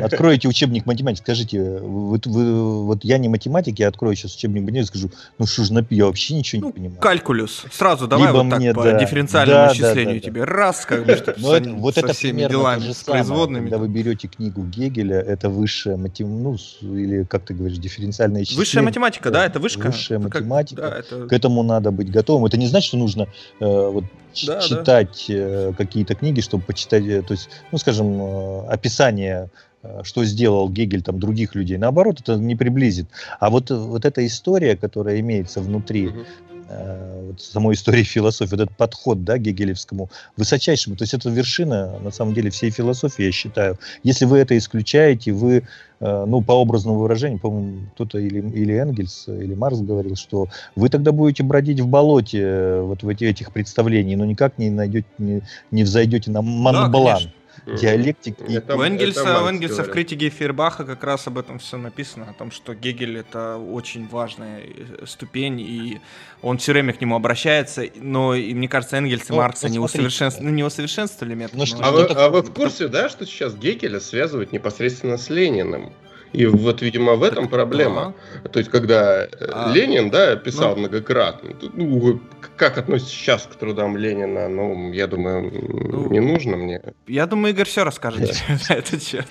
откроете 0.03 0.49
учебник 0.49 0.87
математики, 0.87 1.23
скажите, 1.23 1.61
вы, 1.61 2.21
вы, 2.25 2.85
вот 2.85 3.05
я 3.05 3.19
не 3.19 3.29
математик, 3.29 3.79
я 3.79 3.89
открою 3.89 4.17
сейчас 4.17 4.37
учебник 4.37 4.63
математики, 4.63 4.89
скажу, 4.89 5.11
ну 5.39 5.47
что 5.47 5.65
ж, 5.65 5.71
я 5.91 6.07
вообще 6.07 6.35
ничего 6.35 6.61
ну, 6.61 6.67
не 6.69 6.73
понимаю. 6.73 7.01
Калькулюс. 7.01 7.65
Сразу 7.73 8.07
давай 8.07 8.29
Либо 8.29 8.43
вот 8.43 8.51
так 8.51 8.59
мне, 8.59 8.75
по 8.75 8.85
да, 8.85 8.99
дифференциальному 8.99 9.67
да, 9.67 9.73
исчислению 9.73 10.07
да, 10.07 10.21
да, 10.21 10.21
тебе. 10.21 10.45
Раз, 10.45 10.85
как 10.85 11.07
бы, 11.07 11.17
чтобы 11.17 11.57
это, 11.57 11.71
вот 11.71 11.99
это 11.99 12.13
всеми 12.13 12.47
делами, 12.49 12.93
с 12.93 13.03
производными. 13.03 13.65
Когда 13.65 13.79
вы 13.79 13.89
берете 13.89 14.29
книгу 14.29 14.65
Гегеля, 14.65 14.89
это 14.99 15.49
высшая 15.49 15.97
математика, 15.97 16.80
ну, 16.82 16.97
или 16.97 17.24
как 17.24 17.45
ты 17.45 17.55
говоришь, 17.55 17.78
дифференциальное 17.78 18.43
исчисление. 18.43 18.61
Высшая 18.61 18.82
математика, 18.82 19.30
да, 19.30 19.47
это 19.47 19.61
вышка. 19.61 19.86
Высшая 19.86 20.18
это 20.18 20.28
математика. 20.28 20.82
Как, 20.82 20.91
да, 20.91 20.99
это... 20.99 21.26
К 21.26 21.32
этому 21.32 21.62
надо 21.62 21.91
быть 21.91 22.11
готовым. 22.11 22.47
Это 22.47 22.57
не 22.57 22.66
значит, 22.66 22.88
что 22.88 22.97
нужно 22.97 23.28
э, 23.61 23.64
вот, 23.64 24.05
да, 24.47 24.61
читать 24.61 25.24
да. 25.28 25.34
Э, 25.34 25.72
какие-то 25.76 26.14
книги, 26.14 26.41
чтобы 26.41 26.64
почитать, 26.64 27.05
э, 27.05 27.22
то 27.22 27.32
есть, 27.32 27.49
ну, 27.72 27.78
скажем, 27.78 28.20
э, 28.20 28.66
описание 28.68 29.51
э, 29.82 30.01
что 30.03 30.24
сделал 30.24 30.68
Гегель 30.68 31.03
там 31.03 31.18
других 31.18 31.55
людей. 31.55 31.78
Наоборот, 31.78 32.20
это 32.20 32.36
не 32.36 32.57
приблизит. 32.57 33.07
А 33.38 33.51
вот, 33.51 33.70
вот 33.70 34.05
эта 34.05 34.26
история, 34.26 34.76
которая 34.76 35.20
имеется 35.20 35.61
внутри 35.61 36.09
угу. 36.09 36.24
Э, 36.71 37.27
вот 37.29 37.41
самой 37.41 37.75
истории 37.75 38.03
философии, 38.03 38.51
вот 38.51 38.61
этот 38.61 38.77
подход 38.77 39.25
да, 39.25 39.39
гегелевскому, 39.39 40.11
высочайшему, 40.37 40.97
то 40.97 41.03
есть 41.03 41.14
это 41.14 41.29
вершина, 41.31 41.99
на 41.99 42.11
самом 42.11 42.35
деле, 42.35 42.51
всей 42.51 42.71
философии, 42.71 43.25
я 43.25 43.33
считаю. 43.33 43.79
Если 44.03 44.25
вы 44.25 44.39
это 44.39 44.57
исключаете, 44.57 45.33
вы 45.33 45.64
Э, 46.01 46.25
ну, 46.27 46.41
по 46.41 46.61
образному 46.61 46.99
выражению, 46.99 47.39
по-моему, 47.39 47.81
кто-то 47.95 48.18
или, 48.18 48.41
или 48.41 48.75
Энгельс, 48.75 49.29
или 49.29 49.55
Марс 49.55 49.81
говорил, 49.81 50.16
что 50.16 50.49
вы 50.75 50.89
тогда 50.89 51.12
будете 51.12 51.43
бродить 51.43 51.81
в 51.81 51.87
болоте 51.87 52.41
э, 52.41 52.81
вот 52.81 53.03
в 53.03 53.09
эти, 53.09 53.25
этих 53.25 53.53
представлений, 53.53 54.16
но 54.16 54.25
никак 54.25 54.57
не 54.57 54.71
найдете, 54.71 55.07
не, 55.18 55.43
не 55.71 55.83
взойдете 55.83 56.31
на 56.31 56.41
Монблан. 56.41 57.25
Да, 57.25 57.31
диалектик. 57.67 58.41
Это, 58.41 58.77
у 58.77 58.83
Энгельса, 58.83 59.21
это 59.21 59.43
у 59.43 59.47
Энгельса 59.47 59.85
в 59.85 59.91
критике 59.91 60.29
Фейербаха 60.29 60.85
как 60.85 61.03
раз 61.05 61.27
об 61.27 61.39
этом 61.39 61.59
все 61.59 61.77
написано, 61.77 62.29
о 62.31 62.33
том, 62.33 62.51
что 62.51 62.75
Гегель 62.75 63.19
это 63.19 63.57
очень 63.57 64.09
важная 64.09 64.63
э, 64.63 65.07
ступень, 65.07 65.61
и 65.61 66.01
он 66.43 66.59
все 66.59 66.73
время 66.73 66.93
к 66.93 67.01
нему 67.01 67.17
обращается, 67.17 67.85
но 67.97 68.35
и, 68.35 68.55
мне 68.55 68.69
кажется, 68.69 68.97
Энгельс 68.97 69.29
и 69.29 69.33
ну, 69.33 69.39
Маркс, 69.39 69.65
они 69.65 69.79
усовершенств... 69.79 70.41
ну, 70.41 70.51
не 70.51 70.65
усовершенствовали 70.65 71.35
метод. 71.35 71.57
Ну, 71.57 71.65
но... 71.79 71.87
а, 71.87 71.91
вы, 71.91 72.05
а 72.05 72.29
вы 72.29 72.43
в 72.43 72.53
курсе, 72.53 72.89
да, 72.89 73.09
что 73.09 73.27
сейчас 73.27 73.55
Гегеля 73.55 74.01
связывают 74.01 74.53
непосредственно 74.53 75.17
с 75.17 75.29
Лениным? 75.31 75.93
И 76.33 76.47
вот, 76.47 76.83
видимо, 76.83 77.14
в 77.14 77.22
этом 77.22 77.49
проблема. 77.49 78.14
А. 78.45 78.49
То 78.49 78.61
есть, 78.61 78.70
когда 78.70 79.24
э, 79.24 79.28
а. 79.53 79.72
Ленин, 79.72 80.11
да, 80.11 80.37
писал 80.37 80.74
ну. 80.74 80.83
многократно, 80.83 81.51
ну, 81.74 82.20
как 82.57 82.78
относится 82.78 83.12
сейчас 83.12 83.43
к 83.43 83.57
трудам 83.57 83.97
Ленина, 83.97 84.49
ну, 84.49 84.93
я 84.93 85.07
думаю, 85.07 85.51
ну, 85.53 86.09
не 86.11 86.20
нужно 86.20 86.57
мне. 86.57 86.83
Я 87.07 87.26
думаю, 87.26 87.53
Игорь 87.53 87.66
все 87.66 87.85
расскажет 87.85 88.31
на 88.68 88.74
этот 88.74 89.03
счет. 89.03 89.26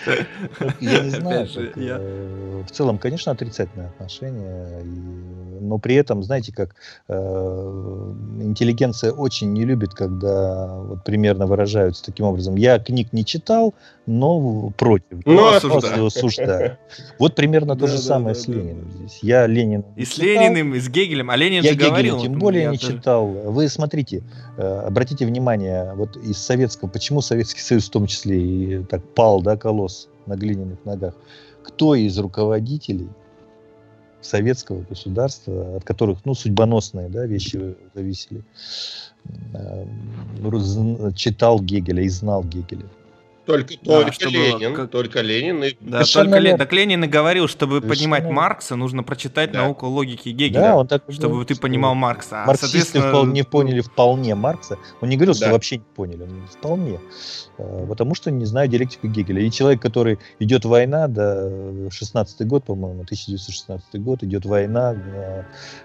Я 0.79 0.99
не 0.99 1.09
знаю. 1.09 1.47
Э, 1.55 2.63
в 2.67 2.71
целом, 2.71 2.97
конечно, 2.97 3.31
отрицательное 3.31 3.87
отношение, 3.87 4.83
но 5.61 5.77
при 5.77 5.95
этом, 5.95 6.23
знаете, 6.23 6.53
как 6.53 6.75
э, 7.07 7.13
интеллигенция 8.41 9.11
очень 9.11 9.53
не 9.53 9.63
любит, 9.63 9.93
когда 9.93 10.75
вот 10.79 11.03
примерно 11.03 11.45
выражаются 11.45 12.03
таким 12.03 12.25
образом. 12.25 12.55
Я 12.55 12.79
книг 12.79 13.13
не 13.13 13.23
читал, 13.23 13.73
но 14.09 14.71
против. 14.71 15.19
Ну, 15.23 15.55
осуждаю. 15.55 16.05
осуждаю. 16.07 16.77
Вот 17.19 17.35
примерно 17.35 17.75
то 17.75 17.85
же 17.85 17.99
самое 17.99 18.33
с 18.33 18.47
Лениным 18.47 18.91
здесь. 18.91 19.19
Я 19.21 19.45
Ленин. 19.45 19.85
И 19.95 20.03
с 20.03 20.17
Лениным, 20.17 20.73
и 20.73 20.79
с 20.79 20.89
Гегелем. 20.89 21.29
А 21.29 21.35
Ленин 21.35 21.63
я 21.63 21.73
же 21.73 21.77
говорил. 21.77 22.19
тем 22.19 22.39
более 22.39 22.69
не 22.69 22.79
читал. 22.79 23.27
Вы 23.27 23.69
смотрите, 23.69 24.23
э, 24.57 24.83
обратите 24.87 25.27
внимание, 25.27 25.93
вот 25.93 26.17
из 26.17 26.39
советского, 26.39 26.89
почему 26.89 27.21
Советский 27.21 27.61
Союз 27.61 27.87
в 27.87 27.91
том 27.91 28.07
числе 28.07 28.41
и 28.41 28.83
так 28.83 29.03
пал, 29.13 29.41
да, 29.41 29.55
колосс 29.55 30.09
на 30.25 30.35
глиняных 30.35 30.83
ногах. 30.85 31.13
Кто 31.63 31.93
из 31.93 32.17
руководителей 32.17 33.09
советского 34.21 34.81
государства, 34.81 35.77
от 35.77 35.83
которых, 35.83 36.25
ну, 36.25 36.33
судьбоносные, 36.33 37.09
да, 37.09 37.27
вещи 37.27 37.75
зависели, 37.93 38.43
э, 39.53 39.85
читал 41.15 41.59
Гегеля 41.59 42.01
и 42.01 42.09
знал 42.09 42.43
Гегеля. 42.43 42.85
Только, 43.49 43.73
да, 43.81 43.91
только 43.91 44.11
чтобы, 44.11 44.31
Ленин, 44.31 44.75
как... 44.75 44.91
только 44.91 45.21
Ленин. 45.21 45.63
И... 45.63 45.75
Да, 45.79 46.03
только 46.03 46.37
Лен... 46.37 46.55
так 46.55 46.71
Ленин 46.71 47.03
и 47.03 47.07
говорил, 47.07 47.47
чтобы 47.47 47.79
Совершенно... 47.79 47.95
понимать 47.95 48.31
Маркса, 48.31 48.75
нужно 48.75 49.01
прочитать 49.01 49.51
да. 49.51 49.63
науку 49.63 49.87
логики 49.87 50.29
Гегеля, 50.29 50.61
да, 50.61 50.75
он 50.75 50.87
так 50.87 51.01
чтобы 51.09 51.29
говорил, 51.29 51.47
ты 51.47 51.55
понимал 51.55 51.95
Маркса. 51.95 52.43
А, 52.43 52.45
Марксисты 52.45 52.99
соответственно... 52.99 53.31
не 53.31 53.41
поняли 53.41 53.81
вполне 53.81 54.35
Маркса. 54.35 54.77
Он 55.01 55.09
не 55.09 55.15
говорил, 55.15 55.33
да. 55.33 55.39
что 55.39 55.51
вообще 55.51 55.77
не 55.77 55.83
поняли, 55.95 56.21
он 56.21 56.45
вполне. 56.47 56.99
А, 57.57 57.87
потому 57.87 58.13
что 58.13 58.29
не 58.29 58.45
знаю 58.45 58.67
диалектику 58.67 59.07
Гегеля. 59.07 59.41
И 59.41 59.49
человек, 59.49 59.81
который 59.81 60.19
идет 60.37 60.63
война, 60.65 61.07
да, 61.07 61.49
16 61.89 62.45
год, 62.45 62.65
по-моему, 62.65 63.01
1916 63.01 63.99
год, 63.99 64.21
идет 64.21 64.45
война, 64.45 64.95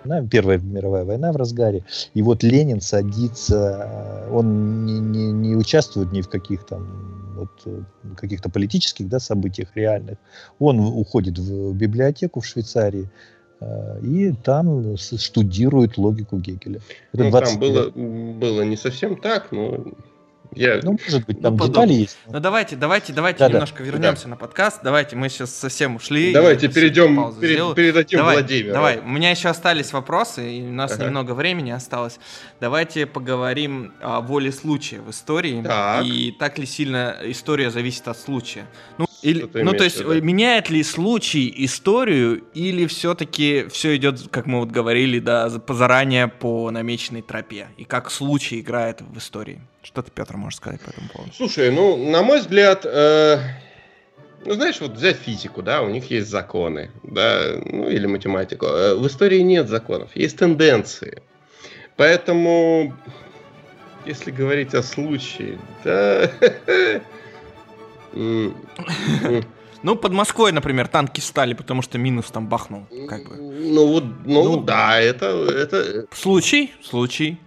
на, 0.04 0.26
Первая 0.28 0.58
мировая 0.58 1.06
война 1.06 1.32
в 1.32 1.36
разгаре, 1.36 1.82
и 2.12 2.20
вот 2.20 2.42
Ленин 2.42 2.82
садится, 2.82 4.28
он 4.30 4.84
не, 4.84 4.98
не, 4.98 5.32
не 5.32 5.56
участвует 5.56 6.12
ни 6.12 6.20
в 6.20 6.28
каких 6.28 6.64
там 6.64 7.14
вот, 7.34 7.48
э, 7.48 7.53
каких-то 8.16 8.48
политических 8.48 9.09
да, 9.09 9.18
событиях 9.18 9.68
реальных, 9.74 10.18
он 10.59 10.80
уходит 10.80 11.38
в 11.38 11.74
библиотеку 11.74 12.40
в 12.40 12.46
Швейцарии, 12.46 13.11
э, 13.61 14.00
и 14.02 14.32
там 14.32 14.96
штудирует 14.96 15.98
логику 15.98 16.38
Гегеля. 16.38 16.80
Это 17.12 17.24
ну, 17.24 17.30
20 17.30 17.50
там 17.50 17.61
было, 17.61 17.90
было 17.90 18.62
не 18.62 18.76
совсем 18.76 19.16
так, 19.16 19.52
но 19.52 19.84
я... 20.55 20.80
Ну, 20.82 20.98
может 21.05 21.26
быть, 21.26 21.40
там 21.40 21.57
ну, 21.57 21.66
детали 21.66 21.92
есть. 21.92 22.18
Ну, 22.26 22.40
давайте, 22.40 22.76
давайте, 22.76 23.12
давайте 23.12 23.38
да, 23.40 23.48
немножко 23.48 23.78
да. 23.78 23.84
вернемся 23.84 24.24
да. 24.24 24.30
на 24.30 24.36
подкаст. 24.36 24.80
Давайте, 24.82 25.16
мы 25.16 25.28
сейчас 25.28 25.55
совсем 25.55 25.96
ушли. 25.96 26.32
Давайте 26.32 26.68
перейдем, 26.68 27.34
перед, 27.40 27.74
передадим 27.74 28.18
давай, 28.18 28.36
Владимиру. 28.36 28.72
Давай, 28.72 28.98
у 28.98 29.09
меня 29.09 29.30
еще 29.30 29.48
остались 29.48 29.92
вопросы, 29.92 30.59
и 30.59 30.62
у 30.62 30.72
нас 30.72 30.92
ага. 30.92 31.07
немного 31.07 31.32
времени 31.32 31.70
осталось. 31.70 32.18
Давайте 32.61 33.07
поговорим 33.07 33.92
о 34.00 34.20
воле 34.20 34.52
случая 34.52 35.00
в 35.00 35.11
истории. 35.11 35.62
Так. 35.62 36.05
И 36.05 36.34
так 36.38 36.59
ли 36.59 36.66
сильно 36.66 37.16
история 37.22 37.70
зависит 37.70 38.09
от 38.09 38.18
случая. 38.18 38.66
Ну, 38.98 39.07
или, 39.24 39.48
ну 39.54 39.72
то 39.72 39.84
есть, 39.84 40.04
да? 40.04 40.20
меняет 40.20 40.68
ли 40.68 40.82
случай 40.82 41.52
историю, 41.64 42.42
или 42.52 42.86
все-таки 42.86 43.66
все 43.70 43.96
идет, 43.96 44.20
как 44.30 44.44
мы 44.44 44.60
вот 44.60 44.70
говорили, 44.70 45.18
да, 45.18 45.48
заранее 45.48 46.28
по 46.28 46.70
намеченной 46.70 47.22
тропе? 47.22 47.68
И 47.78 47.84
как 47.84 48.10
случай 48.10 48.60
играет 48.60 49.00
в 49.00 49.16
истории? 49.16 49.62
Что 49.82 50.02
ты, 50.02 50.10
Петр, 50.10 50.36
можешь 50.36 50.58
сказать 50.58 50.82
по 50.82 50.90
этому 50.90 51.08
поводу? 51.08 51.32
Слушай, 51.34 51.70
ну, 51.70 52.10
на 52.10 52.22
мой 52.22 52.40
взгляд, 52.40 52.84
э, 52.84 53.38
ну, 54.44 54.52
знаешь, 54.52 54.78
вот 54.82 54.92
взять 54.92 55.16
физику, 55.16 55.62
да, 55.62 55.80
у 55.80 55.88
них 55.88 56.10
есть 56.10 56.28
законы, 56.28 56.90
да, 57.02 57.62
ну, 57.64 57.88
или 57.88 58.04
математику. 58.04 58.66
Э, 58.66 58.94
в 58.94 59.06
истории 59.06 59.40
нет 59.40 59.70
законов, 59.70 60.10
есть 60.14 60.36
тенденции. 60.36 61.22
Поэтому, 61.96 62.94
если 64.04 64.30
говорить 64.30 64.74
о 64.74 64.82
случае, 64.82 65.58
да, 65.82 66.30
Ну, 69.84 69.96
под 69.96 70.12
Москвой, 70.12 70.50
например, 70.50 70.88
танки 70.88 71.20
встали, 71.20 71.52
потому 71.52 71.82
что 71.82 71.98
минус 71.98 72.30
там 72.30 72.48
бахнул, 72.48 72.86
как 73.06 73.28
бы. 73.28 73.36
Ну, 73.36 73.86
вот, 73.86 74.04
ну, 74.24 74.42
ну 74.44 74.60
да, 74.62 74.98
это, 74.98 75.26
это... 75.26 76.06
Случай, 76.10 76.72
случай. 76.82 77.38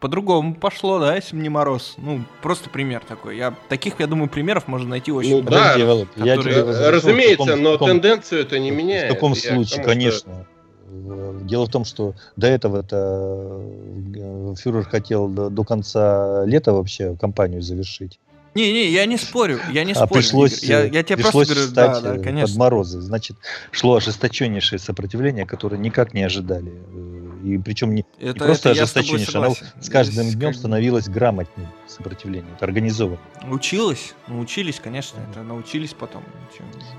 По-другому 0.00 0.54
пошло, 0.54 0.98
да, 0.98 1.14
если 1.14 1.36
бы 1.36 1.42
не 1.42 1.50
мороз. 1.50 1.94
Ну, 1.98 2.24
просто 2.40 2.70
пример 2.70 3.02
такой. 3.06 3.36
Я, 3.36 3.54
таких, 3.68 4.00
я 4.00 4.06
думаю, 4.06 4.30
примеров 4.30 4.66
можно 4.66 4.88
найти 4.88 5.12
очень 5.12 5.30
ну, 5.30 5.42
много. 5.42 5.56
Да, 5.56 5.72
которые... 5.72 6.06
я 6.16 6.36
тебе 6.36 6.90
разумеется, 6.90 7.44
каком, 7.44 7.62
но 7.62 7.72
каком, 7.72 7.88
тенденцию 7.88 8.40
это 8.40 8.58
не 8.58 8.70
меняет. 8.70 9.10
В 9.10 9.14
таком 9.14 9.34
случае, 9.34 9.82
тому, 9.82 9.84
конечно. 9.84 10.46
Что... 10.90 11.38
Дело 11.42 11.66
в 11.66 11.70
том, 11.70 11.84
что 11.84 12.14
до 12.36 12.46
этого-то 12.46 13.62
э, 14.14 14.54
фюрер 14.58 14.84
хотел 14.84 15.28
до, 15.28 15.50
до 15.50 15.64
конца 15.64 16.44
лета 16.46 16.72
вообще 16.72 17.14
кампанию 17.16 17.60
завершить. 17.60 18.18
Не-не, 18.54 18.90
я 18.90 19.06
не 19.06 19.16
спорю, 19.16 19.58
я 19.72 19.84
не 19.84 19.92
а 19.92 19.96
спорю. 19.96 20.12
Пришлось, 20.12 20.62
я, 20.62 20.84
я 20.84 21.02
тебе 21.02 21.16
пришлось 21.16 21.48
просто 21.48 21.54
говорю, 21.54 21.74
да, 21.74 22.00
да, 22.00 22.22
конечно. 22.22 22.46
под 22.46 22.56
морозы. 22.56 23.00
Значит, 23.00 23.36
шло 23.72 23.96
ожесточеннейшее 23.96 24.78
сопротивление, 24.78 25.44
которое 25.44 25.76
никак 25.76 26.14
не 26.14 26.22
ожидали. 26.22 26.72
И 27.44 27.58
причем 27.58 27.94
не, 27.94 28.04
это, 28.18 28.40
не 28.40 28.46
просто 28.46 28.70
ожесточеннейшее, 28.70 29.44
оно 29.44 29.54
с 29.80 29.88
каждым 29.88 30.24
Здесь 30.24 30.34
днем 30.34 30.48
как... 30.48 30.56
становилось 30.56 31.08
грамотнее 31.08 31.68
сопротивление, 31.86 32.50
это 32.56 32.64
организовано. 32.64 33.18
Училась, 33.50 34.14
научились, 34.26 34.80
конечно, 34.82 35.18
это 35.30 35.42
научились 35.42 35.94
потом. 35.94 36.22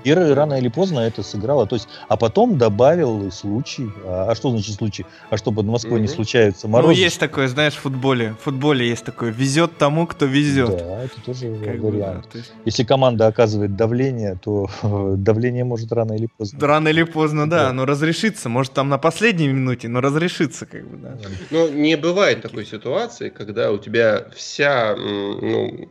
И 0.04 0.12
рано 0.12 0.54
или 0.54 0.68
поздно 0.68 1.00
это 1.00 1.22
сыграло. 1.22 1.66
То 1.66 1.76
есть, 1.76 1.88
а 2.08 2.16
потом 2.16 2.58
добавил 2.58 3.30
случай. 3.32 3.90
А, 4.04 4.30
а 4.30 4.34
что 4.34 4.50
значит 4.50 4.74
случай? 4.74 5.04
А 5.30 5.36
что 5.36 5.50
под 5.50 5.66
Москвой 5.66 5.98
mm-hmm. 5.98 6.02
не 6.02 6.08
случаются 6.08 6.68
морозы? 6.68 6.94
Ну, 6.94 6.98
есть 6.98 7.18
такое, 7.18 7.48
знаешь, 7.48 7.74
в 7.74 7.80
футболе. 7.80 8.36
В 8.40 8.44
футболе 8.44 8.88
есть 8.88 9.04
такое, 9.04 9.30
везет 9.30 9.76
тому, 9.76 10.06
кто 10.06 10.26
везет. 10.26 10.76
Да, 10.76 11.02
это 11.02 11.20
тоже 11.20 11.54
как 11.64 11.78
вариант. 11.80 12.26
Бы, 12.26 12.30
да, 12.32 12.38
есть... 12.38 12.52
Если 12.64 12.84
команда 12.84 13.26
оказывает 13.26 13.74
давление, 13.76 14.38
то 14.40 14.70
давление 15.16 15.64
может 15.64 15.92
рано 15.92 16.12
или 16.12 16.28
поздно. 16.36 16.66
Рано 16.66 16.88
или 16.88 17.02
поздно, 17.02 17.48
да, 17.50 17.64
да. 17.64 17.70
оно 17.70 17.84
разрешится. 17.86 18.48
Может, 18.48 18.72
там 18.72 18.88
на 18.88 18.98
последней 18.98 19.48
минуте, 19.48 19.88
но 19.88 20.00
разрешится, 20.00 20.35
как 20.66 20.86
бы, 20.88 20.96
да. 20.96 21.18
Ну, 21.50 21.68
не 21.68 21.96
бывает 21.96 22.42
такой 22.42 22.66
ситуации, 22.66 23.28
когда 23.28 23.72
у 23.72 23.78
тебя 23.78 24.28
вся 24.34 24.94
ну, 24.96 25.90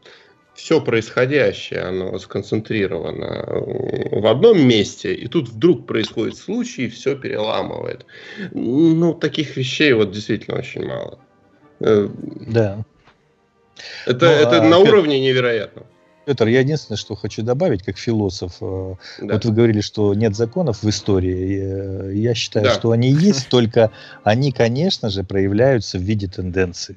все 0.56 0.82
происходящее, 0.82 1.82
оно 1.82 2.18
сконцентрировано 2.18 3.46
в 3.46 4.26
одном 4.26 4.66
месте, 4.66 5.14
и 5.14 5.28
тут 5.28 5.50
вдруг 5.50 5.86
происходит 5.86 6.38
случай, 6.38 6.86
и 6.86 6.90
все 6.90 7.16
переламывает. 7.16 8.06
Ну, 8.52 9.14
таких 9.14 9.58
вещей 9.58 9.94
вот 9.94 10.12
действительно 10.12 10.58
очень 10.58 10.86
мало. 10.86 11.20
Э, 11.82 12.08
да. 12.48 12.86
Это, 14.06 14.26
ну, 14.26 14.32
это 14.32 14.62
а, 14.62 14.68
на 14.68 14.78
уровне 14.80 15.20
невероятно. 15.20 15.84
Петр, 16.26 16.48
я 16.48 16.62
единственное, 16.62 16.98
что 16.98 17.16
хочу 17.16 17.44
добавить, 17.44 17.84
как 17.84 17.98
философ. 17.98 18.54
Э, 18.62 18.96
да. 19.22 19.36
Вот 19.36 19.46
вы 19.46 19.52
говорили, 19.54 19.82
что 19.82 20.14
нет 20.14 20.36
законов 20.36 20.82
в 20.82 20.90
истории. 20.90 21.60
Э, 21.62 22.16
я 22.16 22.34
считаю, 22.34 22.66
да. 22.66 22.74
что 22.74 22.92
они 22.92 23.12
есть, 23.12 23.48
только 23.50 23.92
они, 24.24 24.52
конечно 24.52 25.10
же, 25.10 25.24
проявляются 25.24 25.98
в 25.98 26.02
виде 26.02 26.28
тенденции. 26.28 26.96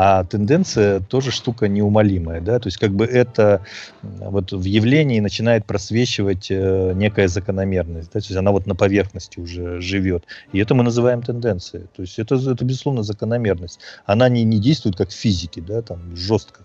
А 0.00 0.22
тенденция 0.22 1.00
тоже 1.00 1.32
штука 1.32 1.66
неумолимая, 1.66 2.40
да, 2.40 2.60
то 2.60 2.68
есть 2.68 2.76
как 2.76 2.92
бы 2.92 3.04
это 3.04 3.64
вот 4.02 4.52
в 4.52 4.62
явлении 4.62 5.18
начинает 5.18 5.66
просвечивать 5.66 6.52
э, 6.52 6.92
некая 6.94 7.26
закономерность, 7.26 8.10
да? 8.12 8.20
то 8.20 8.24
есть 8.24 8.36
она 8.36 8.52
вот 8.52 8.66
на 8.66 8.76
поверхности 8.76 9.40
уже 9.40 9.80
живет, 9.80 10.22
и 10.52 10.60
это 10.60 10.76
мы 10.76 10.84
называем 10.84 11.20
тенденцией, 11.22 11.86
то 11.96 12.02
есть 12.02 12.16
это, 12.20 12.36
это 12.36 12.64
безусловно 12.64 13.02
закономерность, 13.02 13.80
она 14.06 14.28
не, 14.28 14.44
не 14.44 14.60
действует 14.60 14.94
как 14.94 15.08
в 15.08 15.14
физике, 15.14 15.62
да, 15.62 15.82
там 15.82 16.14
жестко, 16.14 16.60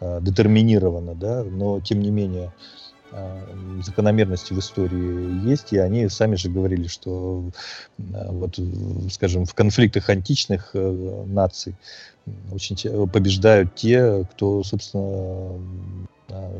детерминировано, 0.00 1.14
да, 1.14 1.44
но 1.44 1.80
тем 1.80 2.00
не 2.00 2.10
менее 2.10 2.52
э, 3.12 3.80
закономерности 3.84 4.52
в 4.52 4.58
истории 4.58 5.48
есть, 5.48 5.72
и 5.72 5.78
они 5.78 6.08
сами 6.08 6.36
же 6.36 6.48
говорили, 6.48 6.86
что 6.86 7.44
э, 7.98 8.02
вот, 8.28 8.58
скажем, 9.10 9.44
в 9.44 9.54
конфликтах 9.54 10.08
античных 10.08 10.70
э, 10.74 11.24
наций 11.26 11.74
очень 12.52 12.76
побеждают 13.08 13.74
те, 13.74 14.24
кто, 14.32 14.62
собственно, 14.62 15.58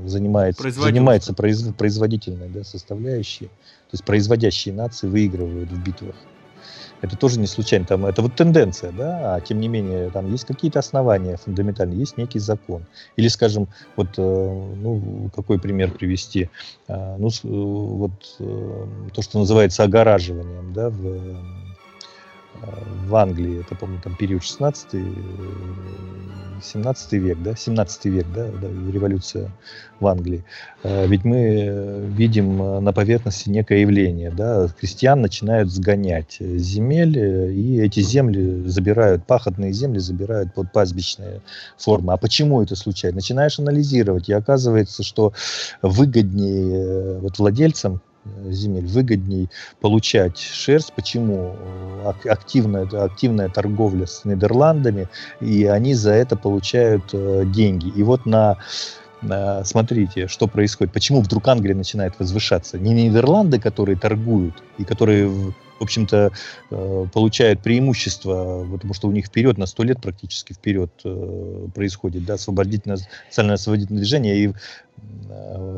занимается, 0.04 0.70
занимается 0.70 1.32
произ, 1.32 1.62
производительной 1.78 2.48
да, 2.48 2.64
составляющей. 2.64 3.46
То 3.46 3.94
есть 3.94 4.04
производящие 4.04 4.74
нации 4.74 5.06
выигрывают 5.06 5.70
в 5.70 5.82
битвах. 5.82 6.16
Это 7.02 7.16
тоже 7.16 7.38
не 7.38 7.46
случайно. 7.46 7.86
Там, 7.86 8.06
это 8.06 8.22
вот 8.22 8.34
тенденция, 8.34 8.92
да, 8.92 9.34
а 9.34 9.40
тем 9.40 9.60
не 9.60 9.68
менее 9.68 10.10
там 10.10 10.30
есть 10.30 10.44
какие-то 10.44 10.78
основания 10.78 11.36
фундаментальные, 11.36 11.98
есть 11.98 12.16
некий 12.18 12.38
закон. 12.38 12.84
Или, 13.16 13.28
скажем, 13.28 13.68
вот, 13.96 14.08
э, 14.18 14.74
ну, 14.82 15.30
какой 15.34 15.58
пример 15.58 15.90
привести? 15.92 16.50
А, 16.88 17.16
ну, 17.18 17.30
вот 17.42 18.36
э, 18.38 18.86
то, 19.14 19.22
что 19.22 19.38
называется 19.38 19.84
огораживанием, 19.84 20.72
да, 20.72 20.90
в 20.90 21.36
в 23.06 23.14
Англии, 23.14 23.60
это, 23.60 23.74
помню, 23.74 24.00
там 24.02 24.14
период 24.16 24.42
16 24.42 24.86
17 26.62 27.12
век, 27.12 27.38
да, 27.42 27.54
17 27.56 28.04
век, 28.06 28.26
да, 28.34 28.48
да, 28.60 28.68
революция 28.92 29.50
в 29.98 30.06
Англии. 30.06 30.44
А, 30.82 31.06
ведь 31.06 31.24
мы 31.24 32.06
видим 32.08 32.84
на 32.84 32.92
поверхности 32.92 33.48
некое 33.48 33.80
явление, 33.80 34.30
да, 34.30 34.68
крестьян 34.78 35.20
начинают 35.20 35.70
сгонять 35.70 36.36
земель, 36.38 37.18
и 37.18 37.80
эти 37.80 38.00
земли 38.00 38.68
забирают, 38.68 39.26
пахотные 39.26 39.72
земли 39.72 39.98
забирают 39.98 40.54
под 40.54 40.72
пастбищные 40.72 41.40
формы. 41.78 42.12
А 42.12 42.16
почему 42.16 42.62
это 42.62 42.76
случается? 42.76 43.16
Начинаешь 43.16 43.58
анализировать, 43.58 44.28
и 44.28 44.32
оказывается, 44.32 45.02
что 45.02 45.32
выгоднее 45.82 47.18
вот 47.18 47.38
владельцам 47.38 48.00
Э, 48.00 48.09
земель 48.48 48.86
выгодней 48.86 49.48
получать 49.80 50.38
шерсть. 50.38 50.92
Почему? 50.94 51.56
Активная, 52.24 52.86
активная 52.86 53.48
торговля 53.48 54.06
с 54.06 54.24
Нидерландами, 54.24 55.08
и 55.40 55.64
они 55.66 55.94
за 55.94 56.12
это 56.12 56.36
получают 56.36 57.04
э, 57.12 57.44
деньги. 57.46 57.88
И 57.88 58.02
вот 58.02 58.26
на 58.26 58.58
смотрите, 59.64 60.28
что 60.28 60.46
происходит. 60.46 60.94
Почему 60.94 61.20
вдруг 61.20 61.46
Англия 61.46 61.74
начинает 61.74 62.18
возвышаться? 62.18 62.78
Не 62.78 62.94
Нидерланды, 62.94 63.60
которые 63.60 63.98
торгуют 63.98 64.62
и 64.78 64.84
которые, 64.84 65.28
в 65.28 65.54
общем-то, 65.78 66.32
э, 66.70 67.06
получают 67.12 67.60
преимущество, 67.60 68.66
потому 68.72 68.94
что 68.94 69.08
у 69.08 69.12
них 69.12 69.26
вперед 69.26 69.58
на 69.58 69.66
сто 69.66 69.82
лет 69.82 70.00
практически 70.00 70.54
вперед 70.54 70.90
происходит 71.74 72.24
да, 72.24 72.34
освободительное, 72.34 72.96
социальное 73.28 73.56
освободительное 73.56 74.00
движение, 74.00 74.38
и 74.38 74.52
Э, 74.52 74.89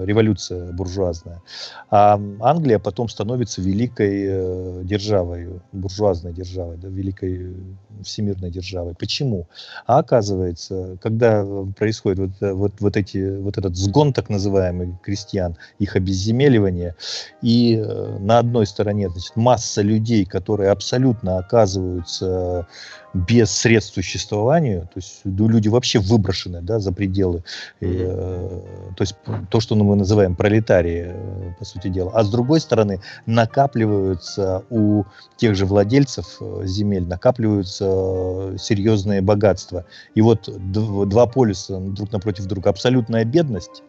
революция 0.04 0.72
буржуазная. 0.72 1.42
А 1.90 2.20
Англия 2.40 2.78
потом 2.78 3.08
становится 3.08 3.60
великой 3.60 4.24
э, 4.26 4.80
державой, 4.84 5.60
буржуазной 5.72 6.32
державой, 6.32 6.76
да, 6.76 6.88
великой 6.88 7.56
всемирной 8.02 8.50
державой. 8.50 8.94
Почему? 8.94 9.46
А 9.86 9.98
оказывается, 9.98 10.96
когда 11.00 11.44
происходит 11.76 12.18
вот, 12.18 12.30
э, 12.40 12.52
вот, 12.52 12.72
вот, 12.80 12.96
эти, 12.96 13.38
вот 13.38 13.58
этот 13.58 13.76
сгон 13.76 14.12
так 14.12 14.28
называемый 14.28 14.96
крестьян, 15.02 15.56
их 15.78 15.96
обезземеливание, 15.96 16.94
и 17.42 17.76
на 18.20 18.38
одной 18.38 18.66
стороне 18.66 19.08
значит, 19.10 19.36
масса 19.36 19.82
людей, 19.82 20.24
которые 20.24 20.70
абсолютно 20.70 21.38
оказываются 21.38 22.66
без 23.14 23.50
средств 23.50 23.94
существованию, 23.94 24.82
то 24.82 24.96
есть 24.96 25.20
люди 25.24 25.68
вообще 25.68 25.98
выброшены 25.98 26.62
да, 26.62 26.78
за 26.78 26.92
пределы, 26.92 27.44
э, 27.80 28.60
то 28.96 29.02
есть 29.02 29.16
то, 29.50 29.60
что 29.60 29.74
мы 29.74 29.96
называем 29.96 30.34
пролетарии, 30.34 31.06
э, 31.08 31.52
по 31.58 31.64
сути 31.64 31.88
дела. 31.88 32.10
А 32.14 32.24
с 32.24 32.30
другой 32.30 32.60
стороны, 32.60 33.00
накапливаются 33.26 34.64
у 34.70 35.04
тех 35.36 35.54
же 35.54 35.66
владельцев 35.66 36.38
э, 36.40 36.62
земель, 36.64 37.06
накапливаются 37.06 37.84
э, 37.88 38.56
серьезные 38.58 39.20
богатства. 39.20 39.84
И 40.14 40.22
вот 40.22 40.48
два 40.58 41.26
полюса 41.26 41.78
друг 41.78 42.12
напротив 42.12 42.46
друга. 42.46 42.70
Абсолютная 42.70 43.24
бедность 43.24 43.82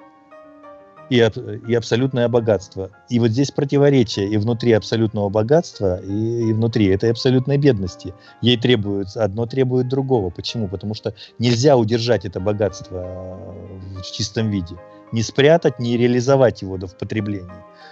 и, 1.09 1.29
и 1.67 1.73
абсолютное 1.73 2.27
богатство. 2.27 2.91
И 3.09 3.19
вот 3.19 3.29
здесь 3.29 3.51
противоречие 3.51 4.27
и 4.29 4.37
внутри 4.37 4.71
абсолютного 4.71 5.29
богатства, 5.29 5.99
и, 6.01 6.49
и 6.49 6.53
внутри 6.53 6.87
этой 6.87 7.11
абсолютной 7.11 7.57
бедности. 7.57 8.13
Ей 8.41 8.57
требуется, 8.57 9.23
одно 9.23 9.45
требует 9.45 9.87
другого. 9.87 10.29
Почему? 10.29 10.67
Потому 10.67 10.93
что 10.93 11.13
нельзя 11.39 11.77
удержать 11.77 12.25
это 12.25 12.39
богатство 12.39 13.05
э, 13.05 14.01
в 14.01 14.11
чистом 14.11 14.49
виде. 14.49 14.75
Не 15.11 15.21
спрятать, 15.21 15.79
не 15.79 15.95
реализовать 15.97 16.61
его 16.63 16.75
в 16.75 16.97
потреблении. 16.97 17.51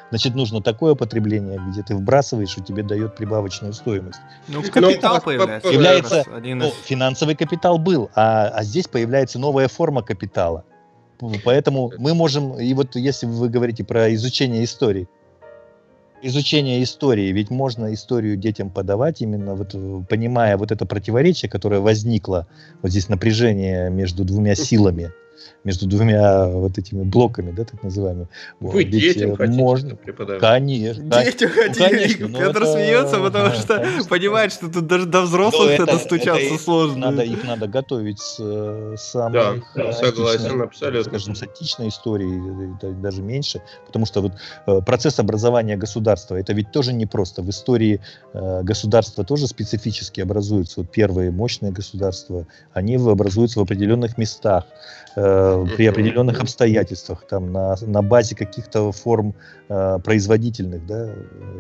Значит, 0.09 0.35
нужно 0.35 0.61
такое 0.61 0.95
потребление, 0.95 1.61
где 1.69 1.83
ты 1.83 1.95
вбрасываешь, 1.95 2.57
и 2.57 2.61
тебе 2.61 2.83
дает 2.83 3.15
прибавочную 3.15 3.73
стоимость. 3.73 4.19
Ну, 4.47 4.61
капитал 4.63 5.15
Но, 5.15 5.21
появляется. 5.21 5.69
появляется 5.69 6.25
один 6.35 6.57
из... 6.59 6.65
ну, 6.65 6.73
финансовый 6.83 7.35
капитал 7.35 7.77
был, 7.77 8.09
а, 8.15 8.47
а 8.47 8.63
здесь 8.63 8.87
появляется 8.87 9.39
новая 9.39 9.67
форма 9.67 10.01
капитала 10.01 10.65
Поэтому 11.43 11.91
мы 11.97 12.13
можем, 12.13 12.59
и 12.59 12.73
вот 12.73 12.95
если 12.95 13.25
вы 13.25 13.49
говорите 13.49 13.83
про 13.83 14.13
изучение 14.13 14.63
истории, 14.63 15.07
изучение 16.21 16.83
истории, 16.83 17.31
ведь 17.31 17.49
можно 17.49 17.93
историю 17.93 18.37
детям 18.37 18.69
подавать 18.69 19.21
именно 19.21 19.55
вот 19.55 19.71
понимая 20.07 20.57
вот 20.57 20.71
это 20.71 20.85
противоречие, 20.85 21.49
которое 21.49 21.79
возникло, 21.79 22.47
вот 22.81 22.91
здесь 22.91 23.09
напряжение 23.09 23.89
между 23.89 24.23
двумя 24.23 24.55
силами, 24.55 25.11
между 25.63 25.87
двумя 25.87 26.47
вот 26.47 26.77
этими 26.77 27.03
блоками, 27.03 27.51
да, 27.51 27.65
так 27.65 27.83
называемыми. 27.83 28.27
Вы 28.59 28.79
Ведь 28.79 28.91
детям 28.91 29.35
хотите 29.35 29.59
можно... 29.59 29.95
преподавать? 29.95 30.41
Конечно. 30.41 31.03
Детям 31.03 31.51
да. 31.55 31.63
хотите. 31.63 32.25
Ну, 32.25 32.33
конечно, 32.33 32.39
Петр 32.39 32.63
это... 32.63 32.73
смеется, 32.73 33.19
потому 33.19 33.45
да, 33.49 33.55
что 33.55 33.75
конечно. 33.77 34.09
понимает, 34.09 34.53
что 34.53 34.71
тут 34.71 34.87
даже 34.87 35.05
до 35.05 35.21
взрослых 35.21 35.71
это, 35.71 35.85
достучаться 35.85 36.53
это, 36.53 36.63
сложно. 36.63 37.11
Надо, 37.11 37.23
их 37.23 37.43
надо 37.43 37.67
готовить 37.67 38.19
с, 38.19 38.37
с 38.37 39.01
самой 39.01 39.63
да, 39.75 39.93
согласен, 39.93 40.61
абсолютно. 40.61 41.03
Скажем, 41.03 41.35
с 41.35 41.43
отечественной 41.43 41.89
историей, 41.89 42.75
даже 43.01 43.21
меньше, 43.21 43.61
потому 43.85 44.05
что 44.05 44.21
вот 44.21 44.33
э, 44.67 44.81
процесс 44.81 45.19
образования 45.19 45.77
государства, 45.77 46.35
это 46.35 46.53
ведь 46.53 46.71
тоже 46.71 46.93
непросто. 46.93 47.41
В 47.41 47.49
истории 47.49 48.01
э, 48.33 48.63
государства 48.63 49.23
тоже 49.23 49.47
специфически 49.47 50.21
образуются. 50.21 50.81
Вот 50.81 50.91
первые 50.91 51.31
мощные 51.31 51.71
государства, 51.71 52.47
они 52.73 52.95
образуются 52.95 53.59
в 53.59 53.63
определенных 53.63 54.17
местах, 54.17 54.65
э, 55.31 55.75
при 55.75 55.85
определенных 55.87 56.39
обстоятельствах, 56.39 57.25
там, 57.27 57.51
на, 57.51 57.75
на 57.81 58.01
базе 58.01 58.35
каких-то 58.35 58.91
форм 58.91 59.33
э, 59.69 59.99
производительных 60.03 60.85
да, 60.85 61.09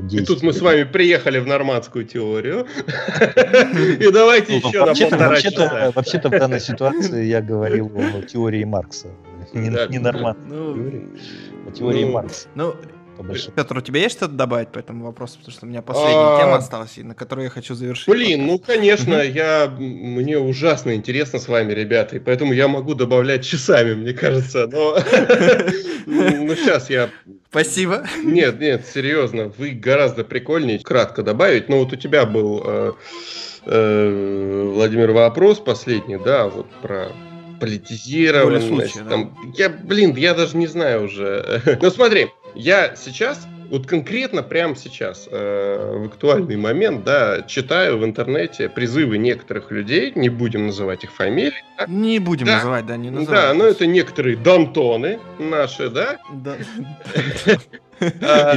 действий. 0.01 0.23
И 0.23 0.25
тут 0.25 0.43
мы 0.43 0.53
с 0.53 0.61
вами 0.61 0.83
приехали 0.83 1.39
в 1.39 1.47
нормандскую 1.47 2.05
теорию. 2.05 2.67
И 3.99 4.11
давайте 4.11 4.59
ну, 4.61 4.69
еще 4.69 4.85
на 4.85 4.93
полтора 4.93 5.41
часа. 5.41 5.91
Вообще-то 5.95 6.29
в 6.29 6.31
данной 6.31 6.59
ситуации 6.59 7.25
я 7.25 7.41
говорил 7.41 7.91
о 7.95 8.21
теории 8.21 8.63
Маркса. 8.63 9.07
Не 9.53 9.99
нормандской 9.99 10.45
ну, 10.49 10.73
теории, 10.75 11.09
а 11.67 11.71
теории 11.71 12.05
ну, 12.05 12.11
Маркса. 12.11 12.47
Ну, 12.55 12.75
по 13.21 13.27
большому. 13.27 13.55
Петр, 13.55 13.77
у 13.77 13.81
тебя 13.81 13.99
есть 14.01 14.17
что-то 14.17 14.33
добавить 14.33 14.69
по 14.69 14.79
этому 14.79 15.05
вопросу? 15.05 15.37
Потому 15.37 15.53
что 15.53 15.65
у 15.65 15.69
меня 15.69 15.81
последняя 15.81 16.35
а... 16.35 16.39
тема 16.39 16.55
осталась, 16.57 16.97
на 16.97 17.15
которую 17.15 17.45
я 17.45 17.49
хочу 17.49 17.75
завершить. 17.75 18.07
Блин, 18.07 18.45
ну, 18.45 18.59
конечно, 18.59 19.15
я... 19.15 19.67
мне 19.77 20.37
ужасно 20.37 20.95
интересно 20.95 21.39
с 21.39 21.47
вами, 21.47 21.73
ребята, 21.73 22.15
и 22.15 22.19
поэтому 22.19 22.53
я 22.53 22.67
могу 22.67 22.95
добавлять 22.95 23.45
часами, 23.45 23.93
мне 23.93 24.13
кажется, 24.13 24.67
но... 24.67 24.97
Ну, 26.07 26.55
сейчас 26.55 26.89
я... 26.89 27.09
Спасибо. 27.49 28.03
Нет, 28.23 28.59
нет, 28.59 28.85
серьезно, 28.91 29.51
вы 29.57 29.69
гораздо 29.69 30.23
прикольнее. 30.23 30.79
Кратко 30.79 31.21
добавить, 31.21 31.69
но 31.69 31.77
вот 31.77 31.93
у 31.93 31.95
тебя 31.95 32.25
был... 32.25 32.63
Э, 32.65 32.93
э, 33.65 34.71
Владимир, 34.73 35.11
вопрос 35.11 35.59
последний, 35.59 36.17
да, 36.17 36.47
вот 36.47 36.67
про 36.81 37.11
политизированность. 37.61 38.67
Случае, 38.67 39.09
там, 39.09 39.37
да. 39.43 39.51
Я, 39.55 39.69
блин, 39.69 40.15
я 40.15 40.33
даже 40.33 40.57
не 40.57 40.67
знаю 40.67 41.05
уже. 41.05 41.61
Ну 41.81 41.89
смотри, 41.91 42.29
я 42.55 42.95
сейчас, 42.95 43.47
вот 43.69 43.87
конкретно 43.87 44.43
прямо 44.43 44.75
сейчас, 44.75 45.27
э, 45.31 45.97
в 45.97 46.05
актуальный 46.07 46.57
момент, 46.57 47.03
да, 47.03 47.41
читаю 47.43 47.97
в 47.97 48.05
интернете 48.05 48.69
призывы 48.69 49.17
некоторых 49.17 49.71
людей, 49.71 50.11
не 50.15 50.29
будем 50.29 50.67
называть 50.67 51.03
их 51.03 51.11
фамилии. 51.13 51.63
Да? 51.77 51.85
Не 51.87 52.19
будем 52.19 52.45
да. 52.45 52.55
называть, 52.57 52.85
да, 52.85 52.97
не 52.97 53.09
называть. 53.09 53.41
Да, 53.41 53.53
но 53.53 53.65
это 53.65 53.87
некоторые 53.87 54.35
дантоны 54.35 55.19
наши, 55.39 55.89
да? 55.89 56.17
Да. 56.33 56.55
А, 58.21 58.55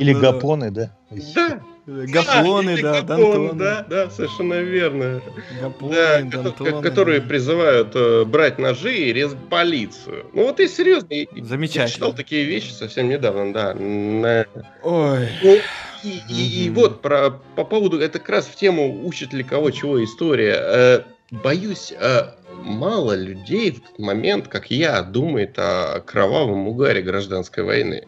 или 0.00 0.14
гапоны, 0.14 0.70
да? 0.70 0.96
Да, 1.34 1.60
Гаплоны, 1.86 2.82
да, 2.82 3.02
Дантоны. 3.02 3.52
Да, 3.52 3.86
да, 3.88 4.10
совершенно 4.10 4.54
верно. 4.54 5.22
Гаплоны, 5.60 5.94
да, 5.94 6.42
Дантоны. 6.42 6.82
Которые 6.82 7.20
призывают 7.20 7.92
э, 7.94 8.24
брать 8.24 8.58
ножи 8.58 8.92
и 8.92 9.12
резать 9.12 9.38
полицию. 9.48 10.26
Ну 10.32 10.46
вот 10.46 10.58
и 10.58 10.66
серьезно. 10.66 11.08
Замечательно. 11.46 11.82
Я 11.84 11.88
читал 11.88 12.12
такие 12.12 12.44
вещи 12.44 12.72
совсем 12.72 13.08
недавно, 13.08 13.52
да. 13.52 13.74
На... 13.74 14.46
Ой. 14.82 15.28
Ну, 15.42 15.58
и, 16.02 16.20
и, 16.28 16.64
и 16.64 16.70
вот 16.70 17.02
про, 17.02 17.30
по 17.54 17.64
поводу, 17.64 18.00
это 18.00 18.18
как 18.18 18.30
раз 18.30 18.46
в 18.46 18.56
тему 18.56 19.06
учит 19.06 19.32
ли 19.32 19.44
кого 19.44 19.70
чего 19.70 20.02
история. 20.02 20.56
Э, 20.58 21.00
боюсь, 21.30 21.92
э, 21.96 22.32
мало 22.52 23.14
людей 23.14 23.70
в 23.70 23.80
тот 23.80 23.98
момент, 24.00 24.48
как 24.48 24.72
я, 24.72 25.02
думает 25.02 25.56
о 25.56 26.00
кровавом 26.00 26.66
угаре 26.66 27.00
гражданской 27.02 27.62
войны. 27.62 28.06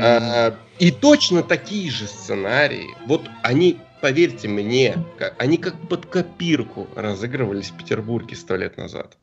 А, 0.00 0.54
и 0.78 0.90
точно 0.90 1.42
такие 1.42 1.90
же 1.90 2.06
сценарии, 2.06 2.88
вот 3.06 3.28
они, 3.42 3.78
поверьте 4.00 4.48
мне, 4.48 4.96
как, 5.18 5.34
они 5.38 5.56
как 5.56 5.74
под 5.88 6.06
копирку 6.06 6.88
разыгрывались 6.96 7.70
в 7.70 7.76
Петербурге 7.76 8.36
сто 8.36 8.56
лет 8.56 8.76
назад. 8.76 9.16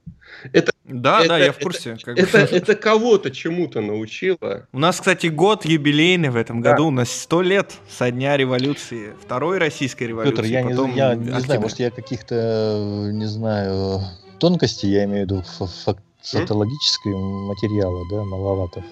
Это, 0.54 0.72
да, 0.86 1.20
это, 1.20 1.28
да, 1.28 1.38
я 1.38 1.52
в 1.52 1.60
курсе. 1.60 1.98
Это, 2.06 2.38
это, 2.40 2.56
это 2.56 2.76
кого-то 2.76 3.32
чему-то 3.32 3.82
научило. 3.82 4.68
У 4.72 4.80
нас, 4.80 4.98
кстати, 4.98 5.28
год 5.28 5.66
юбилейный 5.66 6.30
в 6.30 6.36
этом 6.36 6.62
году. 6.62 6.84
Да. 6.84 6.88
У 6.88 6.92
нас 6.92 7.12
сто 7.12 7.42
лет 7.42 7.74
со 7.90 8.10
дня 8.12 8.38
революции, 8.38 9.14
второй 9.22 9.58
российской 9.58 10.06
революции. 10.06 10.36
Петр, 10.36 10.48
я, 10.48 10.62
не, 10.62 10.96
я 10.96 11.16
не 11.16 11.40
знаю, 11.42 11.62
может, 11.62 11.80
я 11.80 11.92
каких-то, 11.92 13.10
не 13.12 13.26
знаю, 13.26 14.02
тонкостей, 14.40 14.90
я 14.90 15.04
имею 15.06 15.28
в 15.28 15.30
виду 15.30 15.44
факт 15.84 16.04
социологического 16.22 17.48
материала, 17.48 18.06
да, 18.10 18.24
маловато. 18.24 18.84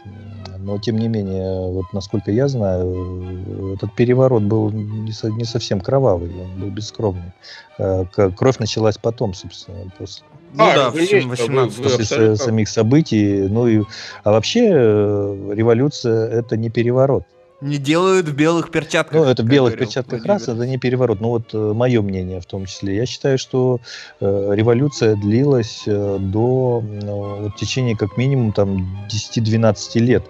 Но, 0.60 0.78
тем 0.80 0.98
не 0.98 1.08
менее, 1.08 1.72
вот 1.72 1.86
насколько 1.94 2.32
я 2.32 2.48
знаю, 2.48 3.74
этот 3.74 3.94
переворот 3.96 4.44
был 4.44 4.72
не, 4.72 5.12
со, 5.12 5.30
не 5.30 5.44
совсем 5.44 5.82
кровавый, 5.82 6.32
он 6.42 6.60
был 6.60 6.70
бескровный. 6.70 7.34
Э, 7.78 8.06
кровь 8.06 8.60
началась 8.60 8.98
потом, 8.98 9.34
собственно, 9.34 9.92
после. 9.98 10.26
Ну 10.54 10.64
а, 10.64 10.76
да, 10.76 10.90
в 10.90 10.96
18 10.96 11.76
после 11.76 12.36
самих 12.38 12.70
событий. 12.70 13.48
Ну 13.50 13.68
и, 13.68 13.84
а 14.24 14.32
вообще 14.32 14.70
э, 14.72 15.54
революция 15.54 16.30
это 16.30 16.56
не 16.56 16.70
переворот. 16.70 17.26
Не 17.60 17.80
делают 17.80 18.28
в 18.28 18.36
белых 18.36 18.70
перчатках. 18.70 19.20
Ну, 19.20 19.24
это 19.24 19.41
в 19.41 19.47
белых 19.47 19.80
перчатках 19.80 20.24
Владимир. 20.24 20.30
раз, 20.30 20.43
это 20.43 20.68
не 20.68 20.78
переворот. 20.78 21.20
Ну, 21.22 21.30
вот 21.30 21.53
э, 21.53 21.58
мое 21.58 22.03
мнение 22.03 22.39
в 22.39 22.45
том 22.45 22.68
числе. 22.68 22.95
Я 22.95 23.08
считаю, 23.08 23.39
что 23.39 23.80
э, 24.20 24.49
революция 24.53 25.16
длилась 25.16 25.82
э, 25.88 26.18
до 26.20 26.84
э, 26.84 27.05
вот, 27.10 27.55
течения 27.55 27.95
как 27.95 28.16
минимум 28.16 28.53
там 28.53 29.08
10-12 29.10 29.99
лет 29.99 30.24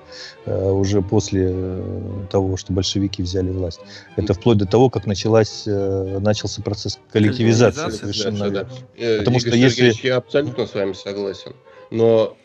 э, 0.46 0.70
уже 0.70 1.02
после 1.02 1.50
э, 1.52 2.26
того, 2.32 2.56
что 2.56 2.72
большевики 2.72 3.22
взяли 3.22 3.52
власть. 3.52 3.82
Это 4.16 4.34
вплоть 4.34 4.60
до 4.60 4.66
того, 4.66 4.90
как 4.90 5.06
началась, 5.06 5.64
э, 5.68 6.20
начался 6.20 6.62
процесс 6.62 6.98
коллективизации. 7.12 7.90
Совершенно 7.90 8.50
да, 8.50 8.64
да. 8.64 8.70
Э, 8.96 9.20
Потому 9.20 9.40
Игорь 9.40 9.50
что 9.50 9.58
если... 9.58 9.94
Я 10.08 10.18
абсолютно 10.18 10.66
с 10.66 10.74
вами 10.74 10.94
согласен. 10.94 11.52
Но 11.92 12.38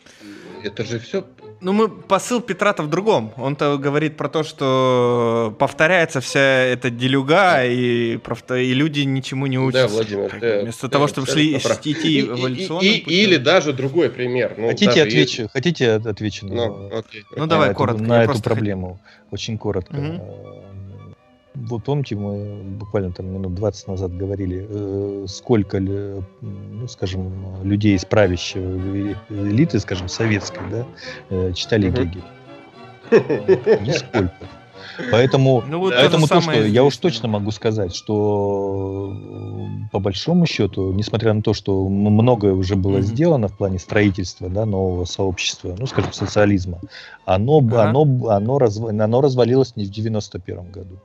это 0.61 0.83
же 0.83 0.99
все 0.99 1.23
ну, 1.63 1.71
мы 1.71 1.89
посыл 1.89 2.41
Петра-то 2.41 2.83
в 2.83 2.89
другом. 2.89 3.33
Он-то 3.37 3.77
говорит 3.77 4.17
про 4.17 4.29
то, 4.29 4.43
что 4.43 5.55
повторяется 5.57 6.19
вся 6.19 6.39
эта 6.39 6.89
делюга, 6.89 7.63
и, 7.63 8.17
и 8.17 8.73
люди 8.73 9.01
ничему 9.01 9.47
не 9.47 9.57
учатся. 9.57 9.87
Да, 9.87 9.93
Владимир, 9.93 10.29
ты, 10.29 10.61
Вместо 10.61 10.87
ты 10.87 10.89
того, 10.89 11.07
чтобы 11.07 11.27
шли 11.27 11.57
идти 11.57 12.21
эволюционным 12.21 12.83
и, 12.83 12.97
и, 12.97 12.99
и, 12.99 13.23
Или 13.23 13.37
даже 13.37 13.73
другой 13.73 14.09
пример. 14.09 14.55
Ну, 14.57 14.67
хотите, 14.67 15.01
отвечу, 15.01 15.43
есть... 15.43 15.53
хотите, 15.53 15.91
отвечу 15.93 16.45
ну, 16.47 16.89
на, 16.89 16.97
окей. 16.99 17.23
ну, 17.35 17.47
давай, 17.47 17.69
на, 17.69 17.73
коротко, 17.73 18.03
на 18.03 18.23
эту 18.23 18.41
проблему. 18.41 18.99
Хотел... 19.01 19.13
Очень 19.31 19.57
коротко. 19.57 19.95
Угу. 19.95 20.62
Вот 21.55 21.83
помните, 21.83 22.15
мы 22.15 22.63
буквально 22.63 23.11
там 23.11 23.27
минут 23.27 23.53
20 23.55 23.87
назад 23.87 24.17
говорили, 24.17 24.65
э, 24.67 25.25
сколько, 25.27 25.79
ну, 25.79 26.87
скажем, 26.87 27.63
людей 27.63 27.95
из 27.95 28.05
правящей 28.05 29.15
элиты, 29.29 29.79
скажем, 29.79 30.07
советской, 30.07 30.63
да, 30.71 30.85
э, 31.29 31.53
читали 31.53 31.89
угу. 31.89 31.97
Гегель. 32.01 32.23
Нисколько. 33.81 34.33
Поэтому, 35.11 35.63
ну, 35.67 35.79
вот 35.79 35.93
поэтому 35.95 36.27
то, 36.27 36.41
что 36.41 36.51
я 36.51 36.83
уж 36.83 36.97
точно 36.97 37.27
могу 37.27 37.51
сказать, 37.51 37.95
что 37.95 39.15
по 39.91 39.99
большому 39.99 40.45
счету, 40.45 40.91
несмотря 40.91 41.33
на 41.33 41.41
то, 41.41 41.53
что 41.53 41.87
многое 41.87 42.53
уже 42.53 42.75
было 42.75 42.97
mm-hmm. 42.97 43.01
сделано 43.01 43.47
в 43.47 43.57
плане 43.57 43.79
строительства 43.79 44.49
да, 44.49 44.65
нового 44.65 45.05
сообщества, 45.05 45.75
ну, 45.77 45.85
скажем, 45.85 46.13
социализма, 46.13 46.79
оно, 47.25 47.59
ага. 47.59 47.89
оно, 47.89 48.01
оно, 48.29 48.59
разв... 48.59 48.85
оно 48.85 49.21
развалилось 49.21 49.75
не 49.75 49.85
в 49.85 49.89
91 49.89 50.71
году. 50.71 50.99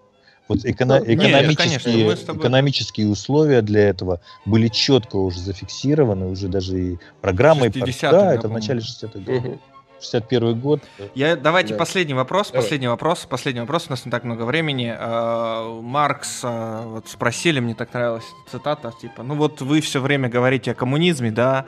Вот 0.49 0.65
эконо- 0.65 1.01
ну, 1.01 1.15
экономические, 1.15 2.05
Нет, 2.05 2.27
тобой... 2.27 2.41
экономические 2.41 3.09
условия 3.09 3.61
для 3.61 3.89
этого 3.89 4.21
были 4.47 4.69
четко 4.69 5.17
уже 5.17 5.41
зафиксированы, 5.41 6.27
уже 6.27 6.49
даже 6.49 6.81
и 6.81 6.99
программой. 7.21 7.71
Да, 7.71 8.35
это 8.35 8.49
в 8.49 8.53
начале 8.53 8.81
60-х 8.81 9.19
годов. 9.21 9.45
Угу. 9.45 9.61
61 10.01 10.61
год. 10.61 10.81
Я, 11.15 11.37
давайте 11.37 11.75
да. 11.75 11.79
последний 11.79 12.15
вопрос, 12.15 12.49
Давай. 12.49 12.63
последний 12.63 12.87
вопрос, 12.89 13.27
последний 13.29 13.61
вопрос, 13.61 13.87
у 13.89 13.91
нас 13.91 14.05
не 14.05 14.11
так 14.11 14.25
много 14.25 14.43
времени. 14.43 14.95
А, 14.97 15.81
Маркс, 15.81 16.41
а, 16.45 16.87
вот 16.87 17.09
спросили, 17.09 17.61
мне 17.61 17.75
так 17.75 17.93
нравилась 17.93 18.25
цитата, 18.51 18.93
типа, 19.01 19.23
ну 19.23 19.35
вот 19.35 19.61
вы 19.61 19.81
все 19.81 20.01
время 20.01 20.29
говорите 20.29 20.71
о 20.71 20.75
коммунизме, 20.75 21.31
да, 21.31 21.65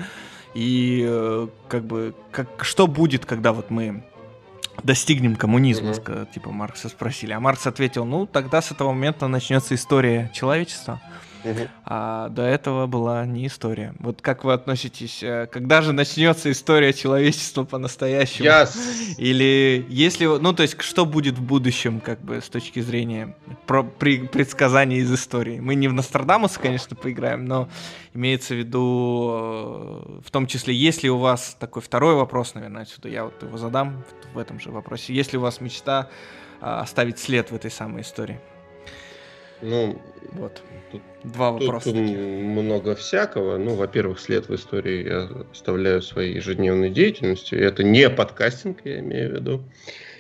и 0.55 1.05
э, 1.09 1.47
как 1.69 1.85
бы, 1.85 2.15
как, 2.33 2.65
что 2.65 2.87
будет, 2.87 3.25
когда 3.25 3.53
вот 3.53 3.71
мы 3.71 4.03
достигнем 4.83 5.37
коммунизма, 5.37 5.91
mm-hmm. 5.91 6.33
типа 6.33 6.51
Маркса 6.51 6.89
спросили. 6.89 7.33
А 7.33 7.41
Маркс 7.41 7.67
ответил, 7.67 8.05
ну, 8.05 8.27
тогда 8.27 8.63
с 8.63 8.71
этого 8.71 8.93
момента 8.93 9.29
начнется 9.29 9.75
история 9.75 10.31
человечества. 10.35 11.01
А 11.85 12.29
до 12.29 12.43
этого 12.43 12.87
была 12.87 13.25
не 13.27 13.47
история. 13.47 13.95
Вот 13.99 14.23
как 14.23 14.45
вы 14.45 14.53
относитесь, 14.53 15.23
э, 15.23 15.47
когда 15.51 15.83
же 15.83 15.93
начнется 15.93 16.51
история 16.51 16.93
человечества 16.93 17.65
по-настоящему? 17.65 18.49
Yes. 18.49 18.77
Или 19.19 19.87
если, 19.89 20.27
ну 20.27 20.53
то 20.53 20.63
есть, 20.63 20.81
что 20.83 21.07
будет 21.07 21.39
в 21.39 21.43
будущем, 21.43 22.01
как 22.01 22.21
бы 22.21 22.41
с 22.41 22.49
точки 22.49 22.81
зрения 22.81 23.37
про, 23.67 23.83
при, 23.83 24.27
предсказаний 24.27 24.99
из 24.99 25.13
истории? 25.13 25.61
Мы 25.61 25.75
не 25.75 25.89
в 25.89 25.93
Нострадамуса, 25.93 26.61
конечно, 26.61 26.97
поиграем, 26.97 27.45
но 27.45 27.69
имеется 28.15 28.55
в 28.55 28.59
виду, 28.59 29.31
э, 29.33 30.21
в 30.25 30.31
том 30.31 30.47
числе, 30.47 30.75
если 30.75 31.09
у 31.09 31.19
вас 31.19 31.57
такой 31.59 31.83
второй 31.83 32.15
вопрос, 32.15 32.55
наверное, 32.55 32.83
отсюда 32.83 33.09
я 33.09 33.25
вот 33.25 33.43
его 33.43 33.57
задам 33.59 34.05
в 34.35 34.39
этом 34.39 34.61
же 34.61 34.71
вопросе. 34.71 35.15
Если 35.15 35.37
у 35.37 35.41
вас 35.41 35.61
мечта 35.61 36.09
а, 36.61 36.81
оставить 36.81 37.19
след 37.19 37.51
в 37.51 37.55
этой 37.55 37.71
самой 37.71 38.03
истории? 38.03 38.41
Ну, 39.63 40.01
вот. 40.33 40.63
Тут, 40.91 41.03
Два 41.25 41.53
вопроса. 41.53 41.93
Тут 41.93 41.97
много 41.97 42.95
всякого. 42.95 43.59
Ну, 43.59 43.75
во-первых, 43.75 44.19
след 44.19 44.49
в 44.49 44.55
истории 44.55 45.07
я 45.07 45.29
оставляю 45.53 46.03
своей 46.03 46.35
ежедневной 46.35 46.91
деятельностью. 46.91 47.63
Это 47.63 47.85
не 47.85 48.09
подкастинг, 48.11 48.79
я 48.85 49.01
имею 49.01 49.31
в 49.31 49.35
виду. 49.35 49.65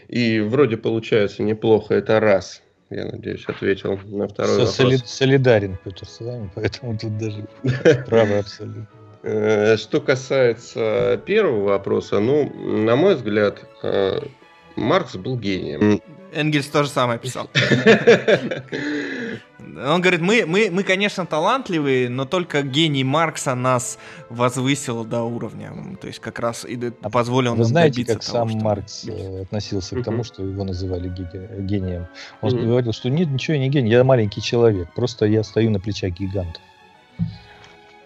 И 0.09 0.41
вроде 0.41 0.77
получается 0.77 1.43
неплохо. 1.43 1.95
Это 1.95 2.21
раз. 2.21 2.63
Я 2.91 3.05
надеюсь, 3.05 3.45
ответил 3.47 3.99
на 4.05 4.27
второй 4.27 4.67
Со 4.67 4.83
вопрос. 4.83 5.05
Солидарен, 5.07 5.79
Петр, 5.85 6.07
с 6.07 6.19
вами, 6.19 6.51
поэтому 6.57 6.99
тут 6.99 7.17
даже 7.19 7.47
право 8.07 8.41
абсолютно. 8.41 8.89
Э, 9.23 9.77
что 9.77 10.01
касается 10.01 11.21
первого 11.25 11.69
вопроса, 11.69 12.19
ну, 12.19 12.53
на 12.53 12.97
мой 12.97 13.15
взгляд, 13.15 13.65
э, 13.85 14.21
Маркс 14.75 15.15
был 15.15 15.39
гением. 15.39 16.03
Энгельс 16.33 16.67
тоже 16.67 16.89
самое 16.89 17.21
писал. 17.21 17.49
Он 19.81 20.01
говорит, 20.01 20.21
мы, 20.21 20.45
мы, 20.47 20.69
мы, 20.71 20.83
конечно, 20.83 21.25
талантливые, 21.27 22.09
но 22.09 22.25
только 22.25 22.63
гений 22.63 23.05
Маркса 23.05 23.55
нас 23.55 23.99
возвысил 24.29 25.05
до 25.05 25.23
уровня. 25.23 25.73
То 26.01 26.07
есть 26.07 26.19
как 26.19 26.39
раз 26.39 26.65
и 26.65 26.93
а 27.03 27.11
позволил 27.11 27.53
Вы 27.53 27.59
нам 27.59 27.67
знаете, 27.67 28.05
как 28.05 28.25
того, 28.25 28.39
сам 28.39 28.49
что... 28.51 28.59
Маркс 28.59 29.05
э, 29.09 29.43
относился 29.43 29.97
к 29.97 30.05
тому, 30.05 30.25
что 30.25 30.43
его 30.43 30.65
называли 30.65 31.09
гением? 31.09 32.07
Он 32.41 32.57
говорил, 32.57 32.93
что 32.93 33.09
нет, 33.09 33.29
ничего, 33.29 33.55
я 33.55 33.61
не 33.61 33.69
гений, 33.71 33.91
я 33.91 34.05
маленький 34.05 34.43
человек, 34.43 34.93
просто 34.95 35.27
я 35.27 35.43
стою 35.43 35.71
на 35.71 35.81
плечах 35.81 36.13
гиганта. 36.13 36.61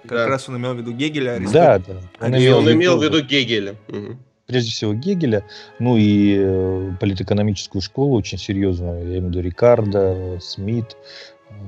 Как 0.03 0.19
да. 0.19 0.27
раз 0.29 0.49
он 0.49 0.59
имел 0.59 0.75
в 0.75 0.79
виду 0.79 0.93
Гегеля, 0.93 1.33
Аристотеля. 1.37 1.83
Да, 1.87 1.95
да. 2.19 2.27
Он, 2.27 2.37
имел, 2.37 2.59
он 2.59 2.73
имел 2.73 2.99
в 2.99 3.03
виду 3.03 3.23
Гегеля. 3.23 3.75
Угу 3.89 4.19
прежде 4.47 4.71
всего 4.71 4.95
Гегеля, 4.95 5.45
ну 5.79 5.97
и 5.97 6.37
э, 6.39 6.93
политэкономическую 7.01 7.83
школу 7.83 8.17
очень 8.17 8.39
серьезную, 8.39 9.01
я 9.01 9.05
имею 9.05 9.27
в 9.27 9.29
виду 9.29 9.41
Рикардо, 9.41 10.39
Смит, 10.41 10.97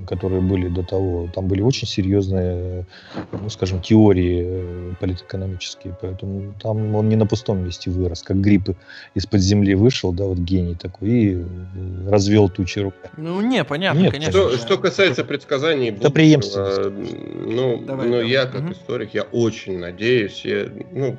которые 0.07 0.41
были 0.41 0.69
до 0.69 0.83
того, 0.83 1.29
там 1.35 1.49
были 1.49 1.63
очень 1.63 1.87
серьезные, 1.87 2.87
ну, 3.33 3.49
скажем, 3.51 3.81
теории 3.81 4.45
э, 4.47 4.95
политэкономические, 5.01 5.97
поэтому 6.01 6.55
там 6.63 6.95
он 6.95 7.09
не 7.09 7.17
на 7.17 7.27
пустом 7.27 7.65
месте 7.65 7.91
вырос, 7.91 8.23
как 8.23 8.41
гриб 8.41 8.71
из-под 9.15 9.41
земли 9.41 9.75
вышел, 9.75 10.13
да, 10.13 10.25
вот 10.25 10.39
гений 10.39 10.75
такой, 10.75 11.09
и 11.09 11.35
э, 11.35 12.09
развел 12.09 12.49
тучи 12.49 12.79
руками. 12.79 13.13
Ну, 13.17 13.41
не, 13.41 13.65
понятно, 13.65 14.01
Нет, 14.01 14.13
конечно. 14.13 14.33
Что, 14.33 14.57
что 14.57 14.79
касается 14.79 15.25
предсказаний 15.25 15.91
Это 15.91 16.11
преемственность. 16.11 17.15
Ну, 17.47 17.83
Давай, 17.85 18.09
ну 18.09 18.21
я 18.21 18.47
как 18.47 18.63
угу. 18.63 18.73
историк, 18.73 19.15
я 19.15 19.23
очень 19.23 19.79
надеюсь, 19.79 20.45
я, 20.45 20.69
ну, 20.93 21.17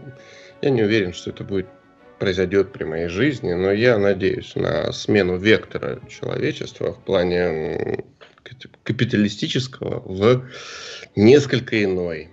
я 0.61 0.69
не 0.69 0.83
уверен, 0.83 1.13
что 1.13 1.29
это 1.29 1.43
будет 1.43 1.67
произойдет 2.19 2.71
при 2.71 2.83
моей 2.83 3.07
жизни, 3.09 3.53
но 3.53 3.71
я 3.71 3.97
надеюсь 3.97 4.55
на 4.55 4.91
смену 4.91 5.37
вектора 5.37 5.99
человечества 6.09 6.93
в 6.93 6.99
плане 7.03 8.03
капиталистического 8.83 10.01
в 10.05 10.45
несколько 11.15 11.83
иной. 11.83 12.29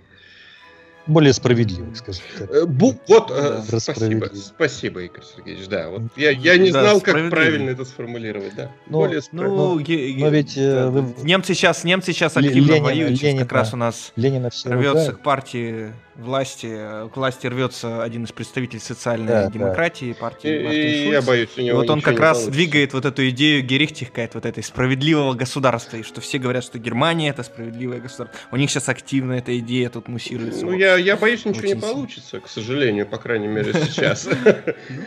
Более 1.07 1.33
справедливый, 1.33 1.95
скажем 1.95 2.23
так. 2.37 2.49
Э, 2.49 2.65
бу, 2.65 2.99
вот, 3.07 3.27
да, 3.27 3.63
э, 3.69 3.79
спасибо, 3.79 4.27
спасибо, 4.33 5.03
Игорь 5.03 5.23
Сергеевич, 5.23 5.67
да. 5.67 5.89
Вот 5.89 6.01
я, 6.17 6.31
я 6.31 6.57
не 6.57 6.71
да, 6.71 6.81
знал, 6.81 7.01
как 7.01 7.29
правильно 7.29 7.69
это 7.69 7.85
сформулировать, 7.85 8.55
да. 8.55 8.71
Но, 8.87 9.01
Более 9.01 9.21
ну, 9.31 9.75
но 9.75 10.29
ведь 10.29 10.57
э, 10.57 10.73
да, 10.73 10.89
вы... 10.89 11.13
немцы 11.23 11.53
сейчас, 11.53 11.83
немцы 11.83 12.11
сейчас 12.11 12.35
активно 12.35 12.71
Ленина, 12.71 12.83
воюют, 12.83 13.21
Ленина, 13.21 13.43
как 13.43 13.51
раз 13.51 13.73
у 13.73 13.77
нас 13.77 14.13
Ленина 14.15 14.49
рвется 14.65 15.13
к 15.13 15.21
партии 15.21 15.93
власти, 16.17 16.67
к 17.09 17.15
власти 17.15 17.47
рвется 17.47 18.03
один 18.03 18.23
из 18.23 18.31
представителей 18.31 18.79
социальной 18.79 19.27
да, 19.27 19.49
демократии, 19.49 20.13
да. 20.13 20.19
партии 20.19 21.07
и, 21.07 21.09
Я 21.11 21.21
боюсь, 21.21 21.49
у 21.57 21.61
него 21.61 21.77
и 21.77 21.81
вот 21.81 21.89
он 21.89 22.01
как 22.01 22.19
раз 22.19 22.37
получится. 22.37 22.51
двигает 22.51 22.93
вот 22.93 23.05
эту 23.05 23.27
идею 23.29 23.63
Герихтихкайт, 23.63 24.35
вот 24.35 24.45
этой 24.45 24.63
справедливого 24.63 25.33
государства, 25.33 25.97
и 25.97 26.03
что 26.03 26.21
все 26.21 26.37
говорят, 26.37 26.63
что 26.63 26.79
Германия 26.79 27.29
это 27.29 27.43
справедливое 27.43 27.99
государство. 27.99 28.39
У 28.51 28.57
них 28.57 28.69
сейчас 28.69 28.89
активно 28.89 29.33
эта 29.33 29.57
идея 29.59 29.89
тут 29.89 30.07
муссируется. 30.07 30.65
Ну, 30.65 30.73
я, 30.73 30.95
я 30.95 31.17
боюсь, 31.17 31.45
ничего 31.45 31.67
не 31.67 31.75
получится, 31.75 32.39
к 32.39 32.47
сожалению, 32.47 33.05
по 33.05 33.17
крайней 33.17 33.47
мере, 33.47 33.73
сейчас. 33.89 34.27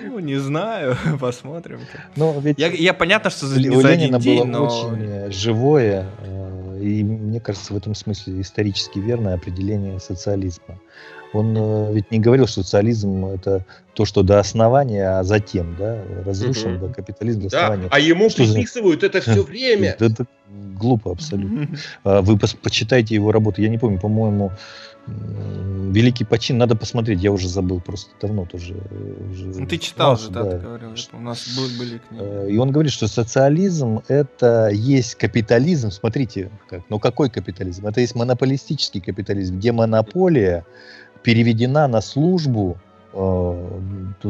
Ну, 0.05 0.19
не 0.19 0.37
знаю, 0.37 0.97
посмотрим. 1.21 1.81
Но 2.17 2.39
ведь 2.41 2.59
я 2.59 2.95
понятно, 2.95 3.31
что 3.31 3.47
за 3.47 3.57
один 3.57 4.19
день, 4.19 4.45
но... 4.45 4.67
очень 4.67 5.33
живое, 5.33 6.07
э, 6.23 6.38
и 6.81 7.05
мне 7.05 7.41
кажется, 7.41 7.73
в 7.73 7.77
этом 7.77 7.95
смысле 7.95 8.41
исторически 8.41 8.99
верное 8.99 9.35
определение 9.35 10.01
социализма. 10.01 10.79
Он 11.33 11.55
э, 11.57 11.93
ведь 11.93 12.11
не 12.11 12.21
говорил, 12.21 12.47
что 12.47 12.63
социализм 12.63 13.27
это 13.27 13.65
то, 13.95 14.05
что 14.05 14.23
до 14.23 14.39
основания, 14.39 15.19
а 15.19 15.25
затем, 15.25 15.77
да, 15.79 15.99
разрушен 16.25 16.77
угу. 16.77 16.87
да, 16.87 16.95
капитализм 16.95 17.43
до 17.43 17.51
да, 17.51 17.59
основания. 17.59 17.89
А 17.91 17.99
ему 18.01 18.31
что 18.31 18.45
приписывают 18.45 19.01
за... 19.03 19.09
это 19.09 19.21
все 19.21 19.43
время. 19.45 19.97
Это 19.99 20.27
глупо 20.49 21.13
абсолютно. 21.13 21.69
А 22.05 22.23
вы 22.23 22.39
почитайте 22.39 23.15
его 23.15 23.33
работу. 23.33 23.61
Я 23.61 23.69
не 23.69 23.79
помню, 23.79 24.01
по-моему, 24.01 24.53
Великий 25.93 26.25
почин, 26.25 26.59
надо 26.59 26.77
посмотреть, 26.77 27.23
я 27.23 27.33
уже 27.33 27.49
забыл, 27.49 27.81
просто 27.81 28.11
давно 28.21 28.45
тоже. 28.45 28.75
Уже 29.31 29.47
ну, 29.47 29.67
ты 29.67 29.79
читал 29.79 30.19
же, 30.19 30.31
да, 30.31 30.45
да, 30.45 30.51
ты 30.51 30.59
говорил, 30.59 30.97
что 30.97 31.17
у 31.17 31.21
нас 31.21 31.49
были 31.79 31.99
книги. 31.99 32.23
Э, 32.23 32.51
и 32.51 32.59
он 32.59 32.73
говорит, 32.73 32.93
что 32.93 33.09
социализм 33.09 34.03
это 34.09 34.69
есть 34.69 35.15
капитализм, 35.15 35.91
смотрите, 35.91 36.51
как, 36.69 36.83
но 36.91 36.99
какой 36.99 37.31
капитализм? 37.31 37.87
Это 37.87 38.03
есть 38.03 38.15
монополистический 38.15 39.01
капитализм, 39.01 39.57
где 39.57 39.73
монополия 39.73 40.67
переведена 41.23 41.89
на 41.89 42.03
службу 42.03 42.77
э, 43.15 43.81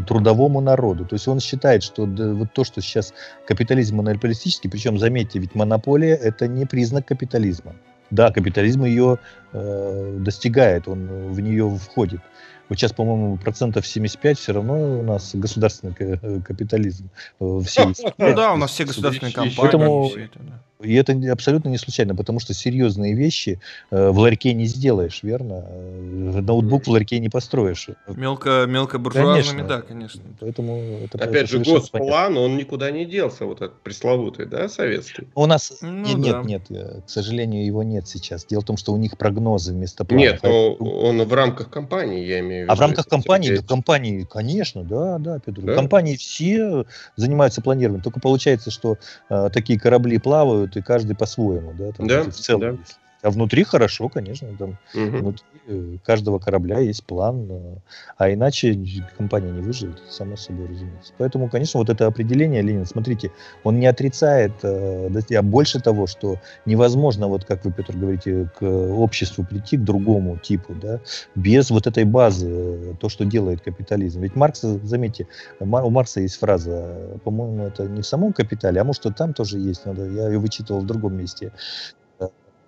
трудовому 0.06 0.60
народу. 0.60 1.06
То 1.06 1.14
есть 1.14 1.26
он 1.26 1.40
считает, 1.40 1.82
что 1.82 2.06
да, 2.06 2.34
вот 2.34 2.52
то, 2.52 2.62
что 2.62 2.80
сейчас 2.80 3.12
капитализм 3.46 3.96
монополистический, 3.96 4.70
причем 4.70 4.98
заметьте, 4.98 5.40
ведь 5.40 5.54
монополия 5.56 6.14
это 6.14 6.46
не 6.46 6.66
признак 6.66 7.06
капитализма. 7.06 7.74
Да, 8.10 8.30
капитализм 8.30 8.84
ее 8.84 9.18
э, 9.52 10.16
достигает, 10.20 10.88
он 10.88 11.32
в 11.32 11.40
нее 11.40 11.68
входит. 11.76 12.20
Вот 12.68 12.78
сейчас, 12.78 12.92
по-моему, 12.92 13.38
процентов 13.38 13.86
75 13.86 14.38
все 14.38 14.52
равно 14.52 15.00
у 15.00 15.02
нас 15.02 15.34
государственный 15.34 15.94
капитализм. 16.42 17.10
Э, 17.40 17.60
все, 17.64 17.92
ну 18.18 18.34
да, 18.34 18.52
у 18.52 18.56
нас 18.56 18.70
все 18.70 18.84
государственные 18.84 19.32
компании. 19.32 19.56
Поэтому, 19.56 20.10
это, 20.14 20.38
да. 20.40 20.62
И 20.80 20.94
это 20.94 21.12
абсолютно 21.32 21.70
не 21.70 21.78
случайно, 21.78 22.14
потому 22.14 22.38
что 22.38 22.54
серьезные 22.54 23.14
вещи 23.14 23.60
э, 23.90 24.10
в 24.10 24.18
ларьке 24.18 24.54
не 24.54 24.66
сделаешь, 24.66 25.24
верно? 25.24 25.64
Э, 25.66 26.40
ноутбук 26.40 26.86
в 26.86 26.90
ларьке 26.90 27.18
не 27.18 27.28
построишь. 27.28 27.88
Мелко, 28.06 28.64
мелко 28.68 28.98
буржуазными, 29.00 29.66
да, 29.66 29.80
конечно. 29.80 30.22
Поэтому 30.38 31.00
это, 31.04 31.18
Опять 31.18 31.44
это 31.44 31.52
же, 31.52 31.58
госплан, 31.58 32.02
понятно. 32.02 32.40
он 32.40 32.56
никуда 32.56 32.92
не 32.92 33.06
делся, 33.06 33.44
вот 33.44 33.56
этот 33.60 33.80
пресловутый, 33.80 34.46
да, 34.46 34.68
советский? 34.68 35.26
У 35.34 35.46
нас 35.46 35.78
ну, 35.80 36.16
нет, 36.16 36.32
да. 36.32 36.42
нет, 36.44 36.70
нет, 36.70 37.02
к 37.06 37.10
сожалению, 37.10 37.66
его 37.66 37.82
нет 37.82 38.06
сейчас. 38.06 38.44
Дело 38.46 38.60
в 38.60 38.64
том, 38.64 38.76
что 38.76 38.92
у 38.92 38.96
них 38.96 39.18
прогнозы 39.18 39.72
вместо 39.72 40.04
планов. 40.04 40.24
Нет, 40.24 40.40
но 40.44 40.74
он 40.74 41.20
в 41.22 41.32
рамках 41.32 41.70
компании, 41.70 42.24
я 42.24 42.38
имею 42.38 42.60
в 42.60 42.62
виду. 42.64 42.72
А 42.72 42.76
в 42.76 42.80
рамках 42.80 43.08
компании, 43.08 43.56
да, 43.56 43.62
компании, 43.62 44.26
конечно, 44.30 44.84
да, 44.84 45.18
да, 45.18 45.40
Петр. 45.40 45.62
Да? 45.62 45.74
Компании 45.74 46.16
все 46.16 46.84
занимаются 47.16 47.62
планированием. 47.62 48.02
Только 48.02 48.20
получается, 48.20 48.70
что 48.70 48.96
э, 49.28 49.50
такие 49.52 49.80
корабли 49.80 50.18
плавают, 50.18 50.67
делают, 50.68 50.76
и 50.76 50.82
каждый 50.82 51.16
по-своему, 51.16 51.72
да, 51.72 51.92
там, 51.92 52.06
да, 52.06 52.22
в 52.24 52.32
целом. 52.32 52.76
Да. 52.76 52.82
А 53.28 53.30
внутри 53.30 53.62
хорошо, 53.62 54.08
конечно, 54.08 54.48
там 54.58 54.78
угу. 54.94 55.18
внутри 55.18 55.44
э, 55.66 55.98
каждого 56.02 56.38
корабля 56.38 56.78
есть 56.78 57.04
план, 57.04 57.46
э, 57.50 57.76
а 58.16 58.32
иначе 58.32 58.74
компания 59.18 59.50
не 59.50 59.60
выживет, 59.60 60.00
само 60.08 60.38
собой 60.38 60.66
разумеется. 60.66 61.12
Поэтому, 61.18 61.50
конечно, 61.50 61.78
вот 61.78 61.90
это 61.90 62.06
определение 62.06 62.62
Ленин, 62.62 62.86
смотрите, 62.86 63.30
он 63.64 63.78
не 63.78 63.86
отрицает, 63.86 64.52
а 64.62 65.42
больше 65.42 65.78
того, 65.78 66.06
что 66.06 66.40
невозможно, 66.64 67.28
вот 67.28 67.44
как 67.44 67.66
вы, 67.66 67.72
Петр, 67.72 67.94
говорите, 67.94 68.48
к 68.58 68.62
обществу 68.62 69.44
прийти, 69.44 69.76
к 69.76 69.84
другому 69.84 70.38
типу, 70.38 70.74
да, 70.74 71.00
без 71.34 71.68
вот 71.68 71.86
этой 71.86 72.04
базы, 72.04 72.96
то, 72.98 73.10
что 73.10 73.26
делает 73.26 73.60
капитализм. 73.60 74.22
Ведь 74.22 74.36
Маркс, 74.36 74.62
заметьте, 74.62 75.26
у 75.60 75.66
Маркса 75.66 76.20
есть 76.20 76.38
фраза, 76.38 77.20
по-моему, 77.24 77.66
это 77.66 77.82
не 77.82 78.00
в 78.00 78.06
самом 78.06 78.32
капитале, 78.32 78.80
а 78.80 78.84
может, 78.84 79.02
там 79.16 79.34
тоже 79.34 79.58
есть, 79.58 79.84
надо, 79.84 80.06
я 80.06 80.28
ее 80.28 80.38
вычитывал 80.38 80.80
в 80.80 80.86
другом 80.86 81.14
месте. 81.14 81.52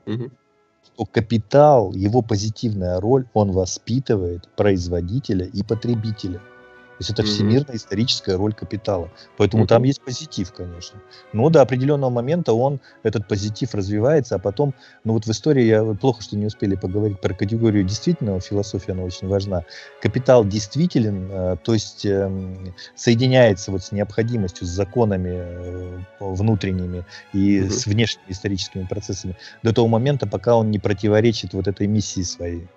Угу 0.06 0.30
что 0.94 1.06
капитал, 1.06 1.92
его 1.92 2.22
позитивная 2.22 3.00
роль, 3.00 3.26
он 3.32 3.52
воспитывает 3.52 4.48
производителя 4.56 5.46
и 5.46 5.62
потребителя. 5.62 6.40
Есть 7.00 7.10
это 7.10 7.22
всемирная 7.22 7.76
историческая 7.76 8.36
роль 8.36 8.52
капитала. 8.52 9.10
Поэтому 9.36 9.64
mm-hmm. 9.64 9.68
там 9.68 9.82
есть 9.84 10.02
позитив, 10.02 10.52
конечно. 10.52 11.00
Но 11.32 11.48
до 11.48 11.62
определенного 11.62 12.10
момента 12.10 12.52
он, 12.52 12.80
этот 13.02 13.26
позитив 13.26 13.74
развивается, 13.74 14.34
а 14.34 14.38
потом, 14.38 14.74
ну 15.04 15.14
вот 15.14 15.24
в 15.24 15.30
истории 15.30 15.64
я 15.64 15.82
плохо, 15.94 16.22
что 16.22 16.36
не 16.36 16.46
успели 16.46 16.74
поговорить 16.74 17.20
про 17.20 17.34
категорию 17.34 17.84
действительного, 17.84 18.40
философия 18.40 18.92
она 18.92 19.02
очень 19.02 19.28
важна. 19.28 19.64
Капитал 20.02 20.44
действителен, 20.44 21.28
э, 21.30 21.56
то 21.62 21.72
есть 21.72 22.04
эм, 22.04 22.74
соединяется 22.94 23.70
вот 23.70 23.82
с 23.82 23.92
необходимостью, 23.92 24.66
с 24.66 24.70
законами 24.70 25.30
э, 25.32 25.98
внутренними 26.20 27.06
и 27.32 27.60
mm-hmm. 27.60 27.70
с 27.70 27.86
внешними 27.86 28.30
историческими 28.30 28.84
процессами 28.84 29.36
до 29.62 29.72
того 29.72 29.88
момента, 29.88 30.26
пока 30.26 30.54
он 30.56 30.70
не 30.70 30.78
противоречит 30.78 31.54
вот 31.54 31.66
этой 31.66 31.86
миссии 31.86 32.22
своей. 32.22 32.68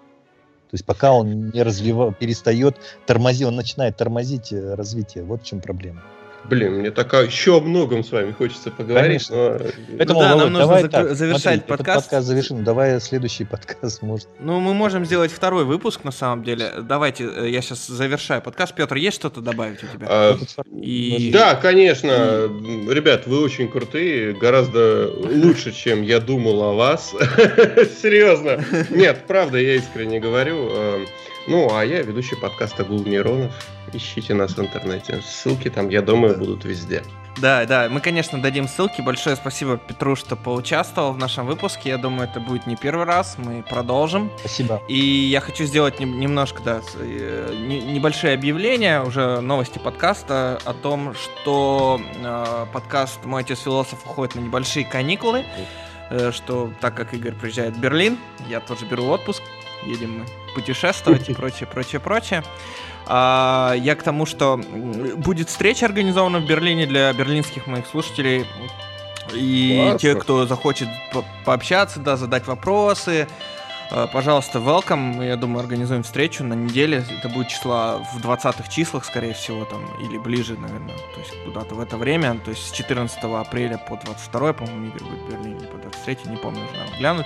То 0.74 0.76
есть 0.76 0.86
пока 0.86 1.14
он 1.14 1.50
не 1.50 1.62
развивает, 1.62 2.18
перестает 2.18 2.78
тормозить, 3.06 3.46
он 3.46 3.56
начинает 3.56 3.96
тормозить 3.96 4.52
э, 4.52 4.74
развитие. 4.74 5.24
Вот 5.24 5.44
в 5.44 5.46
чем 5.46 5.62
проблема. 5.62 6.02
Блин, 6.46 6.74
мне 6.74 6.92
так 6.92 7.14
еще 7.14 7.58
о 7.58 7.62
многом 7.62 8.04
с 8.04 8.12
вами 8.12 8.32
хочется 8.32 8.70
поговорить. 8.70 9.28
Конечно. 9.28 9.36
Но... 9.36 9.60
Поэтому, 9.98 10.20
ну, 10.20 10.26
да, 10.26 10.36
Володь, 10.36 10.44
нам 10.44 10.54
нужно 10.54 10.60
давай 10.60 10.90
так, 10.90 11.16
завершать 11.16 11.42
смотри, 11.42 11.70
подкаст. 11.70 12.02
подкаст 12.02 12.28
завершим. 12.28 12.64
Давай 12.64 13.00
следующий 13.00 13.46
подкаст 13.46 14.02
может. 14.02 14.28
Ну, 14.40 14.60
мы 14.60 14.74
можем 14.74 15.06
сделать 15.06 15.32
второй 15.32 15.64
выпуск, 15.64 16.04
на 16.04 16.12
самом 16.12 16.44
деле. 16.44 16.72
Давайте, 16.82 17.24
э, 17.24 17.50
я 17.50 17.62
сейчас 17.62 17.88
завершаю 17.88 18.42
подкаст. 18.42 18.74
Петр, 18.76 18.96
есть 18.96 19.16
что-то 19.16 19.42
добавить 19.42 19.84
у 19.84 19.88
тебя? 19.88 20.08
А, 20.10 20.38
И... 20.82 21.32
Да, 21.32 21.56
конечно. 21.56 22.12
И... 22.12 22.94
Ребят, 22.94 23.26
вы 23.26 23.42
очень 23.42 23.70
крутые, 23.70 24.34
гораздо 24.34 25.12
лучше, 25.14 25.72
чем 25.72 26.02
я 26.02 26.20
думал 26.20 26.62
о 26.64 26.74
вас. 26.74 27.12
Серьезно. 28.02 28.64
Нет, 28.90 29.24
правда, 29.28 29.58
я 29.58 29.76
искренне 29.76 30.20
говорю. 30.20 31.06
Ну, 31.46 31.76
а 31.76 31.84
я 31.84 32.02
ведущий 32.02 32.36
подкаста 32.36 32.86
«Гул 32.86 33.04
нейронов». 33.04 33.52
Ищите 33.92 34.34
нас 34.34 34.56
в 34.56 34.62
интернете. 34.62 35.22
Ссылки 35.22 35.70
там, 35.70 35.90
я 35.90 36.02
думаю, 36.02 36.38
будут 36.38 36.64
везде. 36.64 37.04
Да, 37.38 37.66
да, 37.66 37.90
мы, 37.90 38.00
конечно, 38.00 38.42
дадим 38.42 38.68
ссылки. 38.68 39.02
Большое 39.02 39.36
спасибо 39.36 39.78
Петру, 39.78 40.16
что 40.16 40.36
поучаствовал 40.36 41.12
в 41.12 41.18
нашем 41.18 41.46
выпуске. 41.46 41.90
Я 41.90 41.98
думаю, 41.98 42.30
это 42.30 42.40
будет 42.40 42.66
не 42.66 42.76
первый 42.76 43.06
раз. 43.06 43.36
Мы 43.38 43.62
продолжим. 43.62 44.32
Спасибо. 44.40 44.82
И 44.88 44.98
я 44.98 45.42
хочу 45.42 45.66
сделать 45.66 46.00
не, 46.00 46.06
немножко, 46.06 46.62
да, 46.64 46.82
э, 46.96 47.54
не, 47.68 47.82
небольшое 47.82 48.36
объявление, 48.36 49.04
уже 49.04 49.42
новости 49.42 49.80
подкаста 49.80 50.60
о 50.64 50.74
том, 50.74 51.14
что 51.16 52.00
э, 52.24 52.66
подкаст 52.72 53.26
«Мой 53.26 53.42
отец 53.42 53.60
философ» 53.62 54.06
уходит 54.06 54.36
на 54.36 54.40
небольшие 54.40 54.86
каникулы. 54.86 55.44
Э, 56.10 56.32
что 56.32 56.72
так 56.80 56.96
как 56.96 57.14
Игорь 57.14 57.34
приезжает 57.34 57.76
в 57.76 57.80
Берлин, 57.80 58.18
я 58.48 58.60
тоже 58.60 58.86
беру 58.86 59.06
отпуск. 59.08 59.42
Едем 59.86 60.20
мы 60.20 60.43
путешествовать 60.54 61.30
и 61.30 61.34
прочее, 61.34 61.68
прочее, 61.68 62.00
прочее. 62.00 62.44
А, 63.06 63.74
я 63.78 63.96
к 63.96 64.04
тому, 64.04 64.26
что 64.26 64.60
будет 65.18 65.50
встреча 65.50 65.86
организована 65.86 66.40
в 66.40 66.46
Берлине 66.46 66.86
для 66.86 67.12
берлинских 67.14 67.68
моих 67.68 67.88
слушателей. 67.88 68.46
И 69.34 69.80
Классно. 69.82 70.00
те, 70.00 70.16
кто 70.16 70.46
захочет 70.46 70.90
по 71.12 71.24
пообщаться, 71.46 72.00
да, 72.00 72.18
задать 72.18 72.46
вопросы, 72.46 73.28
а, 73.96 74.08
пожалуйста, 74.08 74.60
welcome. 74.60 75.26
Я 75.26 75.36
думаю, 75.36 75.60
организуем 75.60 76.04
встречу 76.04 76.44
на 76.44 76.54
неделе. 76.54 77.06
Это 77.20 77.30
будет 77.30 77.50
числа 77.50 77.98
в 77.98 78.20
20-х 78.26 78.68
числах, 78.70 79.06
скорее 79.06 79.34
всего, 79.34 79.66
там, 79.66 79.86
или 80.02 80.18
ближе, 80.18 80.58
наверное. 80.58 80.96
То 81.14 81.20
есть 81.20 81.44
куда-то 81.46 81.76
в 81.76 81.80
это 81.80 81.98
время. 81.98 82.40
То 82.44 82.52
есть 82.52 82.68
с 82.68 82.72
14 82.72 83.24
апреля 83.24 83.78
по 83.78 83.96
22, 83.98 84.54
по-моему, 84.54 84.88
Игорь 84.88 85.04
будет 85.04 85.20
в 85.20 85.30
Берлине, 85.30 85.68
по 85.68 85.78
23, 85.78 86.32
не 86.32 86.38
помню, 86.38 86.66
уже 86.66 86.76
надо 86.76 86.98
глянуть. 86.98 87.26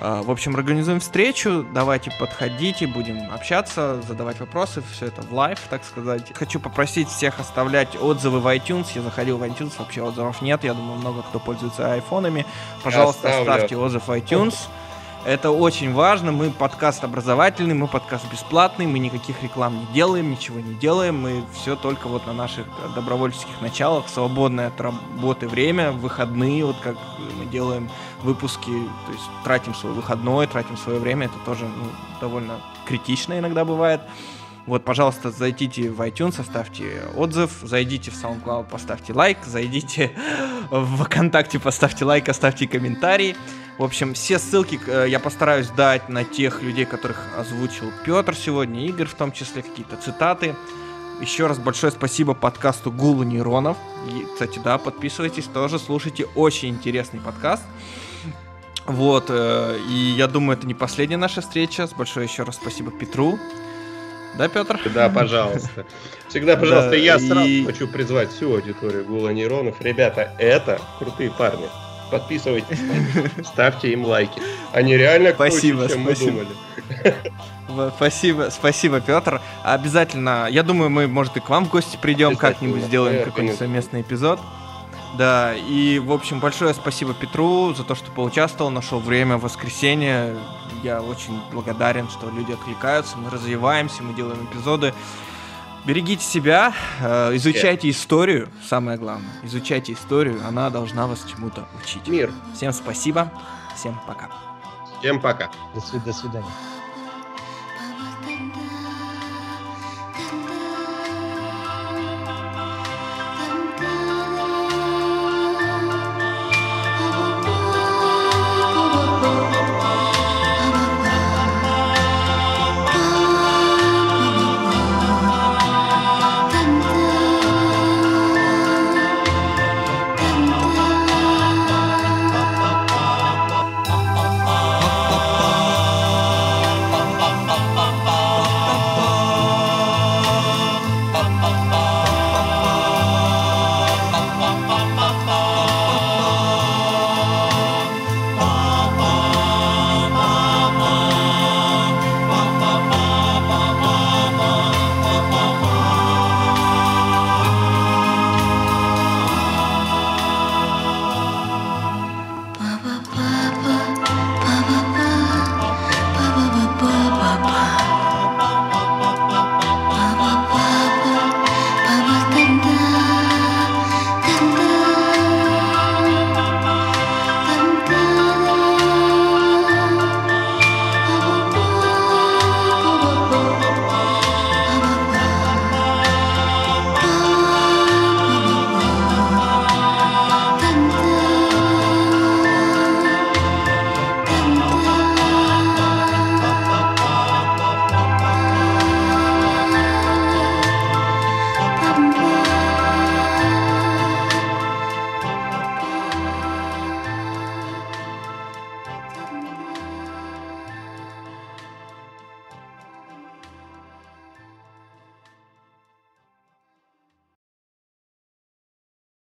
А, 0.00 0.22
в 0.22 0.30
общем, 0.30 0.56
организуем 0.56 1.00
встречу, 1.00 1.64
давайте 1.72 2.10
подходите, 2.18 2.86
будем 2.86 3.32
общаться, 3.32 4.02
задавать 4.02 4.40
вопросы, 4.40 4.82
все 4.92 5.06
это 5.06 5.22
в 5.22 5.32
live, 5.32 5.60
так 5.70 5.84
сказать. 5.84 6.32
Хочу 6.34 6.60
попросить 6.60 7.08
всех 7.08 7.38
оставлять 7.40 7.96
отзывы 8.00 8.40
в 8.40 8.46
iTunes. 8.46 8.86
Я 8.94 9.02
заходил 9.02 9.38
в 9.38 9.42
iTunes, 9.42 9.72
вообще 9.78 10.02
отзывов 10.02 10.42
нет, 10.42 10.64
я 10.64 10.74
думаю, 10.74 10.98
много 10.98 11.22
кто 11.22 11.38
пользуется 11.38 11.92
айфонами. 11.92 12.44
Пожалуйста, 12.82 13.38
оставьте 13.40 13.76
отзыв 13.76 14.08
в 14.08 14.10
iTunes. 14.10 14.54
Это 15.24 15.50
очень 15.50 15.94
важно. 15.94 16.32
Мы 16.32 16.50
подкаст 16.50 17.02
образовательный, 17.02 17.74
мы 17.74 17.88
подкаст 17.88 18.30
бесплатный, 18.30 18.86
мы 18.86 18.98
никаких 18.98 19.42
реклам 19.42 19.78
не 19.78 19.86
делаем, 19.94 20.30
ничего 20.30 20.60
не 20.60 20.74
делаем. 20.74 21.18
Мы 21.18 21.44
все 21.54 21.76
только 21.76 22.08
вот 22.08 22.26
на 22.26 22.34
наших 22.34 22.66
добровольческих 22.94 23.58
началах, 23.62 24.06
свободное 24.10 24.66
от 24.66 24.78
работы 24.82 25.48
время, 25.48 25.92
выходные, 25.92 26.66
вот 26.66 26.76
как 26.82 26.96
мы 27.38 27.46
делаем 27.46 27.88
выпуски, 28.22 28.70
то 29.06 29.12
есть 29.12 29.24
тратим 29.44 29.74
свой 29.74 29.94
выходной, 29.94 30.46
тратим 30.46 30.76
свое 30.76 30.98
время. 30.98 31.26
Это 31.26 31.38
тоже 31.46 31.64
ну, 31.64 31.86
довольно 32.20 32.60
критично 32.84 33.38
иногда 33.38 33.64
бывает. 33.64 34.02
Вот, 34.66 34.82
пожалуйста, 34.84 35.30
зайдите 35.30 35.90
в 35.90 36.00
iTunes, 36.00 36.40
оставьте 36.40 37.02
отзыв, 37.16 37.50
зайдите 37.62 38.10
в 38.10 38.14
SoundCloud, 38.14 38.70
поставьте 38.70 39.12
лайк, 39.12 39.38
зайдите 39.44 40.12
в 40.70 41.04
ВКонтакте, 41.04 41.58
поставьте 41.58 42.06
лайк, 42.06 42.28
оставьте 42.30 42.66
комментарий. 42.66 43.36
В 43.76 43.84
общем, 43.84 44.14
все 44.14 44.38
ссылки 44.38 44.80
э, 44.86 45.06
я 45.08 45.18
постараюсь 45.18 45.68
дать 45.68 46.08
на 46.08 46.24
тех 46.24 46.62
людей, 46.62 46.86
которых 46.86 47.18
озвучил 47.36 47.90
Петр 48.06 48.34
сегодня, 48.34 48.86
Игорь 48.86 49.06
в 49.06 49.14
том 49.14 49.32
числе, 49.32 49.62
какие-то 49.62 49.96
цитаты. 49.96 50.54
Еще 51.20 51.46
раз 51.46 51.58
большое 51.58 51.92
спасибо 51.92 52.34
подкасту 52.34 52.90
Гулу 52.90 53.22
нейронов. 53.22 53.76
И, 54.08 54.26
кстати, 54.32 54.60
да, 54.64 54.78
подписывайтесь 54.78 55.44
тоже, 55.44 55.78
слушайте. 55.78 56.26
Очень 56.34 56.70
интересный 56.70 57.20
подкаст. 57.20 57.62
Вот, 58.86 59.26
э, 59.28 59.78
и 59.90 60.14
я 60.16 60.26
думаю, 60.26 60.56
это 60.56 60.66
не 60.66 60.74
последняя 60.74 61.18
наша 61.18 61.42
встреча. 61.42 61.86
Большое 61.98 62.26
еще 62.26 62.44
раз 62.44 62.56
спасибо 62.56 62.90
Петру. 62.90 63.38
Да, 64.36 64.48
Петр? 64.48 64.80
Да, 64.92 65.08
пожалуйста. 65.08 65.86
Всегда, 66.28 66.56
пожалуйста, 66.56 66.90
да, 66.90 66.96
я 66.96 67.16
и... 67.16 67.28
сразу 67.28 67.64
хочу 67.66 67.88
призвать 67.88 68.30
всю 68.32 68.54
аудиторию 68.54 69.04
Гула 69.04 69.28
Нейронов. 69.28 69.80
Ребята, 69.80 70.32
это 70.38 70.80
крутые 70.98 71.30
парни 71.30 71.68
подписывайтесь, 72.14 72.78
ставьте 73.44 73.92
им 73.92 74.04
лайки. 74.04 74.40
Они 74.72 74.96
реально 74.96 75.32
спасибо, 75.32 75.80
круче, 75.80 75.94
чем 75.94 76.04
спасибо. 76.04 76.30
мы 76.30 76.46
думали. 76.46 77.90
Спасибо, 77.96 78.48
спасибо, 78.50 79.00
Петр. 79.00 79.40
Обязательно, 79.64 80.46
я 80.50 80.62
думаю, 80.62 80.90
мы, 80.90 81.08
может, 81.08 81.36
и 81.36 81.40
к 81.40 81.48
вам 81.48 81.64
в 81.64 81.70
гости 81.70 81.98
придем, 82.00 82.36
как-нибудь 82.36 82.82
сделаем 82.82 83.24
какой-нибудь 83.24 83.58
совместный 83.58 84.02
эпизод. 84.02 84.38
Да, 85.18 85.54
и, 85.54 85.98
в 85.98 86.12
общем, 86.12 86.40
большое 86.40 86.74
спасибо 86.74 87.14
Петру 87.14 87.72
за 87.74 87.84
то, 87.84 87.94
что 87.94 88.10
поучаствовал, 88.10 88.70
нашел 88.70 89.00
время 89.00 89.36
в 89.36 89.42
воскресенье. 89.42 90.34
Я 90.84 91.00
очень 91.00 91.40
благодарен, 91.50 92.10
что 92.10 92.28
люди 92.28 92.52
откликаются, 92.52 93.16
мы 93.16 93.30
развиваемся, 93.30 94.02
мы 94.02 94.12
делаем 94.12 94.44
эпизоды. 94.44 94.92
Берегите 95.86 96.22
себя, 96.22 96.74
э, 97.00 97.34
изучайте 97.36 97.88
историю, 97.88 98.50
самое 98.68 98.98
главное. 98.98 99.30
Изучайте 99.42 99.94
историю, 99.94 100.42
она 100.46 100.68
должна 100.68 101.06
вас 101.06 101.24
чему-то 101.24 101.66
учить. 101.82 102.06
Мир. 102.06 102.30
Всем 102.54 102.70
спасибо, 102.74 103.32
всем 103.74 103.98
пока. 104.06 104.28
Всем 105.00 105.20
пока. 105.22 105.50
До, 105.74 105.80
свид- 105.80 106.04
до 106.04 106.12
свидания. 106.12 106.52